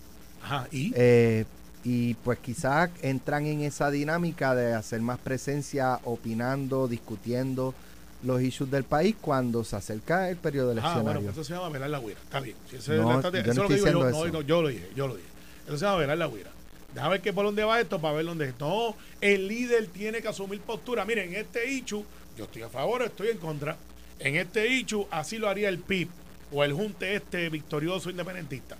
Ajá, 0.42 0.68
¿y? 0.70 0.92
Eh, 0.94 1.44
y 1.84 2.14
pues 2.14 2.38
quizás 2.38 2.90
entran 3.02 3.46
en 3.46 3.60
esa 3.60 3.90
dinámica 3.90 4.54
de 4.54 4.72
hacer 4.72 5.02
más 5.02 5.18
presencia 5.18 6.00
opinando, 6.04 6.88
discutiendo 6.88 7.74
los 8.22 8.40
issues 8.40 8.70
del 8.70 8.84
país 8.84 9.14
cuando 9.20 9.62
se 9.64 9.76
acerca 9.76 10.30
el 10.30 10.36
periodo 10.36 10.72
eleccionario. 10.72 11.00
Ah, 11.00 11.12
bueno, 11.12 11.20
pues 11.20 11.34
eso 11.34 11.44
se 11.44 11.52
llama 11.52 11.68
velar 11.68 11.90
la 11.90 12.00
huira. 12.00 12.18
Está 12.22 12.40
bien. 12.40 12.56
Si 12.70 12.76
eso 12.76 12.94
no, 12.94 13.20
yo 13.20 13.38
eso 13.38 13.62
lo 13.62 13.68
digo 13.68 13.86
yo, 13.86 14.32
no, 14.32 14.40
yo 14.40 14.62
lo 14.62 14.68
dije, 14.68 14.88
yo 14.96 15.06
lo 15.06 15.16
dije. 15.16 15.28
Eso 15.66 15.76
se 15.76 15.84
llama 15.84 15.98
velar 15.98 16.16
la 16.16 16.28
huira. 16.28 16.50
Déjame 16.94 17.10
ver 17.10 17.20
qué 17.20 17.32
por 17.34 17.44
dónde 17.44 17.64
va 17.64 17.80
esto 17.80 18.00
para 18.00 18.14
ver 18.14 18.24
dónde 18.24 18.54
No, 18.58 18.96
el 19.20 19.46
líder 19.46 19.88
tiene 19.88 20.22
que 20.22 20.28
asumir 20.28 20.60
postura. 20.60 21.04
Miren, 21.04 21.34
en 21.34 21.40
este 21.40 21.70
ichu, 21.70 22.04
yo 22.38 22.44
estoy 22.44 22.62
a 22.62 22.70
favor, 22.70 23.02
estoy 23.02 23.28
en 23.28 23.38
contra. 23.38 23.76
En 24.18 24.36
este 24.36 24.68
ichu, 24.68 25.06
así 25.10 25.36
lo 25.36 25.50
haría 25.50 25.68
el 25.68 25.80
PIB 25.80 26.08
o 26.52 26.64
el 26.64 26.72
Junte 26.72 27.14
este 27.14 27.50
victorioso 27.50 28.08
independentista. 28.08 28.76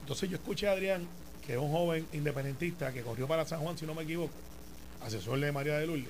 Entonces 0.00 0.30
yo 0.30 0.36
escuché 0.36 0.68
a 0.68 0.72
Adrián 0.72 1.06
que 1.46 1.52
es 1.52 1.58
un 1.58 1.70
joven 1.70 2.06
independentista 2.12 2.92
que 2.92 3.02
corrió 3.02 3.28
para 3.28 3.44
San 3.44 3.60
Juan, 3.60 3.78
si 3.78 3.86
no 3.86 3.94
me 3.94 4.02
equivoco, 4.02 4.32
asesor 5.02 5.38
de 5.38 5.52
María 5.52 5.78
de 5.78 5.86
Lourdes. 5.86 6.08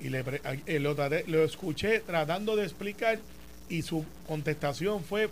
Y 0.00 0.08
le, 0.08 0.24
eh, 0.66 0.80
lo, 0.80 1.44
escuché 1.44 2.00
tratando 2.00 2.56
de 2.56 2.64
explicar 2.64 3.20
y 3.68 3.82
su 3.82 4.04
contestación 4.26 5.04
fue, 5.04 5.30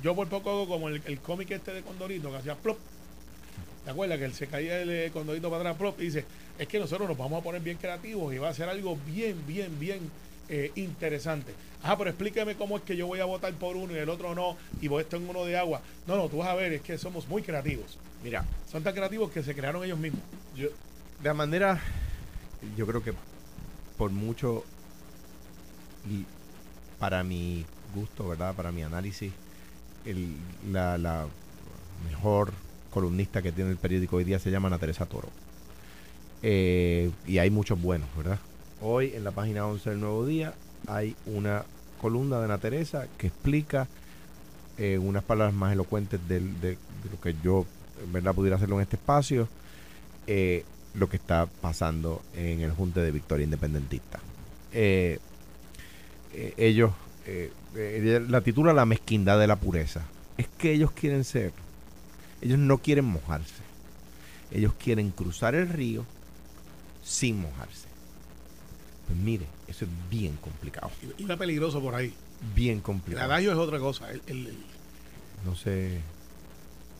yo 0.00 0.14
por 0.14 0.28
poco 0.28 0.50
hago 0.50 0.68
como 0.68 0.88
el, 0.88 1.20
cómic 1.20 1.50
este 1.50 1.72
de 1.72 1.82
Condorito 1.82 2.30
que 2.30 2.36
hacía 2.36 2.54
plop. 2.54 2.78
¿Te 3.84 3.90
acuerdas 3.90 4.18
que 4.18 4.26
él 4.26 4.34
se 4.34 4.46
caía 4.46 4.80
el 4.80 5.10
Condorito 5.10 5.50
para 5.50 5.62
atrás 5.62 5.76
plop? 5.76 6.00
Y 6.00 6.04
dice, 6.04 6.24
es 6.58 6.68
que 6.68 6.78
nosotros 6.78 7.08
nos 7.08 7.18
vamos 7.18 7.40
a 7.40 7.42
poner 7.42 7.60
bien 7.60 7.78
creativos 7.78 8.32
y 8.32 8.38
va 8.38 8.50
a 8.50 8.54
ser 8.54 8.68
algo 8.68 8.96
bien, 9.04 9.44
bien, 9.44 9.78
bien 9.80 9.98
eh, 10.48 10.72
interesante. 10.76 11.54
Ah, 11.82 11.96
pero 11.98 12.10
explíqueme 12.10 12.54
cómo 12.54 12.76
es 12.76 12.82
que 12.82 12.96
yo 12.96 13.06
voy 13.06 13.20
a 13.20 13.24
votar 13.24 13.52
por 13.54 13.76
uno 13.76 13.92
y 13.92 13.98
el 13.98 14.08
otro 14.08 14.34
no, 14.34 14.56
y 14.80 14.88
voy 14.88 15.02
esto 15.02 15.16
en 15.16 15.28
uno 15.28 15.44
de 15.44 15.56
agua. 15.56 15.80
No, 16.06 16.16
no, 16.16 16.28
tú 16.28 16.38
vas 16.38 16.48
a 16.48 16.54
ver, 16.54 16.72
es 16.72 16.82
que 16.82 16.98
somos 16.98 17.28
muy 17.28 17.42
creativos. 17.42 17.98
Mira. 18.22 18.44
Son 18.70 18.82
tan 18.82 18.94
creativos 18.94 19.30
que 19.30 19.42
se 19.42 19.54
crearon 19.54 19.84
ellos 19.84 19.98
mismos. 19.98 20.22
Yo, 20.56 20.68
de 20.68 21.28
la 21.28 21.34
manera, 21.34 21.80
yo 22.76 22.86
creo 22.86 23.02
que 23.02 23.12
por 23.98 24.10
mucho, 24.10 24.64
y 26.08 26.24
para 26.98 27.22
mi 27.22 27.64
gusto, 27.94 28.28
¿verdad? 28.28 28.54
Para 28.54 28.72
mi 28.72 28.82
análisis, 28.82 29.32
el, 30.04 30.34
la, 30.70 30.98
la 30.98 31.26
mejor 32.08 32.52
columnista 32.90 33.42
que 33.42 33.52
tiene 33.52 33.70
el 33.70 33.76
periódico 33.76 34.16
hoy 34.16 34.24
día 34.24 34.38
se 34.38 34.50
llama 34.50 34.68
Ana 34.68 34.78
Teresa 34.78 35.06
Toro. 35.06 35.28
Eh, 36.42 37.10
y 37.26 37.38
hay 37.38 37.50
muchos 37.50 37.80
buenos, 37.80 38.08
¿verdad? 38.16 38.38
Hoy 38.84 39.12
en 39.14 39.22
la 39.22 39.30
página 39.30 39.64
11 39.64 39.90
del 39.90 40.00
Nuevo 40.00 40.26
Día 40.26 40.54
hay 40.88 41.14
una 41.26 41.64
columna 42.00 42.38
de 42.38 42.46
Ana 42.46 42.58
Teresa 42.58 43.06
que 43.16 43.28
explica 43.28 43.86
eh, 44.76 44.98
unas 44.98 45.22
palabras 45.22 45.54
más 45.54 45.72
elocuentes 45.72 46.18
de, 46.26 46.40
lo 46.40 47.20
que 47.22 47.36
yo 47.44 47.64
verdad 48.12 48.34
pudiera 48.34 48.56
hacerlo 48.56 48.76
en 48.76 48.82
este 48.82 48.96
espacio, 48.96 49.46
eh, 50.26 50.64
lo 50.94 51.08
que 51.08 51.16
está 51.16 51.46
pasando 51.46 52.22
en 52.34 52.60
el 52.60 52.72
Junte 52.72 52.98
de 52.98 53.12
Victoria 53.12 53.44
Independentista. 53.44 54.18
Eh, 54.72 55.20
eh, 56.32 56.54
ellos, 56.56 56.90
la 58.28 58.40
titula 58.40 58.72
La 58.72 58.84
mezquindad 58.84 59.38
de 59.38 59.46
la 59.46 59.56
pureza. 59.56 60.02
Es 60.36 60.48
que 60.58 60.72
ellos 60.72 60.90
quieren 60.90 61.22
ser, 61.22 61.52
ellos 62.40 62.58
no 62.58 62.78
quieren 62.78 63.04
mojarse. 63.04 63.62
Ellos 64.50 64.74
quieren 64.74 65.12
cruzar 65.12 65.54
el 65.54 65.68
río 65.68 66.04
sin 67.04 67.40
mojarse. 67.40 67.91
Pues 69.12 69.22
mire, 69.22 69.44
eso 69.68 69.84
es 69.84 69.90
bien 70.08 70.36
complicado. 70.36 70.90
Iba 71.18 71.36
peligroso 71.36 71.82
por 71.82 71.94
ahí. 71.94 72.14
Bien 72.54 72.80
complicado. 72.80 73.26
El 73.26 73.30
adagio 73.30 73.52
es 73.52 73.58
otra 73.58 73.78
cosa. 73.78 74.08
no 75.44 75.54
sé. 75.54 76.00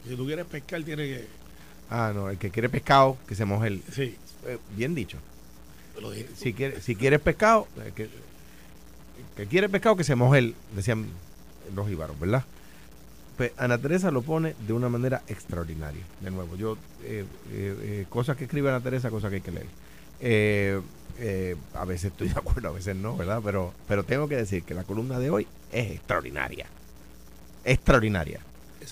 Si 0.07 0.15
tú 0.15 0.27
quieres 0.27 0.45
pescar, 0.45 0.83
tiene 0.83 1.05
que. 1.05 1.27
Ah, 1.89 2.13
no, 2.15 2.29
el 2.29 2.37
que 2.37 2.51
quiere 2.51 2.69
pescado, 2.69 3.17
que 3.27 3.35
se 3.35 3.47
moje 3.47 3.69
el. 3.69 3.83
Sí. 3.91 4.15
Eh, 4.47 4.59
bien 4.77 4.95
dicho. 4.95 5.17
si, 6.37 6.53
quiere, 6.53 6.83
si 6.83 6.97
quieres 6.97 7.21
pescado, 7.21 7.67
eh, 7.79 7.93
que, 7.97 8.11
que 9.35 9.47
quiere 9.47 9.71
pescado, 9.71 9.97
que 9.97 10.05
se 10.05 10.15
moje 10.15 10.41
el. 10.41 10.55
Decían 10.77 11.07
los 11.75 11.91
íbaros, 11.91 12.21
¿verdad? 12.21 12.45
Pues 13.39 13.53
Ana 13.57 13.79
Teresa 13.79 14.11
lo 14.11 14.21
pone 14.21 14.55
de 14.67 14.75
una 14.75 14.91
manera 14.91 15.23
extraordinaria. 15.29 16.03
De 16.21 16.31
nuevo, 16.31 16.57
yo. 16.57 16.77
Eh, 17.05 18.05
cosas 18.11 18.37
que 18.37 18.45
escribe 18.45 18.69
Ana 18.69 18.83
Teresa, 18.83 19.09
cosas 19.09 19.31
que 19.31 19.37
hay 19.37 19.43
que 19.43 19.53
leer. 19.53 19.83
A 20.23 21.85
veces 21.85 22.13
estoy 22.13 22.29
de 22.29 22.39
acuerdo, 22.39 22.69
a 22.69 22.73
veces 22.73 22.97
no, 22.97 23.17
¿verdad? 23.17 23.41
Pero, 23.45 23.73
pero 23.89 24.05
tengo 24.05 24.29
que 24.29 24.37
decir 24.37 24.63
que 24.63 24.75
la 24.75 24.85
columna 24.85 25.19
de 25.19 25.31
hoy 25.31 25.47
es 25.73 25.91
extraordinaria. 25.91 26.67
Extraordinaria. 27.65 28.41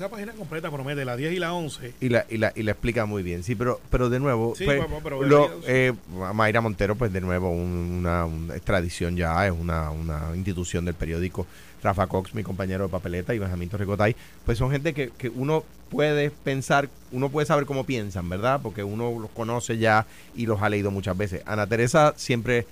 Esa 0.01 0.09
página 0.09 0.33
completa 0.33 0.71
promete 0.71 1.05
la 1.05 1.15
10 1.15 1.35
y 1.35 1.39
la 1.39 1.53
11. 1.53 1.93
Y 2.01 2.09
la, 2.09 2.25
y 2.31 2.39
la, 2.39 2.55
y 2.57 2.63
la 2.63 2.71
explica 2.71 3.05
muy 3.05 3.23
bien. 3.23 3.43
Sí, 3.43 3.55
pero, 3.55 3.83
pero 3.91 4.09
de 4.09 4.19
nuevo, 4.19 4.55
pues, 4.55 4.81
lo, 5.29 5.51
eh, 5.67 5.93
Mayra 6.33 6.63
Montero, 6.63 6.97
pues 6.97 7.13
de 7.13 7.21
nuevo, 7.21 7.51
una, 7.51 8.25
una, 8.25 8.57
extradición 8.57 9.15
ya, 9.15 9.47
es 9.47 9.53
una, 9.53 9.91
una 9.91 10.35
institución 10.35 10.87
del 10.87 10.95
periódico. 10.95 11.47
Rafa 11.83 12.07
Cox, 12.07 12.35
mi 12.35 12.43
compañero 12.43 12.85
de 12.85 12.91
papeleta, 12.91 13.35
y 13.35 13.39
Benjamín 13.39 13.69
Torricotay, 13.69 14.17
pues 14.47 14.57
son 14.57 14.71
gente 14.71 14.95
que, 14.95 15.11
que 15.11 15.29
uno 15.29 15.65
puede 15.91 16.31
pensar, 16.31 16.89
uno 17.13 17.29
puede 17.29 17.47
saber 17.47 17.67
cómo 17.67 17.85
piensan, 17.85 18.27
¿verdad? 18.27 18.61
Porque 18.63 18.83
uno 18.83 19.19
los 19.21 19.31
conoce 19.33 19.77
ya 19.77 20.07
y 20.35 20.47
los 20.47 20.63
ha 20.63 20.71
leído 20.71 20.91
muchas 20.91 21.19
veces. 21.19 21.43
Ana 21.45 21.67
Teresa 21.67 22.15
siempre 22.17 22.67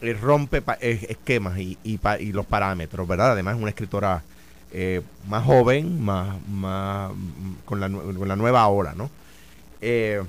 eh, 0.00 0.14
rompe 0.14 0.62
esquemas 0.80 1.58
y, 1.58 1.76
y, 1.84 2.00
y 2.20 2.32
los 2.32 2.46
parámetros, 2.46 3.06
¿verdad? 3.06 3.32
Además 3.32 3.56
es 3.56 3.60
una 3.60 3.68
escritora 3.68 4.22
eh, 4.72 5.02
más 5.28 5.44
joven, 5.44 6.02
más, 6.02 6.36
más 6.48 7.10
con, 7.64 7.80
la, 7.80 7.90
con 7.90 8.28
la 8.28 8.36
nueva 8.36 8.68
ola, 8.68 8.94
¿no? 8.94 9.10
Eh, 9.80 10.22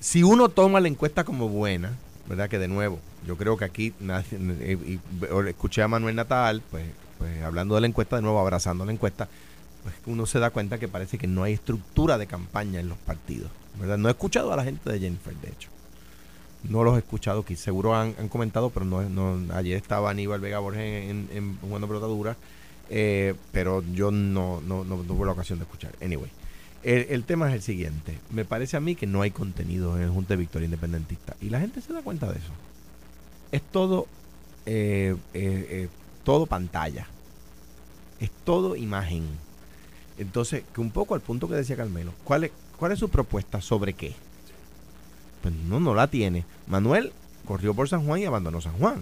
si 0.00 0.22
uno 0.22 0.48
toma 0.48 0.80
la 0.80 0.88
encuesta 0.88 1.24
como 1.24 1.48
buena, 1.48 1.96
¿verdad? 2.28 2.48
Que 2.48 2.58
de 2.58 2.68
nuevo, 2.68 3.00
yo 3.26 3.36
creo 3.36 3.56
que 3.56 3.64
aquí, 3.64 3.94
eh, 4.00 4.98
escuché 5.48 5.82
a 5.82 5.88
Manuel 5.88 6.14
Natal, 6.14 6.62
pues, 6.70 6.84
pues 7.18 7.42
hablando 7.42 7.74
de 7.74 7.80
la 7.80 7.86
encuesta, 7.88 8.16
de 8.16 8.22
nuevo 8.22 8.38
abrazando 8.38 8.84
la 8.84 8.92
encuesta, 8.92 9.28
pues 9.82 9.94
uno 10.06 10.26
se 10.26 10.38
da 10.38 10.50
cuenta 10.50 10.78
que 10.78 10.86
parece 10.86 11.18
que 11.18 11.26
no 11.26 11.42
hay 11.42 11.54
estructura 11.54 12.18
de 12.18 12.26
campaña 12.26 12.78
en 12.78 12.88
los 12.88 12.98
partidos, 12.98 13.50
¿verdad? 13.80 13.98
No 13.98 14.08
he 14.08 14.12
escuchado 14.12 14.52
a 14.52 14.56
la 14.56 14.64
gente 14.64 14.90
de 14.90 15.00
Jennifer, 15.00 15.34
de 15.34 15.48
hecho 15.48 15.68
no 16.64 16.84
los 16.84 16.96
he 16.96 16.98
escuchado, 16.98 17.44
que 17.44 17.56
seguro 17.56 17.94
han, 17.94 18.12
comentado, 18.28 18.70
pero 18.70 18.84
no, 18.84 19.02
no, 19.08 19.54
ayer 19.54 19.76
estaba 19.76 20.10
Aníbal 20.10 20.40
Vega 20.40 20.58
Borges 20.58 21.10
en, 21.10 21.28
en, 21.32 21.58
jugando 21.60 21.86
pelota 21.86 22.36
eh, 22.90 23.34
pero 23.52 23.84
yo 23.92 24.10
no, 24.10 24.60
no, 24.62 24.84
no, 24.84 24.96
tuve 24.98 25.26
la 25.26 25.32
ocasión 25.32 25.58
de 25.58 25.64
escuchar. 25.64 25.92
Anyway, 26.02 26.30
el, 26.82 27.24
tema 27.24 27.48
es 27.48 27.54
el 27.54 27.62
siguiente. 27.62 28.18
Me 28.30 28.44
parece 28.44 28.76
a 28.76 28.80
mí 28.80 28.94
que 28.94 29.06
no 29.06 29.22
hay 29.22 29.30
contenido 29.30 29.96
en 29.96 30.04
el 30.04 30.10
Junta 30.10 30.34
de 30.34 30.38
Victoria 30.38 30.66
Independentista. 30.66 31.36
Y 31.40 31.50
la 31.50 31.60
gente 31.60 31.80
se 31.80 31.92
da 31.92 32.02
cuenta 32.02 32.30
de 32.32 32.38
eso. 32.38 32.52
Es 33.52 33.62
todo, 33.62 34.06
eh, 34.66 35.16
eh, 35.34 35.88
todo 36.24 36.46
pantalla. 36.46 37.06
Es 38.20 38.30
todo 38.44 38.74
imagen. 38.74 39.26
Entonces, 40.16 40.64
que 40.74 40.80
un 40.80 40.90
poco 40.90 41.14
al 41.14 41.20
punto 41.20 41.46
que 41.46 41.54
decía 41.54 41.76
Carmelo, 41.76 42.12
¿cuál 42.24 42.44
es, 42.44 42.52
cuál 42.78 42.92
es 42.92 42.98
su 42.98 43.08
propuesta 43.08 43.60
sobre 43.60 43.92
qué? 43.92 44.14
Pues 45.42 45.54
no, 45.54 45.80
no 45.80 45.94
la 45.94 46.08
tiene. 46.08 46.44
Manuel 46.66 47.12
corrió 47.46 47.74
por 47.74 47.88
San 47.88 48.04
Juan 48.04 48.20
y 48.20 48.24
abandonó 48.24 48.60
San 48.60 48.74
Juan. 48.74 48.98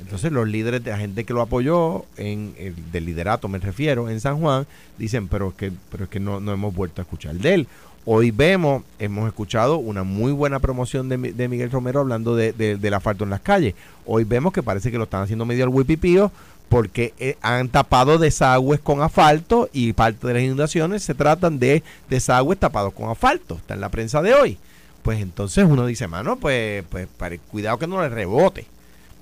Entonces 0.00 0.30
los 0.30 0.46
líderes 0.46 0.82
de 0.84 0.90
la 0.90 0.98
gente 0.98 1.24
que 1.24 1.32
lo 1.32 1.42
apoyó, 1.42 2.04
en 2.16 2.54
el, 2.58 2.74
del 2.92 3.04
liderato 3.04 3.48
me 3.48 3.58
refiero, 3.58 4.08
en 4.08 4.20
San 4.20 4.38
Juan, 4.38 4.66
dicen, 4.96 5.28
pero 5.28 5.48
es 5.48 5.54
que, 5.54 5.72
pero 5.90 6.04
es 6.04 6.10
que 6.10 6.20
no, 6.20 6.40
no 6.40 6.52
hemos 6.52 6.74
vuelto 6.74 7.00
a 7.00 7.04
escuchar 7.04 7.34
de 7.34 7.54
él. 7.54 7.68
Hoy 8.04 8.30
vemos, 8.30 8.84
hemos 8.98 9.26
escuchado 9.26 9.78
una 9.78 10.02
muy 10.02 10.32
buena 10.32 10.60
promoción 10.60 11.08
de, 11.08 11.16
de 11.18 11.48
Miguel 11.48 11.70
Romero 11.70 12.00
hablando 12.00 12.36
de, 12.36 12.52
del 12.52 12.94
asfalto 12.94 13.24
en 13.24 13.30
las 13.30 13.40
calles. 13.40 13.74
Hoy 14.06 14.24
vemos 14.24 14.52
que 14.52 14.62
parece 14.62 14.90
que 14.90 14.98
lo 14.98 15.04
están 15.04 15.22
haciendo 15.22 15.44
medio 15.44 15.64
al 15.64 15.70
huipipío 15.70 16.30
porque 16.68 17.12
eh, 17.18 17.36
han 17.42 17.68
tapado 17.68 18.18
desagües 18.18 18.80
con 18.80 19.02
asfalto 19.02 19.68
y 19.72 19.92
parte 19.94 20.26
de 20.26 20.34
las 20.34 20.42
inundaciones 20.42 21.02
se 21.02 21.14
tratan 21.14 21.58
de 21.58 21.82
desagües 22.08 22.58
tapados 22.58 22.94
con 22.94 23.10
asfalto. 23.10 23.56
Está 23.56 23.74
en 23.74 23.80
la 23.80 23.90
prensa 23.90 24.22
de 24.22 24.34
hoy 24.34 24.58
pues 25.02 25.20
entonces 25.20 25.64
uno 25.64 25.86
dice, 25.86 26.06
mano, 26.08 26.36
pues, 26.36 26.84
pues 26.90 27.08
cuidado 27.50 27.78
que 27.78 27.86
no 27.86 28.02
le 28.02 28.08
rebote. 28.08 28.66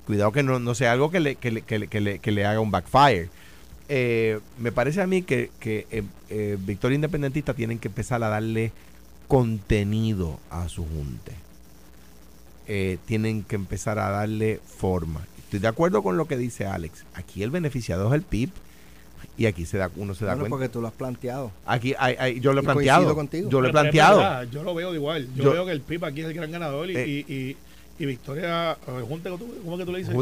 Cuidado 0.06 0.32
que 0.32 0.42
no, 0.42 0.74
sea 0.74 0.92
algo 0.92 1.10
que 1.10 1.20
le, 1.20 1.36
que 1.36 1.50
le, 1.50 1.62
que 1.62 2.32
le, 2.32 2.46
haga 2.46 2.60
un 2.60 2.70
backfire. 2.70 3.28
Eh, 3.88 4.40
me 4.58 4.72
parece 4.72 5.02
a 5.02 5.06
mí 5.06 5.22
que, 5.22 5.50
que 5.60 5.86
eh, 5.90 6.02
eh, 6.28 6.56
Victoria 6.60 6.96
Independentista 6.96 7.54
tienen 7.54 7.78
que 7.78 7.88
empezar 7.88 8.22
a 8.22 8.28
darle 8.28 8.72
contenido 9.28 10.38
a 10.50 10.68
su 10.68 10.84
junte. 10.84 11.32
tienen 13.06 13.42
que 13.42 13.56
empezar 13.56 13.98
a 13.98 14.10
darle 14.10 14.60
forma. 14.64 15.26
Estoy 15.38 15.60
de 15.60 15.68
acuerdo 15.68 16.02
con 16.02 16.16
lo 16.16 16.26
que 16.26 16.36
dice 16.36 16.66
Alex. 16.66 17.04
Aquí 17.14 17.42
el 17.42 17.50
beneficiado 17.50 18.08
es 18.08 18.14
el 18.14 18.22
PIB 18.22 18.50
y 19.38 19.46
aquí 19.46 19.66
se 19.66 19.79
da, 19.79 19.90
uno 19.96 20.14
se 20.14 20.25
da 20.25 20.33
bueno, 20.33 20.42
cuenta. 20.42 20.55
porque 20.57 20.68
tú 20.68 20.81
lo 20.81 20.88
has 20.88 20.94
planteado. 20.94 21.53
Aquí 21.66 21.94
hay, 21.99 22.40
yo 22.40 22.53
lo 22.53 22.61
he 22.61 22.64
planteado. 22.64 23.14
Contigo. 23.14 23.51
Yo 23.51 23.61
lo 23.61 23.68
he 23.68 23.72
planteado. 23.72 24.44
yo 24.44 24.62
lo 24.62 24.75
veo 24.75 24.94
igual. 24.94 25.29
Yo, 25.35 25.53
veo 25.53 25.66
que 25.66 25.72
el 25.72 25.81
PIB 25.81 26.05
aquí 26.05 26.20
es 26.20 26.27
el 26.27 26.35
gran 26.35 26.51
ganador 26.51 26.90
y, 26.90 26.96
eh, 26.96 27.07
y, 27.07 27.57
y, 27.99 28.07
Victoria, 28.07 28.77
Junta, 29.09 29.31
¿cómo 29.31 29.75
es 29.75 29.79
que 29.79 29.85
tú 29.85 29.92
le 29.92 29.99
dices? 29.99 30.14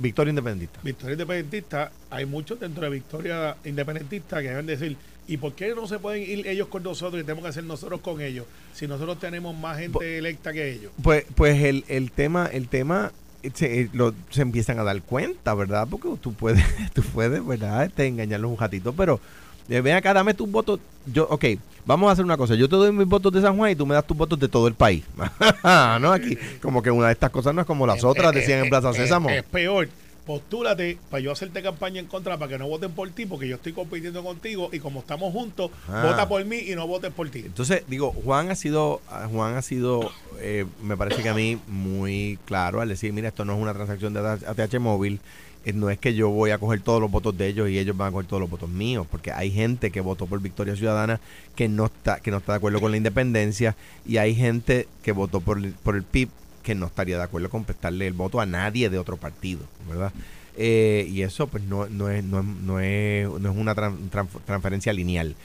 Victoria 0.00 0.30
Independentista. 0.30 0.80
Victoria 0.82 1.12
Independentista. 1.12 1.92
Hay 2.10 2.26
muchos 2.26 2.58
dentro 2.58 2.84
de 2.84 2.90
Victoria 2.90 3.56
Independentista 3.64 4.42
que 4.42 4.48
deben 4.48 4.66
decir, 4.66 4.96
¿y 5.28 5.36
por 5.36 5.54
qué 5.54 5.74
no 5.74 5.86
se 5.86 5.98
pueden 5.98 6.22
ir 6.22 6.46
ellos 6.46 6.68
con 6.68 6.82
nosotros 6.82 7.20
y 7.20 7.24
tenemos 7.24 7.42
que 7.42 7.50
hacer 7.50 7.64
nosotros 7.64 8.00
con 8.00 8.20
ellos? 8.20 8.46
Si 8.74 8.86
nosotros 8.86 9.18
tenemos 9.18 9.56
más 9.56 9.78
gente 9.78 10.18
electa 10.18 10.52
que 10.52 10.72
ellos. 10.72 10.92
Pues, 11.02 11.24
pues 11.34 11.62
el, 11.62 11.84
el 11.88 12.10
tema, 12.10 12.46
el 12.52 12.68
tema 12.68 13.12
se, 13.54 13.80
eh, 13.80 13.88
lo, 13.92 14.14
se 14.30 14.42
empiezan 14.42 14.78
a 14.78 14.84
dar 14.84 15.00
cuenta, 15.02 15.54
¿verdad? 15.54 15.86
Porque 15.90 16.08
tú 16.20 16.32
puedes, 16.32 16.64
tú 16.94 17.02
puedes, 17.02 17.44
¿verdad? 17.44 17.84
Este, 17.84 18.06
engañarlos 18.06 18.50
un 18.50 18.58
ratito, 18.58 18.92
pero 18.92 19.20
eh, 19.68 19.80
ven 19.80 19.96
acá, 19.96 20.14
dame 20.14 20.34
tus 20.34 20.50
votos. 20.50 20.80
Yo, 21.06 21.26
ok, 21.28 21.44
vamos 21.84 22.08
a 22.08 22.12
hacer 22.12 22.24
una 22.24 22.36
cosa. 22.36 22.54
Yo 22.54 22.68
te 22.68 22.76
doy 22.76 22.92
mis 22.92 23.06
votos 23.06 23.32
de 23.32 23.40
San 23.40 23.56
Juan 23.56 23.72
y 23.72 23.76
tú 23.76 23.86
me 23.86 23.94
das 23.94 24.06
tus 24.06 24.16
votos 24.16 24.38
de 24.38 24.48
todo 24.48 24.68
el 24.68 24.74
país. 24.74 25.04
¿No? 26.00 26.12
Aquí, 26.12 26.38
como 26.62 26.82
que 26.82 26.90
una 26.90 27.06
de 27.06 27.12
estas 27.12 27.30
cosas 27.30 27.54
no 27.54 27.60
es 27.60 27.66
como 27.66 27.86
las 27.86 28.04
otras, 28.04 28.32
decían 28.32 28.64
en 28.64 28.68
Plaza 28.68 28.92
Sésamo. 28.92 29.30
Es 29.30 29.42
peor 29.44 29.88
postúlate 30.26 30.98
para 31.08 31.20
yo 31.20 31.30
hacerte 31.30 31.62
campaña 31.62 32.00
en 32.00 32.06
contra 32.06 32.36
para 32.36 32.50
que 32.50 32.58
no 32.58 32.68
voten 32.68 32.92
por 32.92 33.08
ti, 33.10 33.24
porque 33.24 33.48
yo 33.48 33.56
estoy 33.56 33.72
compitiendo 33.72 34.22
contigo 34.24 34.68
y 34.72 34.80
como 34.80 35.00
estamos 35.00 35.32
juntos, 35.32 35.70
ah. 35.88 36.02
vota 36.04 36.28
por 36.28 36.44
mí 36.44 36.58
y 36.58 36.74
no 36.74 36.86
votes 36.86 37.12
por 37.12 37.30
ti. 37.30 37.44
Entonces, 37.46 37.84
digo, 37.86 38.12
Juan 38.24 38.50
ha 38.50 38.56
sido, 38.56 39.00
Juan 39.30 39.54
ha 39.54 39.62
sido, 39.62 40.10
eh, 40.40 40.66
me 40.82 40.96
parece 40.96 41.22
que 41.22 41.28
a 41.28 41.34
mí 41.34 41.58
muy 41.68 42.38
claro 42.44 42.80
al 42.80 42.88
decir, 42.88 43.12
mira, 43.12 43.28
esto 43.28 43.44
no 43.44 43.54
es 43.54 43.62
una 43.62 43.72
transacción 43.72 44.12
de 44.12 44.20
ATH 44.20 44.80
móvil, 44.80 45.20
eh, 45.64 45.72
no 45.72 45.90
es 45.90 45.98
que 45.98 46.14
yo 46.14 46.28
voy 46.30 46.50
a 46.50 46.58
coger 46.58 46.80
todos 46.80 47.00
los 47.00 47.10
votos 47.10 47.38
de 47.38 47.46
ellos 47.46 47.68
y 47.68 47.78
ellos 47.78 47.96
van 47.96 48.08
a 48.08 48.12
coger 48.12 48.26
todos 48.26 48.40
los 48.40 48.50
votos 48.50 48.68
míos, 48.68 49.06
porque 49.08 49.30
hay 49.30 49.52
gente 49.52 49.92
que 49.92 50.00
votó 50.00 50.26
por 50.26 50.40
Victoria 50.40 50.74
Ciudadana 50.74 51.20
que 51.54 51.68
no 51.68 51.86
está, 51.86 52.18
que 52.18 52.32
no 52.32 52.38
está 52.38 52.52
de 52.52 52.56
acuerdo 52.56 52.80
con 52.80 52.90
la 52.90 52.96
independencia 52.96 53.76
y 54.04 54.16
hay 54.16 54.34
gente 54.34 54.88
que 55.04 55.12
votó 55.12 55.40
por, 55.40 55.72
por 55.72 55.94
el 55.94 56.02
PIB 56.02 56.30
que 56.66 56.74
no 56.74 56.86
estaría 56.86 57.16
de 57.16 57.22
acuerdo 57.22 57.48
con 57.48 57.62
prestarle 57.62 58.08
el 58.08 58.12
voto 58.12 58.40
a 58.40 58.44
nadie 58.44 58.90
de 58.90 58.98
otro 58.98 59.16
partido, 59.16 59.60
¿verdad? 59.88 60.12
Eh, 60.56 61.06
y 61.08 61.22
eso 61.22 61.46
pues 61.46 61.62
no, 61.62 61.86
no, 61.86 62.10
es, 62.10 62.24
no, 62.24 62.42
no, 62.42 62.80
es, 62.80 63.28
no 63.28 63.52
es 63.52 63.56
una 63.56 63.76
transferencia 63.76 64.92
lineal. 64.92 65.36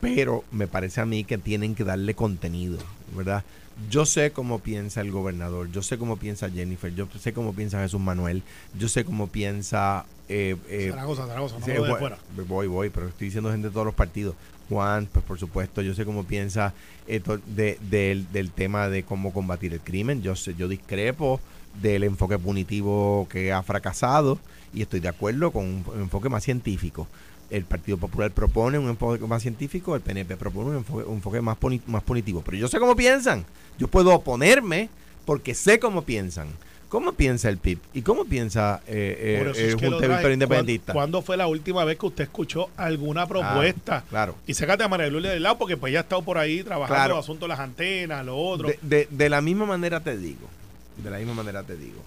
Pero 0.00 0.44
me 0.52 0.68
parece 0.68 1.00
a 1.00 1.04
mí 1.04 1.24
que 1.24 1.36
tienen 1.36 1.74
que 1.74 1.82
darle 1.82 2.14
contenido, 2.14 2.78
¿verdad? 3.16 3.42
Yo 3.90 4.06
sé 4.06 4.30
cómo 4.30 4.60
piensa 4.60 5.00
el 5.00 5.10
gobernador, 5.10 5.68
yo 5.72 5.82
sé 5.82 5.98
cómo 5.98 6.16
piensa 6.16 6.48
Jennifer, 6.48 6.94
yo 6.94 7.08
sé 7.18 7.32
cómo 7.32 7.54
piensa 7.54 7.80
Jesús 7.80 8.00
Manuel, 8.00 8.44
yo 8.78 8.88
sé 8.88 9.04
cómo 9.04 9.26
piensa... 9.26 10.06
Eh, 10.28 10.54
eh, 10.68 10.90
Zaragoza, 10.90 11.26
Zaragoza, 11.26 11.58
no 11.58 11.66
de 11.66 11.96
fuera. 11.96 12.18
Voy, 12.46 12.68
voy, 12.68 12.90
pero 12.90 13.08
estoy 13.08 13.26
diciendo 13.26 13.50
gente 13.50 13.66
de 13.66 13.72
todos 13.72 13.86
los 13.86 13.96
partidos. 13.96 14.36
Juan, 14.68 15.08
pues 15.12 15.24
por 15.24 15.38
supuesto, 15.38 15.82
yo 15.82 15.94
sé 15.94 16.04
cómo 16.04 16.24
piensa 16.24 16.74
esto 17.06 17.38
de, 17.46 17.78
del 17.90 18.50
tema 18.52 18.88
de 18.88 19.02
cómo 19.02 19.32
combatir 19.32 19.72
el 19.72 19.80
crimen. 19.80 20.22
Yo 20.22 20.36
sé, 20.36 20.54
yo 20.56 20.68
discrepo 20.68 21.40
del 21.82 22.02
enfoque 22.04 22.38
punitivo 22.38 23.26
que 23.30 23.52
ha 23.52 23.62
fracasado 23.62 24.38
y 24.74 24.82
estoy 24.82 25.00
de 25.00 25.08
acuerdo 25.08 25.50
con 25.50 25.64
un 25.64 25.84
enfoque 26.00 26.28
más 26.28 26.44
científico. 26.44 27.06
el 27.50 27.64
Partido 27.64 27.96
Popular 27.96 28.30
propone 28.30 28.78
un 28.78 28.90
enfoque 28.90 29.26
más 29.26 29.40
científico, 29.42 29.94
el 29.96 30.02
PNP 30.02 30.36
propone 30.36 30.68
un 30.70 30.76
enfoque, 30.76 31.04
un 31.04 31.14
enfoque 31.14 31.40
más, 31.40 31.56
poni- 31.58 31.80
más 31.86 32.02
punitivo. 32.02 32.42
Pero 32.44 32.58
yo 32.58 32.68
sé 32.68 32.78
cómo 32.78 32.94
piensan. 32.94 33.46
Yo 33.78 33.88
puedo 33.88 34.12
oponerme 34.14 34.90
porque 35.24 35.54
sé 35.54 35.78
cómo 35.78 36.02
piensan. 36.02 36.48
¿Cómo 36.88 37.12
piensa 37.12 37.50
el 37.50 37.58
PIB? 37.58 37.78
¿Y 37.92 38.00
cómo 38.02 38.24
piensa 38.24 38.80
eh, 38.86 39.16
eh, 39.20 39.40
el 39.42 39.48
es 39.48 39.76
que 39.76 39.90
lo 39.90 39.98
Junta. 39.98 40.08
Victoria 40.08 40.32
Independentista? 40.34 40.92
¿Cuándo, 40.94 41.20
fue 41.20 41.36
la 41.36 41.46
última 41.46 41.84
vez 41.84 41.98
que 41.98 42.06
usted 42.06 42.24
escuchó 42.24 42.70
alguna 42.78 43.26
propuesta? 43.26 44.04
claro. 44.08 44.36
Y 44.46 44.54
sácate 44.54 44.84
a 44.84 44.88
María 44.88 45.08
Lulia 45.08 45.30
del 45.32 45.42
lado 45.42 45.58
porque 45.58 45.76
pues 45.76 45.92
ya 45.92 45.98
ha 45.98 46.02
estado 46.02 46.22
por 46.22 46.38
ahí 46.38 46.62
trabajando 46.62 46.94
Claro. 46.94 47.16
los 47.16 47.24
asuntos 47.26 47.42
de 47.46 47.48
las 47.48 47.60
antenas, 47.60 48.24
lo 48.24 48.36
otro. 48.38 48.68
De, 48.68 48.78
de- 48.82 49.08
de 49.10 49.28
la 49.28 49.42
misma 49.42 49.66
manera 49.66 50.00
te 50.00 50.16
digo, 50.16 50.48
de 50.96 51.10
la 51.10 51.18
misma 51.18 51.34
manera 51.34 51.62
te 51.62 51.76
digo, 51.76 52.02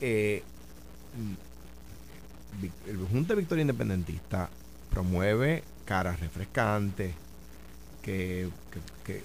eh, 0.00 0.42
mm, 1.16 2.90
el 2.90 2.96
Junta 3.10 3.34
Victoria 3.34 3.62
Independentista 3.62 4.50
promueve 4.90 5.62
caras 5.86 6.20
refrescantes, 6.20 7.14
que, 8.02 8.48
que- 8.70 9.12
que- 9.14 9.22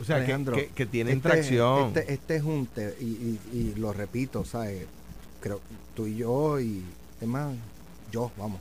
o 0.00 0.04
sea, 0.04 0.16
que- 0.16 0.22
Alejandro, 0.24 0.56
que, 0.56 0.68
que 0.68 0.86
tienen 0.86 1.16
este- 1.18 1.28
tracción. 1.28 1.88
Este, 1.96 2.12
este 2.12 2.40
junte, 2.40 2.96
y, 3.00 3.04
y- 3.04 3.40
y 3.52 3.74
lo 3.76 3.92
repito, 3.92 4.44
¿sabes? 4.44 4.86
Creo 5.40 5.60
tú 5.94 6.06
y 6.06 6.16
yo, 6.16 6.58
y 6.60 6.82
es 7.20 7.28
más, 7.28 7.54
yo, 8.10 8.30
vamos. 8.36 8.60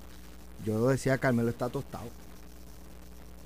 Yo 0.65 0.87
decía, 0.89 1.17
Carmelo 1.17 1.49
está 1.49 1.69
tostado. 1.69 2.05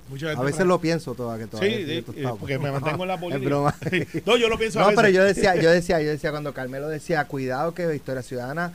Mucha 0.09 0.31
A 0.31 0.41
veces 0.41 0.65
lo 0.65 0.79
pienso 0.79 1.15
todavía 1.15 1.45
que 1.45 1.51
Sí, 1.51 1.57
todavía 1.57 1.85
sí, 1.85 1.91
eh, 1.91 2.01
tostado. 2.01 2.37
porque 2.37 2.57
me 2.57 2.71
mantengo 2.71 3.03
en 3.03 3.07
la 3.09 3.13
Es 3.15 3.19
política. 3.19 3.45
broma. 3.49 3.75
no, 4.25 4.37
yo 4.37 4.47
lo 4.47 4.57
pienso 4.57 4.79
a 4.79 4.83
No, 4.83 4.87
veces. 4.89 5.01
pero 5.03 5.13
yo 5.13 5.23
decía, 5.23 5.55
yo 5.61 5.69
decía, 5.71 6.01
yo 6.01 6.09
decía 6.09 6.31
cuando 6.31 6.53
Carmelo 6.53 6.87
decía, 6.87 7.25
cuidado 7.25 7.73
que 7.73 7.85
Victoria 7.87 8.21
Ciudadana 8.21 8.71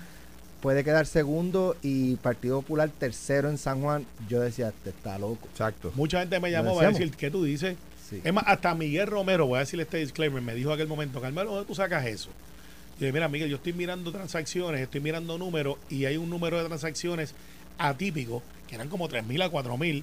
puede 0.60 0.84
quedar 0.84 1.06
segundo 1.06 1.74
y 1.82 2.16
Partido 2.16 2.60
Popular 2.60 2.90
tercero 2.90 3.48
en 3.48 3.56
San 3.56 3.80
Juan, 3.80 4.04
yo 4.28 4.40
decía, 4.40 4.68
este 4.68 4.90
está 4.90 5.18
loco. 5.18 5.48
Exacto. 5.50 5.90
Mucha 5.94 6.20
gente 6.20 6.38
me 6.38 6.50
llamó 6.50 6.74
para 6.74 6.88
decíamos. 6.88 6.98
decir, 7.00 7.16
¿qué 7.16 7.30
tú 7.30 7.44
dices? 7.44 7.76
Es 8.24 8.32
más, 8.32 8.44
hasta 8.46 8.74
Miguel 8.74 9.06
Romero, 9.06 9.46
voy 9.46 9.56
a 9.56 9.60
decirle 9.60 9.84
este 9.84 9.98
disclaimer, 9.98 10.42
me 10.42 10.54
dijo 10.54 10.70
en 10.70 10.74
aquel 10.74 10.88
momento, 10.88 11.20
Carmelo, 11.20 11.50
¿dónde 11.52 11.66
tú 11.66 11.74
sacas 11.74 12.06
eso? 12.06 12.30
Yo, 13.00 13.12
mira, 13.12 13.28
Miguel, 13.28 13.48
yo 13.48 13.56
estoy 13.56 13.72
mirando 13.72 14.12
transacciones, 14.12 14.80
estoy 14.80 15.00
mirando 15.00 15.38
números 15.38 15.76
y 15.90 16.04
hay 16.04 16.16
un 16.16 16.30
número 16.30 16.58
de 16.58 16.66
transacciones 16.66 17.34
atípico, 17.78 18.42
que 18.68 18.74
eran 18.76 18.88
como 18.88 19.08
3.000 19.08 19.42
a 19.42 19.50
4.000, 19.50 20.02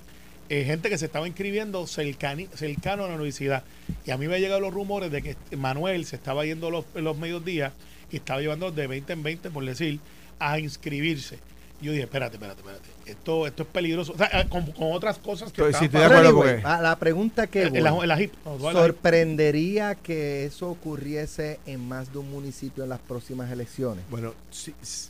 eh, 0.49 0.63
gente 0.65 0.89
que 0.89 0.97
se 0.97 1.05
estaba 1.05 1.27
inscribiendo 1.27 1.83
cercani- 1.83 2.49
cercano 2.55 3.05
a 3.05 3.07
la 3.07 3.13
universidad. 3.15 3.63
Y 4.05 4.11
a 4.11 4.17
mí 4.17 4.27
me 4.27 4.35
han 4.35 4.41
llegado 4.41 4.59
los 4.59 4.73
rumores 4.73 5.11
de 5.11 5.21
que 5.21 5.35
Manuel 5.55 6.05
se 6.05 6.15
estaba 6.15 6.43
yendo 6.45 6.71
los, 6.71 6.85
los 6.95 7.17
mediodías 7.17 7.71
y 8.11 8.17
estaba 8.17 8.41
llevando 8.41 8.71
de 8.71 8.87
20 8.87 9.13
en 9.13 9.23
20, 9.23 9.49
por 9.51 9.63
decir, 9.63 9.99
a 10.39 10.59
inscribirse. 10.59 11.37
Yo 11.81 11.91
dije, 11.91 12.03
espérate, 12.03 12.35
espérate, 12.35 12.59
espérate. 12.61 12.89
Esto, 13.05 13.47
esto 13.47 13.63
es 13.63 13.69
peligroso. 13.69 14.13
O 14.13 14.17
sea, 14.17 14.27
eh, 14.33 14.47
con, 14.49 14.65
con 14.73 14.91
otras 14.91 15.17
cosas 15.17 15.51
que 15.51 15.61
Estoy- 15.61 15.73
sí, 15.79 15.85
estoy 15.85 15.99
de 16.01 16.05
acuerdo 16.05 16.43
la 16.81 16.99
pregunta 16.99 17.47
que 17.47 17.63
en, 17.63 17.83
la, 17.83 17.91
voy, 17.91 18.07
HIP. 18.11 18.33
sorprendería 18.71 19.95
que 19.95 20.45
eso 20.45 20.69
ocurriese 20.69 21.59
en 21.65 21.87
más 21.87 22.11
de 22.11 22.19
un 22.19 22.29
municipio 22.31 22.83
en 22.83 22.89
las 22.89 22.99
próximas 22.99 23.51
elecciones. 23.51 24.03
Bueno, 24.09 24.33
sí, 24.51 24.73
sí, 24.81 25.09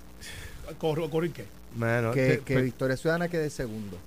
¿Corro, 0.77 1.09
corro 1.09 1.25
y 1.25 1.29
qué? 1.31 1.45
mano, 1.75 2.11
que, 2.11 2.41
que 2.45 2.55
pe- 2.55 2.61
Victoria 2.61 2.97
Ciudadana 2.97 3.27
quede 3.29 3.49
segundo. 3.49 3.97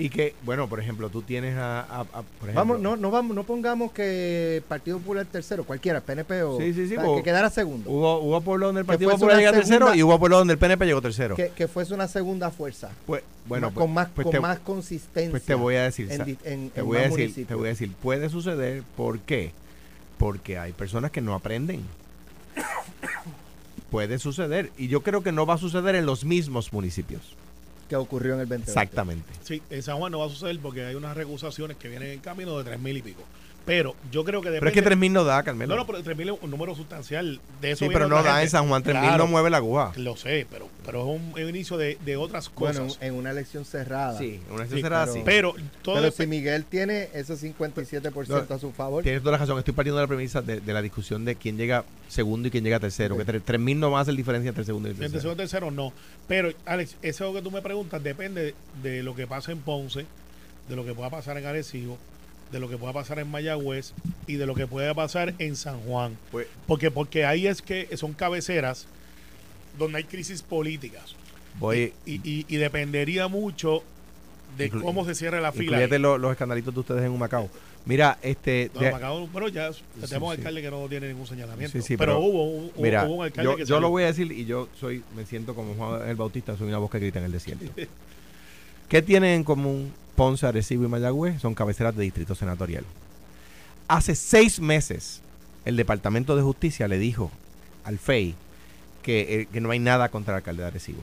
Y 0.00 0.08
que, 0.10 0.34
bueno, 0.44 0.68
por 0.68 0.80
ejemplo, 0.80 1.08
tú 1.10 1.22
tienes 1.22 1.56
a, 1.56 1.80
a- 1.80 2.00
a- 2.00 2.04
por 2.04 2.48
ejemplo, 2.48 2.54
Vamos, 2.54 2.80
no, 2.80 2.96
no 2.96 3.10
vamos, 3.10 3.36
no 3.36 3.44
pongamos 3.44 3.92
que 3.92 4.62
Partido 4.68 4.98
Popular 4.98 5.26
tercero, 5.26 5.64
cualquiera, 5.64 6.00
PNP 6.00 6.42
o, 6.42 6.58
Sí, 6.58 6.72
sí, 6.74 6.88
sí, 6.88 6.96
o 6.96 7.16
que 7.16 7.22
quedara 7.22 7.50
segundo. 7.50 7.90
Hubo, 7.90 8.18
hubo 8.20 8.40
pueblos 8.40 8.68
donde 8.68 8.80
el 8.80 8.86
Partido 8.86 9.10
Popular 9.10 9.36
llega 9.38 9.52
tercero 9.52 9.86
segunda- 9.86 9.96
y 9.96 10.02
hubo 10.02 10.18
pueblos 10.18 10.40
donde 10.40 10.52
el 10.54 10.58
PNP 10.58 10.86
llegó 10.86 11.00
tercero. 11.02 11.36
que, 11.36 11.48
que 11.50 11.68
fuese 11.68 11.92
una 11.94 12.08
segunda 12.08 12.50
fuerza. 12.50 12.90
Pues, 13.06 13.22
bueno, 13.46 13.68
Más- 13.68 13.74
pues- 13.74 13.84
con 13.84 13.94
más, 13.94 14.08
pues 14.14 14.24
con 14.24 14.32
te- 14.32 14.40
más 14.40 14.58
consistencia. 14.60 15.30
Pues 15.30 15.42
te 15.44 15.54
voy 15.54 15.74
a 15.76 15.82
decir, 15.82 16.10
en 16.10 16.20
en- 16.44 16.70
te 16.70 16.80
en 16.80 16.86
voy 16.86 16.98
a 16.98 17.08
decir, 17.08 17.46
te 17.46 17.54
voy 17.54 17.66
a 17.66 17.70
decir, 17.70 17.92
puede 18.02 18.28
suceder, 18.28 18.82
¿por 18.96 19.18
qué? 19.20 19.52
Porque 20.18 20.58
hay 20.58 20.72
personas 20.72 21.10
que 21.10 21.20
no 21.20 21.34
aprenden. 21.34 21.82
puede 23.90 24.18
suceder 24.18 24.70
y 24.78 24.88
yo 24.88 25.02
creo 25.02 25.22
que 25.22 25.32
no 25.32 25.46
va 25.46 25.54
a 25.54 25.58
suceder 25.58 25.94
en 25.96 26.06
los 26.06 26.24
mismos 26.24 26.72
municipios. 26.72 27.36
Que 27.90 27.96
ocurrió 27.96 28.34
en 28.34 28.40
el 28.42 28.48
2020. 28.48 28.70
Exactamente. 28.70 29.32
Sí, 29.42 29.60
en 29.68 29.82
San 29.82 29.98
Juan 29.98 30.12
no 30.12 30.20
va 30.20 30.26
a 30.26 30.28
suceder 30.28 30.56
porque 30.60 30.86
hay 30.86 30.94
unas 30.94 31.16
recusaciones 31.16 31.76
que 31.76 31.88
vienen 31.88 32.12
en 32.12 32.20
camino 32.20 32.56
de 32.62 32.78
3.000 32.78 32.96
y 32.98 33.02
pico. 33.02 33.22
Pero 33.66 33.94
yo 34.10 34.24
creo 34.24 34.40
que 34.40 34.48
depende... 34.48 34.60
Pero 34.60 34.68
es 34.70 34.74
que 34.74 34.82
3000 34.82 35.12
no 35.12 35.22
da, 35.24 35.42
Carmelo. 35.42 35.74
No, 35.74 35.82
no, 35.82 35.86
pero 35.86 36.02
3.000 36.02 36.34
es 36.34 36.42
un 36.42 36.50
número 36.50 36.74
sustancial. 36.74 37.40
De 37.60 37.72
eso 37.72 37.84
sí, 37.84 37.90
pero 37.92 38.08
no 38.08 38.16
da 38.16 38.22
gente. 38.32 38.42
en 38.44 38.50
San 38.50 38.68
Juan 38.68 38.82
3000 38.82 39.02
Claro, 39.08 39.24
no 39.24 39.30
mueve 39.30 39.50
la 39.50 39.58
aguja. 39.58 39.92
Lo 39.96 40.16
sé, 40.16 40.46
pero, 40.50 40.68
pero 40.84 41.00
es 41.00 41.20
un, 41.20 41.32
un 41.40 41.48
inicio 41.48 41.76
de, 41.76 41.96
de 42.04 42.16
otras 42.16 42.50
Bueno, 42.54 42.84
cosas. 42.84 43.02
en 43.02 43.14
una 43.14 43.30
elección 43.30 43.64
cerrada. 43.64 44.18
Sí, 44.18 44.40
una 44.50 44.64
Sí, 44.66 44.80
será 44.80 45.00
pero- 45.04 45.12
así. 45.12 45.22
pero 45.24 45.54
todo 45.82 45.96
Pero 45.96 46.10
si 46.10 46.26
Miguel 46.26 46.64
tiene 46.64 47.10
ese 47.12 47.34
57% 47.34 48.50
a 48.50 48.58
su 48.58 48.72
favor, 48.72 49.02
Tienes 49.02 49.20
toda 49.22 49.32
la 49.32 49.38
razón, 49.38 49.58
estoy 49.58 49.74
partiendo 49.74 49.98
de 49.98 50.04
la 50.04 50.08
premisa 50.08 50.40
de, 50.42 50.60
de 50.60 50.72
la 50.72 50.82
discusión 50.82 51.24
de 51.24 51.36
quién 51.36 51.56
llega 51.56 51.84
segundo 52.08 52.48
y 52.48 52.50
quién 52.50 52.64
llega 52.64 52.80
tercero, 52.80 53.16
que 53.16 53.26
tre- 53.26 53.42
3000 53.44 53.78
no 53.78 53.90
va 53.90 53.98
a 53.98 54.02
hacer 54.02 54.14
diferencia 54.16 54.48
entre 54.48 54.64
segundo 54.64 54.88
y 54.88 54.92
el 54.92 54.96
En 54.96 55.12
tercero. 55.12 55.36
tercero 55.36 55.36
tercero 55.36 55.70
no. 55.70 55.92
Pero, 56.26 56.50
Alex, 56.66 56.96
eso 57.02 57.32
que 57.32 57.42
tú 57.42 57.50
me 57.50 57.62
preguntas 57.62 58.02
depende 58.02 58.54
de 58.82 59.02
lo 59.02 59.14
que 59.14 59.26
pasa 59.26 59.52
en 59.52 59.58
Ponce, 59.58 60.06
de 60.68 60.76
lo 60.76 60.84
que 60.84 60.94
pueda 60.94 61.10
pasar 61.10 61.36
en 61.36 61.46
Arecibo, 61.46 61.98
de 62.52 62.58
lo 62.60 62.68
que 62.68 62.76
pueda 62.76 62.92
pasar 62.92 63.18
en 63.18 63.30
Mayagüez 63.30 63.92
y 64.26 64.34
de 64.34 64.46
lo 64.46 64.54
que 64.54 64.66
pueda 64.66 64.92
pasar 64.94 65.34
en 65.38 65.54
San 65.56 65.80
Juan. 65.80 66.16
Pues, 66.32 66.46
Porque, 66.66 66.90
porque 66.90 67.24
ahí 67.24 67.46
es 67.46 67.62
que 67.62 67.88
son 67.96 68.12
cabeceras 68.12 68.86
donde 69.78 69.98
hay 69.98 70.04
crisis 70.04 70.42
políticas. 70.42 71.14
voy, 71.58 71.92
Y, 72.06 72.14
y- 72.28 72.46
y 72.48 72.56
dependería 72.56 73.28
mucho 73.28 73.82
de 74.58 74.68
cómo 74.70 75.04
se 75.04 75.14
cierre 75.14 75.40
la 75.40 75.52
fila. 75.52 75.64
incluyete 75.64 75.98
lo- 75.98 76.18
los 76.18 76.32
escandalitos 76.32 76.74
de 76.74 76.80
ustedes 76.80 77.04
en 77.04 77.16
Macao. 77.18 77.48
Mira, 77.86 78.18
este... 78.20 78.70
No, 78.74 78.80
de- 78.80 78.90
Macao, 78.92 79.28
pero 79.32 79.48
ya 79.48 79.70
tenemos 80.06 80.34
sí. 80.34 80.38
alcalde 80.40 80.60
que 80.60 80.70
no 80.70 80.86
tiene 80.88 81.08
ningún 81.08 81.26
señalamiento. 81.26 81.78
Sí, 81.78 81.82
sí, 81.82 81.96
pero, 81.96 82.14
pero- 82.14 82.18
hubo, 82.20 82.44
un- 82.44 82.64
hubo- 82.74 82.82
Mira, 82.82 83.06
hubo 83.06 83.14
un 83.14 83.24
alcalde 83.24 83.50
yo, 83.50 83.56
que 83.56 83.62
yo 83.62 83.66
salió. 83.66 83.80
lo 83.80 83.90
voy 83.90 84.02
a 84.02 84.06
decir 84.06 84.30
y 84.32 84.44
yo 84.44 84.68
soy 84.78 85.02
me 85.16 85.24
siento 85.24 85.54
como 85.54 85.74
Juan 85.74 86.08
el 86.08 86.16
Bautista, 86.16 86.56
soy 86.56 86.68
una 86.68 86.78
voz 86.78 86.90
que 86.90 86.98
grita 86.98 87.20
en 87.20 87.26
el 87.26 87.32
desierto. 87.32 87.64
¿Qué 88.88 89.02
tienen 89.02 89.30
en 89.36 89.44
común 89.44 89.92
Ponce, 90.20 90.46
Arecibo 90.46 90.84
y 90.84 90.88
Mayagüez? 90.88 91.40
Son 91.40 91.54
cabeceras 91.54 91.96
de 91.96 92.02
distrito 92.02 92.34
senatorial. 92.34 92.84
Hace 93.88 94.14
seis 94.14 94.60
meses 94.60 95.22
el 95.64 95.78
Departamento 95.78 96.36
de 96.36 96.42
Justicia 96.42 96.88
le 96.88 96.98
dijo 96.98 97.30
al 97.84 97.98
FEI 97.98 98.34
que, 99.02 99.20
eh, 99.20 99.48
que 99.50 99.62
no 99.62 99.70
hay 99.70 99.78
nada 99.78 100.10
contra 100.10 100.34
el 100.34 100.36
alcalde 100.36 100.60
de 100.60 100.68
Arecibo. 100.68 101.00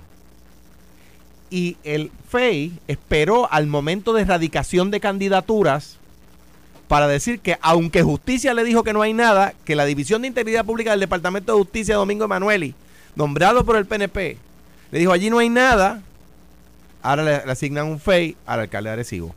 Y 1.49 1.77
el 1.83 2.11
FEI 2.29 2.77
esperó 2.87 3.51
al 3.51 3.65
momento 3.65 4.13
de 4.13 4.21
erradicación 4.21 4.91
de 4.91 4.99
candidaturas 4.99 5.97
para 6.87 7.07
decir 7.07 7.39
que 7.39 7.57
aunque 7.61 8.03
justicia 8.03 8.53
le 8.53 8.63
dijo 8.63 8.83
que 8.83 8.93
no 8.93 9.01
hay 9.01 9.13
nada, 9.13 9.55
que 9.65 9.75
la 9.75 9.85
División 9.85 10.21
de 10.21 10.27
Integridad 10.27 10.63
Pública 10.63 10.91
del 10.91 10.99
Departamento 10.99 11.53
de 11.53 11.57
Justicia, 11.57 11.95
Domingo 11.95 12.25
Emanueli, 12.25 12.75
nombrado 13.15 13.65
por 13.65 13.77
el 13.77 13.87
PNP, 13.87 14.37
le 14.91 14.99
dijo 14.99 15.11
allí 15.11 15.31
no 15.31 15.39
hay 15.39 15.49
nada, 15.49 16.03
ahora 17.01 17.23
le, 17.23 17.45
le 17.45 17.51
asignan 17.51 17.87
un 17.87 17.99
FEI 17.99 18.35
al 18.45 18.61
alcalde 18.61 18.89
de 18.89 18.93
Arecibo. 18.93 19.33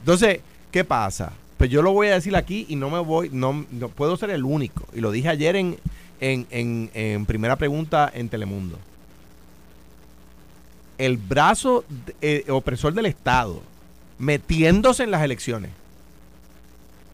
Entonces, 0.00 0.40
¿qué 0.70 0.84
pasa? 0.84 1.32
Pues 1.58 1.68
yo 1.70 1.82
lo 1.82 1.92
voy 1.92 2.08
a 2.08 2.14
decir 2.14 2.34
aquí 2.36 2.64
y 2.68 2.76
no 2.76 2.88
me 2.90 2.98
voy, 3.00 3.28
no, 3.32 3.66
puedo 3.94 4.16
ser 4.16 4.30
el 4.30 4.44
único. 4.44 4.84
Y 4.94 5.00
lo 5.00 5.10
dije 5.10 5.28
ayer 5.28 5.56
en, 5.56 5.78
en, 6.20 6.46
en- 6.50 6.90
en 6.94 7.26
primera 7.26 7.56
pregunta 7.56 8.10
en 8.14 8.28
Telemundo. 8.28 8.78
El 10.98 11.16
brazo 11.16 11.84
eh, 12.20 12.44
opresor 12.50 12.92
del 12.92 13.06
Estado 13.06 13.62
metiéndose 14.18 15.02
en 15.02 15.10
las 15.10 15.22
elecciones 15.22 15.70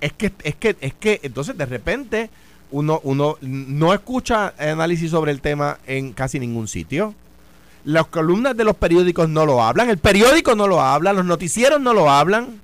es 0.01 0.12
que, 0.12 0.32
es 0.43 0.57
que, 0.57 0.76
es 0.80 0.93
que, 0.95 1.20
entonces 1.22 1.57
de 1.57 1.66
repente 1.66 2.30
uno, 2.72 3.01
uno 3.05 3.37
no 3.41 3.95
escucha 3.95 4.53
análisis 4.59 5.11
sobre 5.12 5.30
el 5.30 5.41
tema 5.41 5.78
en 5.87 6.12
casi 6.12 6.41
ningún 6.41 6.66
sitio. 6.68 7.14
Las 7.87 8.09
columnas 8.09 8.57
de 8.57 8.64
los 8.64 8.74
periódicos 8.74 9.28
no 9.28 9.47
lo 9.47 9.62
hablan, 9.62 9.89
el 9.89 9.99
periódico 9.99 10.57
no 10.57 10.66
lo 10.66 10.80
habla, 10.80 11.12
los 11.12 11.24
noticieros 11.24 11.80
no 11.80 11.95
lo 11.95 12.11
hablan. 12.11 12.61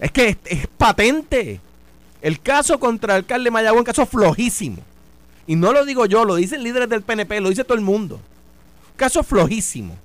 Es 0.00 0.10
que 0.10 0.36
es, 0.44 0.66
patente. 0.76 1.60
El 2.20 2.40
caso 2.40 2.80
contra 2.80 3.14
el 3.14 3.18
alcalde 3.22 3.52
Mayagüez 3.52 3.78
un 3.78 3.84
caso 3.84 4.04
flojísimo. 4.06 4.78
Y 5.46 5.54
no 5.54 5.72
lo 5.72 5.84
digo 5.84 6.06
yo, 6.06 6.24
lo 6.24 6.34
dicen 6.34 6.64
líderes 6.64 6.88
del 6.88 7.02
PNP, 7.02 7.40
lo 7.40 7.48
dice 7.50 7.62
todo 7.62 7.78
el 7.78 7.84
mundo. 7.84 8.20
Caso 8.96 9.22
flojísimo. 9.22 9.96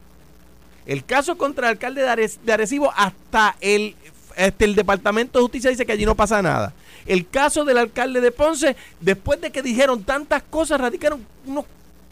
El 0.86 1.03
caso 1.03 1.39
contra 1.39 1.67
el 1.70 1.72
alcalde 1.72 2.01
de, 2.03 2.09
Are- 2.09 2.32
de 2.45 2.53
Arecibo, 2.53 2.93
hasta 2.95 3.55
el, 3.61 3.95
este, 4.36 4.65
el 4.65 4.76
Departamento 4.76 5.39
de 5.39 5.43
Justicia 5.43 5.72
dice 5.72 5.88
que 5.88 5.93
allí 5.93 6.05
no 6.05 6.13
pasa 6.13 6.39
nada. 6.43 6.72
El 7.07 7.28
caso 7.28 7.65
del 7.65 7.80
alcalde 7.80 8.22
de 8.22 8.32
Ponce, 8.32 8.76
después 8.99 9.41
de 9.41 9.51
que 9.51 9.63
dijeron 9.63 10.03
tantas 10.03 10.43
cosas, 10.43 10.80
radicaron 10.80 11.26
unos 11.47 11.65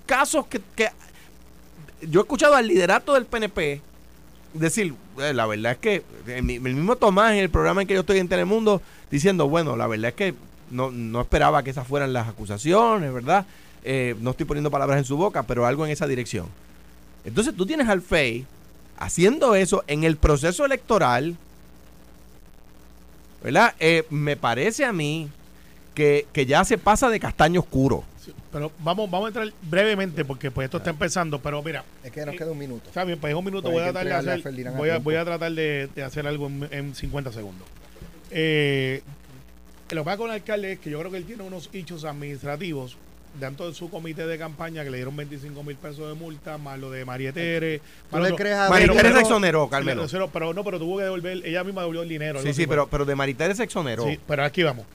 casos 0.07 0.47
que, 0.47 0.59
que 0.75 0.89
yo 2.01 2.19
he 2.21 2.23
escuchado 2.23 2.55
al 2.55 2.67
liderato 2.67 3.13
del 3.13 3.25
PNP 3.25 3.81
decir, 4.53 4.95
"Eh, 5.19 5.33
la 5.33 5.45
verdad 5.45 5.73
es 5.73 5.77
que 5.77 6.03
el, 6.27 6.41
mi- 6.43 6.55
el 6.55 6.61
mismo 6.61 6.95
Tomás 6.95 7.33
en 7.33 7.37
el 7.39 7.49
programa 7.49 7.81
en 7.81 7.87
que 7.87 7.93
yo 7.93 7.99
estoy 7.99 8.17
en 8.17 8.27
Telemundo 8.27 8.81
diciendo, 9.11 9.47
bueno, 9.47 9.75
la 9.75 9.85
verdad 9.87 10.09
es 10.09 10.15
que 10.15 10.33
no, 10.71 10.89
no 10.91 11.21
esperaba 11.21 11.61
que 11.63 11.69
esas 11.69 11.87
fueran 11.87 12.11
las 12.13 12.27
acusaciones, 12.27 13.13
¿verdad? 13.13 13.45
Eh, 13.83 14.15
no 14.19 14.31
estoy 14.31 14.45
poniendo 14.45 14.71
palabras 14.71 14.97
en 14.97 15.05
su 15.05 15.15
boca, 15.17 15.43
pero 15.43 15.65
algo 15.65 15.85
en 15.85 15.91
esa 15.91 16.07
dirección. 16.07 16.47
Entonces 17.23 17.55
tú 17.55 17.65
tienes 17.65 17.87
al 17.87 18.01
FEI 18.01 18.45
haciendo 18.97 19.53
eso 19.55 19.83
en 19.87 20.03
el 20.03 20.17
proceso 20.17 20.65
electoral, 20.65 21.37
¿verdad? 23.43 23.75
Eh, 23.79 24.05
me 24.09 24.35
parece 24.35 24.85
a 24.85 24.91
mí 24.93 25.29
que, 25.93 26.27
que 26.33 26.45
ya 26.45 26.63
se 26.65 26.77
pasa 26.77 27.09
de 27.09 27.19
castaño 27.19 27.61
oscuro. 27.61 28.03
Pero 28.51 28.71
vamos, 28.79 29.09
vamos 29.11 29.25
a 29.25 29.27
entrar 29.29 29.53
brevemente 29.63 30.23
porque 30.23 30.51
pues 30.51 30.65
esto 30.65 30.77
está 30.77 30.89
empezando, 30.89 31.39
pero 31.39 31.61
mira, 31.61 31.83
Es 32.03 32.11
que 32.11 32.25
nos 32.25 32.35
queda 32.35 32.51
un 32.51 32.57
minuto. 32.57 32.87
Está 32.87 33.03
bien, 33.03 33.19
pues 33.19 33.31
en 33.31 33.37
un 33.37 33.45
minuto 33.45 33.63
Pues 33.63 33.73
voy 33.73 33.83
a 33.83 33.89
hacer, 33.89 34.67
a 34.67 34.71
voy 34.71 34.89
a, 34.89 34.99
voy 34.99 35.15
a 35.15 35.25
tratar 35.25 35.51
de, 35.51 35.89
de 35.93 36.03
hacer 36.03 36.25
algo 36.27 36.47
en, 36.47 36.67
en 36.71 36.95
50 36.95 37.31
segundos. 37.31 37.67
Eh, 38.31 39.01
lo 39.91 40.01
que 40.01 40.05
pasa 40.05 40.17
con 40.17 40.27
el 40.29 40.35
alcalde 40.35 40.73
es 40.73 40.79
que 40.79 40.89
yo 40.89 40.99
creo 40.99 41.11
que 41.11 41.17
él 41.17 41.25
tiene 41.25 41.43
unos 41.43 41.69
hechos 41.73 42.03
administrativos 42.03 42.97
dentro 43.39 43.67
de 43.67 43.73
su 43.73 43.89
comité 43.89 44.25
de 44.25 44.37
campaña 44.37 44.83
que 44.83 44.89
le 44.89 44.97
dieron 44.97 45.15
25 45.15 45.63
mil 45.63 45.75
pesos 45.75 46.07
de 46.07 46.13
multa, 46.15 46.57
más 46.57 46.79
lo 46.79 46.89
de 46.89 47.05
Marietere. 47.05 47.81
¿Tú 48.09 48.17
le 48.19 48.33
crees 48.35 48.55
a 48.55 48.69
María 48.69 48.87
Pero- 48.87 48.93
Teresa 48.95 49.13
pero- 49.13 49.19
exoneró, 49.19 49.69
Carmelo. 49.69 50.07
Pero, 50.09 50.29
pero 50.29 50.53
no, 50.53 50.63
pero 50.63 50.79
tuvo 50.79 50.97
que 50.97 51.03
devolver, 51.03 51.41
ella 51.45 51.63
misma 51.63 51.81
devolvió 51.81 52.01
el 52.03 52.09
dinero. 52.09 52.41
Sí, 52.41 52.53
sí, 52.53 52.65
pero, 52.67 52.87
pero 52.87 53.05
de 53.05 53.15
Maritere 53.15 53.55
se 53.55 53.63
exoneró. 53.63 54.05
Sí, 54.05 54.19
pero 54.27 54.43
aquí 54.43 54.63
vamos. 54.63 54.85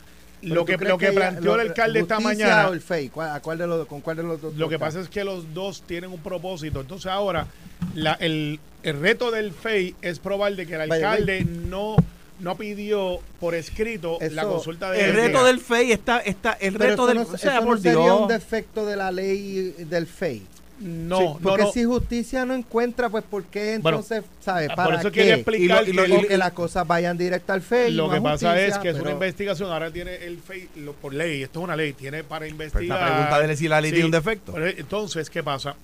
Lo 0.42 0.60
¿tú 0.64 0.64
que, 0.66 0.76
lo 0.84 0.98
que 0.98 1.12
planteó 1.12 1.54
lo- 1.56 1.60
el 1.60 1.68
alcalde 1.68 2.00
esta 2.00 2.18
mañana. 2.20 2.68
o 2.68 2.72
el 2.72 2.80
FEI? 2.80 3.08
¿Cuál, 3.10 3.30
a 3.30 3.40
cuál 3.40 3.58
de 3.58 3.66
los, 3.66 3.86
¿Con 3.86 4.00
cuál 4.00 4.16
de 4.16 4.22
los 4.24 4.40
dos? 4.42 4.54
Lo 4.56 4.68
que 4.68 4.78
pasa 4.78 5.00
es 5.00 5.08
que 5.08 5.22
los 5.24 5.54
dos 5.54 5.82
tienen 5.86 6.10
un 6.10 6.20
propósito. 6.20 6.80
Entonces 6.80 7.06
ahora 7.10 7.46
la- 7.94 8.14
el, 8.14 8.58
el 8.82 9.00
reto 9.00 9.30
del 9.30 9.52
FEI 9.52 9.94
es 10.02 10.18
probar 10.18 10.54
de 10.56 10.66
que 10.66 10.74
el 10.74 10.88
Vaya, 10.88 11.10
alcalde 11.12 11.44
no, 11.44 11.94
no 12.40 12.56
pidió 12.56 13.20
por 13.38 13.54
escrito 13.54 14.18
la 14.32 14.42
consulta 14.44 14.90
de 14.90 15.04
el 15.04 15.14
reto 15.14 15.44
del 15.44 15.60
FEI 15.60 15.92
está, 15.92 16.18
está 16.18 16.52
el 16.54 16.72
Pero 16.74 16.90
reto 16.90 17.02
eso 17.02 17.06
del 17.06 17.16
no, 17.18 17.22
o 17.22 17.38
sea, 17.38 17.52
eso 17.52 17.60
no 17.60 17.66
por 17.68 17.80
sería 17.80 18.14
un 18.14 18.28
defecto 18.28 18.84
de 18.84 18.96
la 18.96 19.12
ley 19.12 19.74
del 19.78 20.06
FEI. 20.08 20.42
No, 20.80 21.18
Sí, 21.18 21.26
porque 21.44 21.62
no. 21.62 21.72
si 21.72 21.84
justicia 21.84 22.44
no 22.44 22.54
encuentra, 22.54 23.08
pues 23.08 23.22
¿por 23.22 23.44
qué 23.44 23.78
Bueno, 23.80 23.98
entonces, 23.98 24.24
sabes? 24.40 24.66
por 24.68 24.76
¿Para 24.76 24.98
eso 25.00 25.12
qué? 25.12 25.20
quería 25.20 25.34
explicar 25.36 25.88
Y 25.88 25.92
lo- 25.92 26.04
y 26.06 26.10
que 26.10 26.16
O 26.16 26.28
que 26.28 26.36
las 26.38 26.52
cosas 26.52 26.86
vayan 26.86 27.16
directo 27.16 27.52
al 27.52 27.62
FEI. 27.62 27.92
lo 27.92 28.10
que 28.10 28.16
a 28.16 28.22
pasa 28.22 28.60
es 28.60 28.78
que 28.78 28.88
es 28.88 28.96
una 28.98 29.12
investigación. 29.12 29.70
Ahora 29.70 29.92
tiene 29.92 30.16
el 30.24 30.38
FEI, 30.38 30.70
lo- 30.76 30.92
por 30.94 31.14
ley, 31.14 31.42
esto 31.44 31.60
es 31.60 31.64
una 31.64 31.76
ley, 31.76 31.92
tiene 31.92 32.24
para 32.24 32.40
Pues 32.40 32.50
investigar. 32.50 32.98
la 33.00 33.06
pregunta 33.06 33.46
de 33.46 33.56
si 33.56 33.68
la 33.68 33.80
ley 33.80 33.90
Sí, 33.90 33.94
tiene 33.94 34.06
un 34.06 34.10
defecto. 34.12 34.52
pero 34.52 34.66
entonces, 34.66 35.30
¿qué 35.30 35.42
pasa? 35.42 35.76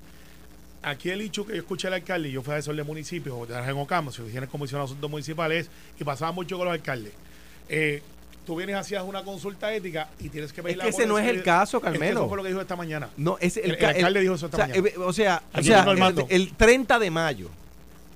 Aquí 0.82 1.11
el 1.11 1.20
hecho 1.20 1.47
que 1.47 1.53
yo 1.55 1.59
escuché 1.61 1.89
al 1.89 1.95
alcalde, 1.95 2.28
y 2.28 2.32
yo 2.32 2.43
fui 2.43 2.55
asesor 2.55 2.74
de 2.74 2.82
municipio, 2.84 3.47
de 3.47 3.55
en 3.57 3.76
Ocama, 3.78 4.11
si 4.11 4.22
tienes 4.22 4.49
comisión 4.49 4.80
de 4.80 4.84
asuntos 4.86 5.11
municipales, 5.11 5.68
y 6.01 6.05
pasaba 6.05 6.32
mucho 6.32 6.57
con 6.57 6.66
los 6.66 6.74
alcaldes. 6.74 7.12
Eh, 7.68 8.03
tú 8.49 8.57
vienes 8.57 8.76
hacías 8.76 9.05
una 9.07 9.22
consulta 9.24 9.74
ética 9.74 10.09
y 10.18 10.30
tienes 10.30 10.55
que 10.55 10.62
pedir 10.62 10.72
Es 10.72 10.78
la 10.78 10.84
que 10.84 10.88
ese 10.90 11.07
no 11.07 11.18
es 11.18 11.28
el 11.28 11.42
caso, 11.42 11.82
Carmelo. 11.82 12.20
Eso 12.20 12.28
fue 12.28 12.38
lo 12.38 12.42
que 12.42 12.49
dijo 12.49 12.62
esta 12.62 12.76
mañana. 12.76 13.11
No, 13.18 13.36
es 13.42 13.59
el, 13.59 13.64
El- 13.64 13.70
el 13.72 13.76
ca- 13.76 13.88
alcalde 13.90 14.20
dijo 14.22 14.34
eso 14.36 14.46
esta 14.46 14.57
o 14.57 14.61
sea, 14.61 14.68
mañana. 14.68 14.88
eh, 14.88 14.94
o 14.99 15.12
sea, 15.12 15.42
o 15.55 15.62
sea, 15.62 15.82
el 15.90 15.99
mando. 15.99 16.26
el, 16.30 16.42
el 16.42 16.53
30 16.55 16.99
de 16.99 17.11
mayo, 17.11 17.51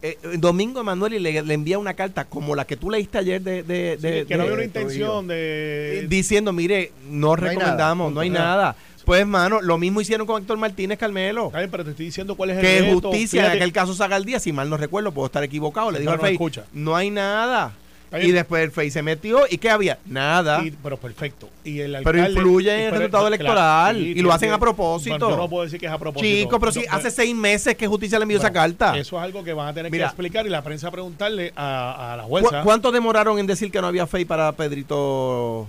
eh, 0.01 0.17
Domingo 0.39 0.81
Emanuel 0.81 1.23
le, 1.23 1.43
le 1.43 1.53
envía 1.55 1.79
una 1.79 1.93
carta 1.93 2.25
como 2.25 2.55
la 2.55 2.65
que 2.65 2.79
tú 2.79 2.89
leíste 2.91 3.19
ayer 3.19 3.43
de, 3.43 3.63
de- 3.63 3.97
Sí, 4.01 4.03
de- 4.09 4.25
que 4.27 4.35
no 4.37 4.39
de- 4.39 4.43
había 4.45 4.55
una 4.55 4.65
intención 4.65 5.27
de... 5.29 5.99
eh, 6.01 6.07
diciendo, 6.09 6.55
mire, 6.55 6.93
no, 7.11 7.27
No 7.27 7.33
hay 7.35 7.51
recomendamos, 7.51 8.07
nada, 8.07 8.15
no 8.15 8.21
hay 8.21 8.31
nada. 8.31 8.77
Pues, 9.05 9.27
mano, 9.27 9.61
lo 9.61 9.77
mismo 9.77 10.01
hicieron 10.01 10.27
con 10.27 10.41
Héctor 10.41 10.57
Martínez 10.57 10.97
Carmelo. 10.99 11.49
Está 11.49 11.59
bien, 11.59 11.71
pero 11.73 11.85
te 11.85 11.91
estoy 11.91 12.07
diciendo 12.07 12.37
cuál 12.37 12.51
es 12.51 12.57
el 12.57 12.63
Que 12.63 12.81
reto. 12.83 13.01
justicia 13.11 13.41
en 13.41 13.45
Fíjate, 13.49 13.59
aquel 13.59 13.73
caso 13.73 13.95
saca 13.95 14.17
el 14.17 14.25
día, 14.25 14.39
si 14.41 14.51
mal 14.53 14.71
no 14.71 14.77
recuerdo, 14.79 15.13
puedo 15.13 15.27
estar 15.27 15.43
equivocado. 15.45 15.91
Le 15.91 15.99
Sí, 15.99 16.03
dijo 16.05 16.13
pero 16.19 16.27
al 16.27 16.39
no 16.73 16.91
no 16.91 16.97
hay 16.97 17.11
nada. 17.11 17.73
Y 18.21 18.31
después 18.33 18.63
el 18.65 18.71
FEI 18.71 18.91
se 18.91 19.03
metió, 19.03 19.43
¿y 19.49 19.59
qué 19.59 19.71
había? 19.71 19.99
Nada. 20.05 20.63
y- 20.65 20.71
pero 20.73 20.97
perfecto. 20.97 21.49
Y 21.65 21.81
el 21.81 21.93
Pero 22.03 22.19
alcalde- 22.23 22.33
influye 22.33 22.73
en 22.75 22.81
el 22.81 22.87
pero- 22.91 22.97
resultado 22.99 23.29
electoral, 23.29 23.97
y 24.01 24.15
lo 24.21 24.33
hacen 24.33 24.51
a 24.53 24.59
propósito. 24.59 25.17
Bueno, 25.19 25.31
yo 25.31 25.37
no 25.37 25.49
puedo 25.49 25.65
decir 25.65 25.79
que 25.81 25.87
es 25.87 25.93
a 25.93 25.99
propósito. 25.99 26.27
Chico, 26.35 26.59
pero 26.61 26.73
sí, 26.73 26.85
No, 26.91 26.97
hace 26.97 27.11
seis 27.11 27.35
meses 27.35 27.75
que 27.77 27.87
justicia 27.87 28.19
le 28.19 28.25
envió 28.25 28.39
esa 28.39 28.53
carta. 28.53 28.97
Eso 28.99 29.17
es 29.17 29.23
algo 29.23 29.43
que 29.45 29.53
van 29.53 29.69
a 29.69 29.73
tener 29.75 29.91
Mira. 29.91 30.05
que 30.07 30.09
explicar 30.09 30.47
y 30.47 30.51
la 30.51 30.63
prensa 30.63 30.91
preguntarle 30.91 31.53
a, 31.57 32.13
a 32.13 32.17
la 32.17 32.23
¿Cu- 32.25 32.29
jueza. 32.41 32.63
¿Cuánto 32.63 32.91
demoraron 32.93 33.39
en 33.39 33.47
decir 33.47 33.71
que 33.71 33.81
no 33.81 33.87
había 33.87 34.07
FEI 34.07 34.25
para 34.25 34.53
Pedrito? 34.53 35.67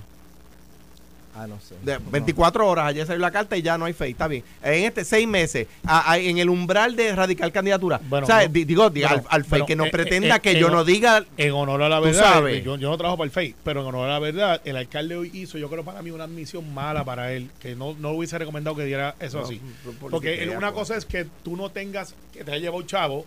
Ah, 1.35 1.47
no 1.47 1.59
sé. 1.59 1.75
De 1.83 1.95
No. 1.99 2.11
24 2.11 2.67
horas, 2.67 2.85
ayer 2.85 3.07
salió 3.07 3.19
la 3.19 3.31
carta 3.31 3.57
y 3.57 3.63
ya 3.63 3.75
no 3.77 3.85
hay 3.85 3.93
FEI, 3.93 4.11
está 4.11 4.27
bien. 4.27 4.43
En 4.61 4.83
este 4.83 5.03
seis 5.03 5.27
meses, 5.27 5.67
a- 5.83 6.11
a- 6.11 6.17
en 6.19 6.37
el 6.37 6.47
umbral 6.47 6.95
de 6.95 7.15
radical 7.15 7.51
candidatura. 7.51 7.99
Bueno, 8.07 8.25
o 8.25 8.27
sea, 8.27 8.43
no. 8.43 8.49
di- 8.53 8.65
digo, 8.65 8.89
diga 8.91 9.09
Bueno, 9.09 9.23
al, 9.29 9.41
al 9.41 9.45
FEI 9.45 9.65
que 9.65 9.75
no 9.75 9.85
eh, 9.85 9.89
pretenda 9.91 10.35
eh, 10.35 10.39
que 10.41 10.51
eh, 10.51 10.59
yo 10.59 10.69
no. 10.69 10.83
diga 10.85 11.25
En 11.37 11.51
honor 11.53 11.81
a 11.81 11.89
la 11.89 11.99
verdad, 11.99 12.21
sabes. 12.33 12.63
Yo, 12.63 12.75
yo 12.77 12.89
no 12.89 12.97
trabajo 12.97 13.17
para 13.17 13.25
el 13.25 13.31
FEI, 13.31 13.55
pero 13.63 13.81
en 13.81 13.87
honor 13.87 14.09
a 14.09 14.13
la 14.13 14.19
verdad, 14.19 14.61
el 14.63 14.77
alcalde 14.77 15.15
hoy 15.15 15.31
hizo, 15.33 15.57
yo 15.57 15.69
creo 15.71 15.83
para 15.83 16.03
mí, 16.03 16.11
una 16.11 16.25
admisión 16.25 16.71
mala 16.71 17.03
para 17.03 17.33
él, 17.33 17.49
que 17.59 17.75
no, 17.75 17.95
no 17.99 18.11
hubiese 18.11 18.37
recomendado 18.37 18.75
que 18.75 18.85
diera 18.85 19.15
eso 19.19 19.39
No, 19.39 19.45
así. 19.45 19.59
por 19.99 20.11
Porque 20.11 20.47
una 20.55 20.71
cosa 20.71 20.95
es 20.97 21.05
que 21.05 21.25
tú 21.43 21.57
no 21.57 21.69
tengas, 21.71 22.13
que 22.31 22.43
te 22.43 22.51
haya 22.51 22.59
llevado 22.61 22.81
un 22.81 22.87
chavo, 22.87 23.25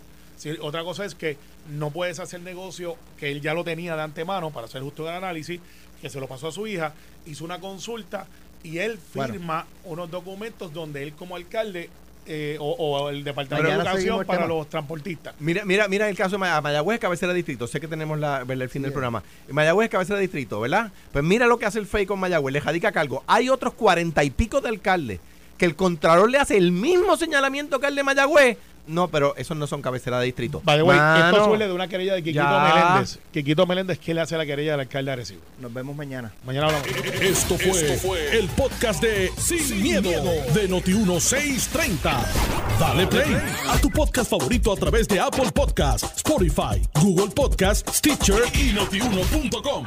otra 0.61 0.83
cosa 0.83 1.03
es 1.03 1.13
que 1.15 1.35
no 1.71 1.89
puedes 1.89 2.19
hacer 2.19 2.39
negocio 2.41 2.95
que 3.19 3.31
él 3.31 3.41
ya 3.41 3.53
lo 3.53 3.63
tenía 3.65 3.95
de 3.95 4.01
antemano, 4.03 4.51
para 4.51 4.67
ser 4.67 4.81
justo 4.83 5.03
del 5.03 5.15
análisis, 5.15 5.59
que 6.01 6.09
se 6.09 6.19
lo 6.19 6.27
pasó 6.27 6.47
a 6.47 6.51
su 6.51 6.67
hija, 6.67 6.93
hizo 7.25 7.43
una 7.45 7.59
consulta 7.59 8.27
y 8.63 8.79
él 8.79 8.99
Bueno. 9.13 9.33
firma 9.33 9.65
unos 9.85 10.09
documentos 10.11 10.73
donde 10.73 11.03
él 11.03 11.13
como 11.13 11.35
alcalde 11.35 11.89
eh, 12.29 12.57
o, 12.59 12.71
o 12.73 13.09
el 13.09 13.23
Departamento 13.23 13.63
Mañana 13.69 13.83
de 13.85 13.89
Educación 14.01 14.25
para 14.25 14.39
tema. 14.41 14.53
los 14.53 14.69
transportistas. 14.69 15.33
Mira, 15.39 15.63
mira, 15.63 15.87
mira 15.87 16.09
el 16.09 16.17
caso 16.17 16.31
de 16.31 16.39
Maya- 16.39 16.59
Mayagüez, 16.59 16.99
cabecera 16.99 17.31
de 17.31 17.37
distrito. 17.37 17.67
Sé 17.67 17.79
que 17.79 17.87
tenemos 17.87 18.19
la, 18.19 18.41
el 18.47 18.69
fin 18.69 18.81
del 18.81 18.91
programa. 18.91 19.23
Mayagüez, 19.49 19.89
cabecera 19.89 20.17
de 20.17 20.23
distrito, 20.23 20.59
¿verdad? 20.59 20.91
Pues 21.13 21.23
mira 21.23 21.47
lo 21.47 21.57
que 21.57 21.65
hace 21.67 21.79
el 21.79 21.85
FEI 21.87 22.05
con 22.05 22.19
Mayagüez, 22.19 22.51
le 22.51 22.59
jadica 22.59 22.91
cargo. 22.91 23.23
Hay 23.27 23.47
otros 23.47 23.73
cuarenta 23.75 24.25
y 24.25 24.29
pico 24.29 24.59
de 24.59 24.67
alcaldes 24.69 25.19
que 25.57 25.63
el 25.65 25.75
contralor 25.77 26.29
le 26.29 26.37
hace 26.37 26.57
el 26.57 26.73
mismo 26.73 27.15
señalamiento 27.15 27.79
que 27.79 27.87
el 27.87 27.95
de 27.95 28.03
Mayagüez. 28.03 28.57
No, 28.87 29.07
pero 29.09 29.35
esos 29.37 29.55
no 29.57 29.67
son 29.67 29.81
cabecera 29.81 30.19
de 30.19 30.25
distrito. 30.25 30.61
By 30.63 30.77
the 30.77 30.83
way, 30.83 30.97
Mano, 30.97 31.29
esto 31.29 31.45
suele 31.45 31.67
de 31.67 31.73
una 31.73 31.87
querella 31.87 32.13
de 32.13 32.23
Quiquito 32.23 32.43
Ya. 32.43 32.73
Meléndez. 32.73 33.19
Quiquito 33.31 33.65
Meléndez, 33.65 33.99
¿qué 33.99 34.13
le 34.13 34.21
hace 34.21 34.35
a 34.35 34.37
la 34.37 34.45
querella 34.45 34.71
del 34.71 34.79
alcalde 34.81 35.09
de 35.09 35.13
Arecibo? 35.13 35.41
Nos 35.59 35.73
vemos 35.73 35.95
mañana. 35.95 36.33
Mañana 36.45 36.67
hablamos. 36.67 36.87
Esto 37.21 37.57
fue, 37.57 38.37
el 38.37 38.47
podcast 38.49 39.01
de 39.01 39.31
Sin, 39.37 39.81
miedo, 39.81 40.09
de 40.53 40.69
Noti1630. 40.69 42.25
Dale 42.79 43.07
play 43.07 43.37
a 43.67 43.77
tu 43.79 43.89
podcast 43.89 44.29
favorito 44.29 44.71
a 44.71 44.75
través 44.75 45.07
de 45.07 45.19
Apple 45.19 45.51
Podcasts, 45.53 46.17
Spotify, 46.17 46.81
Google 47.01 47.33
Podcasts, 47.33 47.97
Stitcher 47.97 48.43
y 48.53 48.73
notiuno.com. 48.73 49.85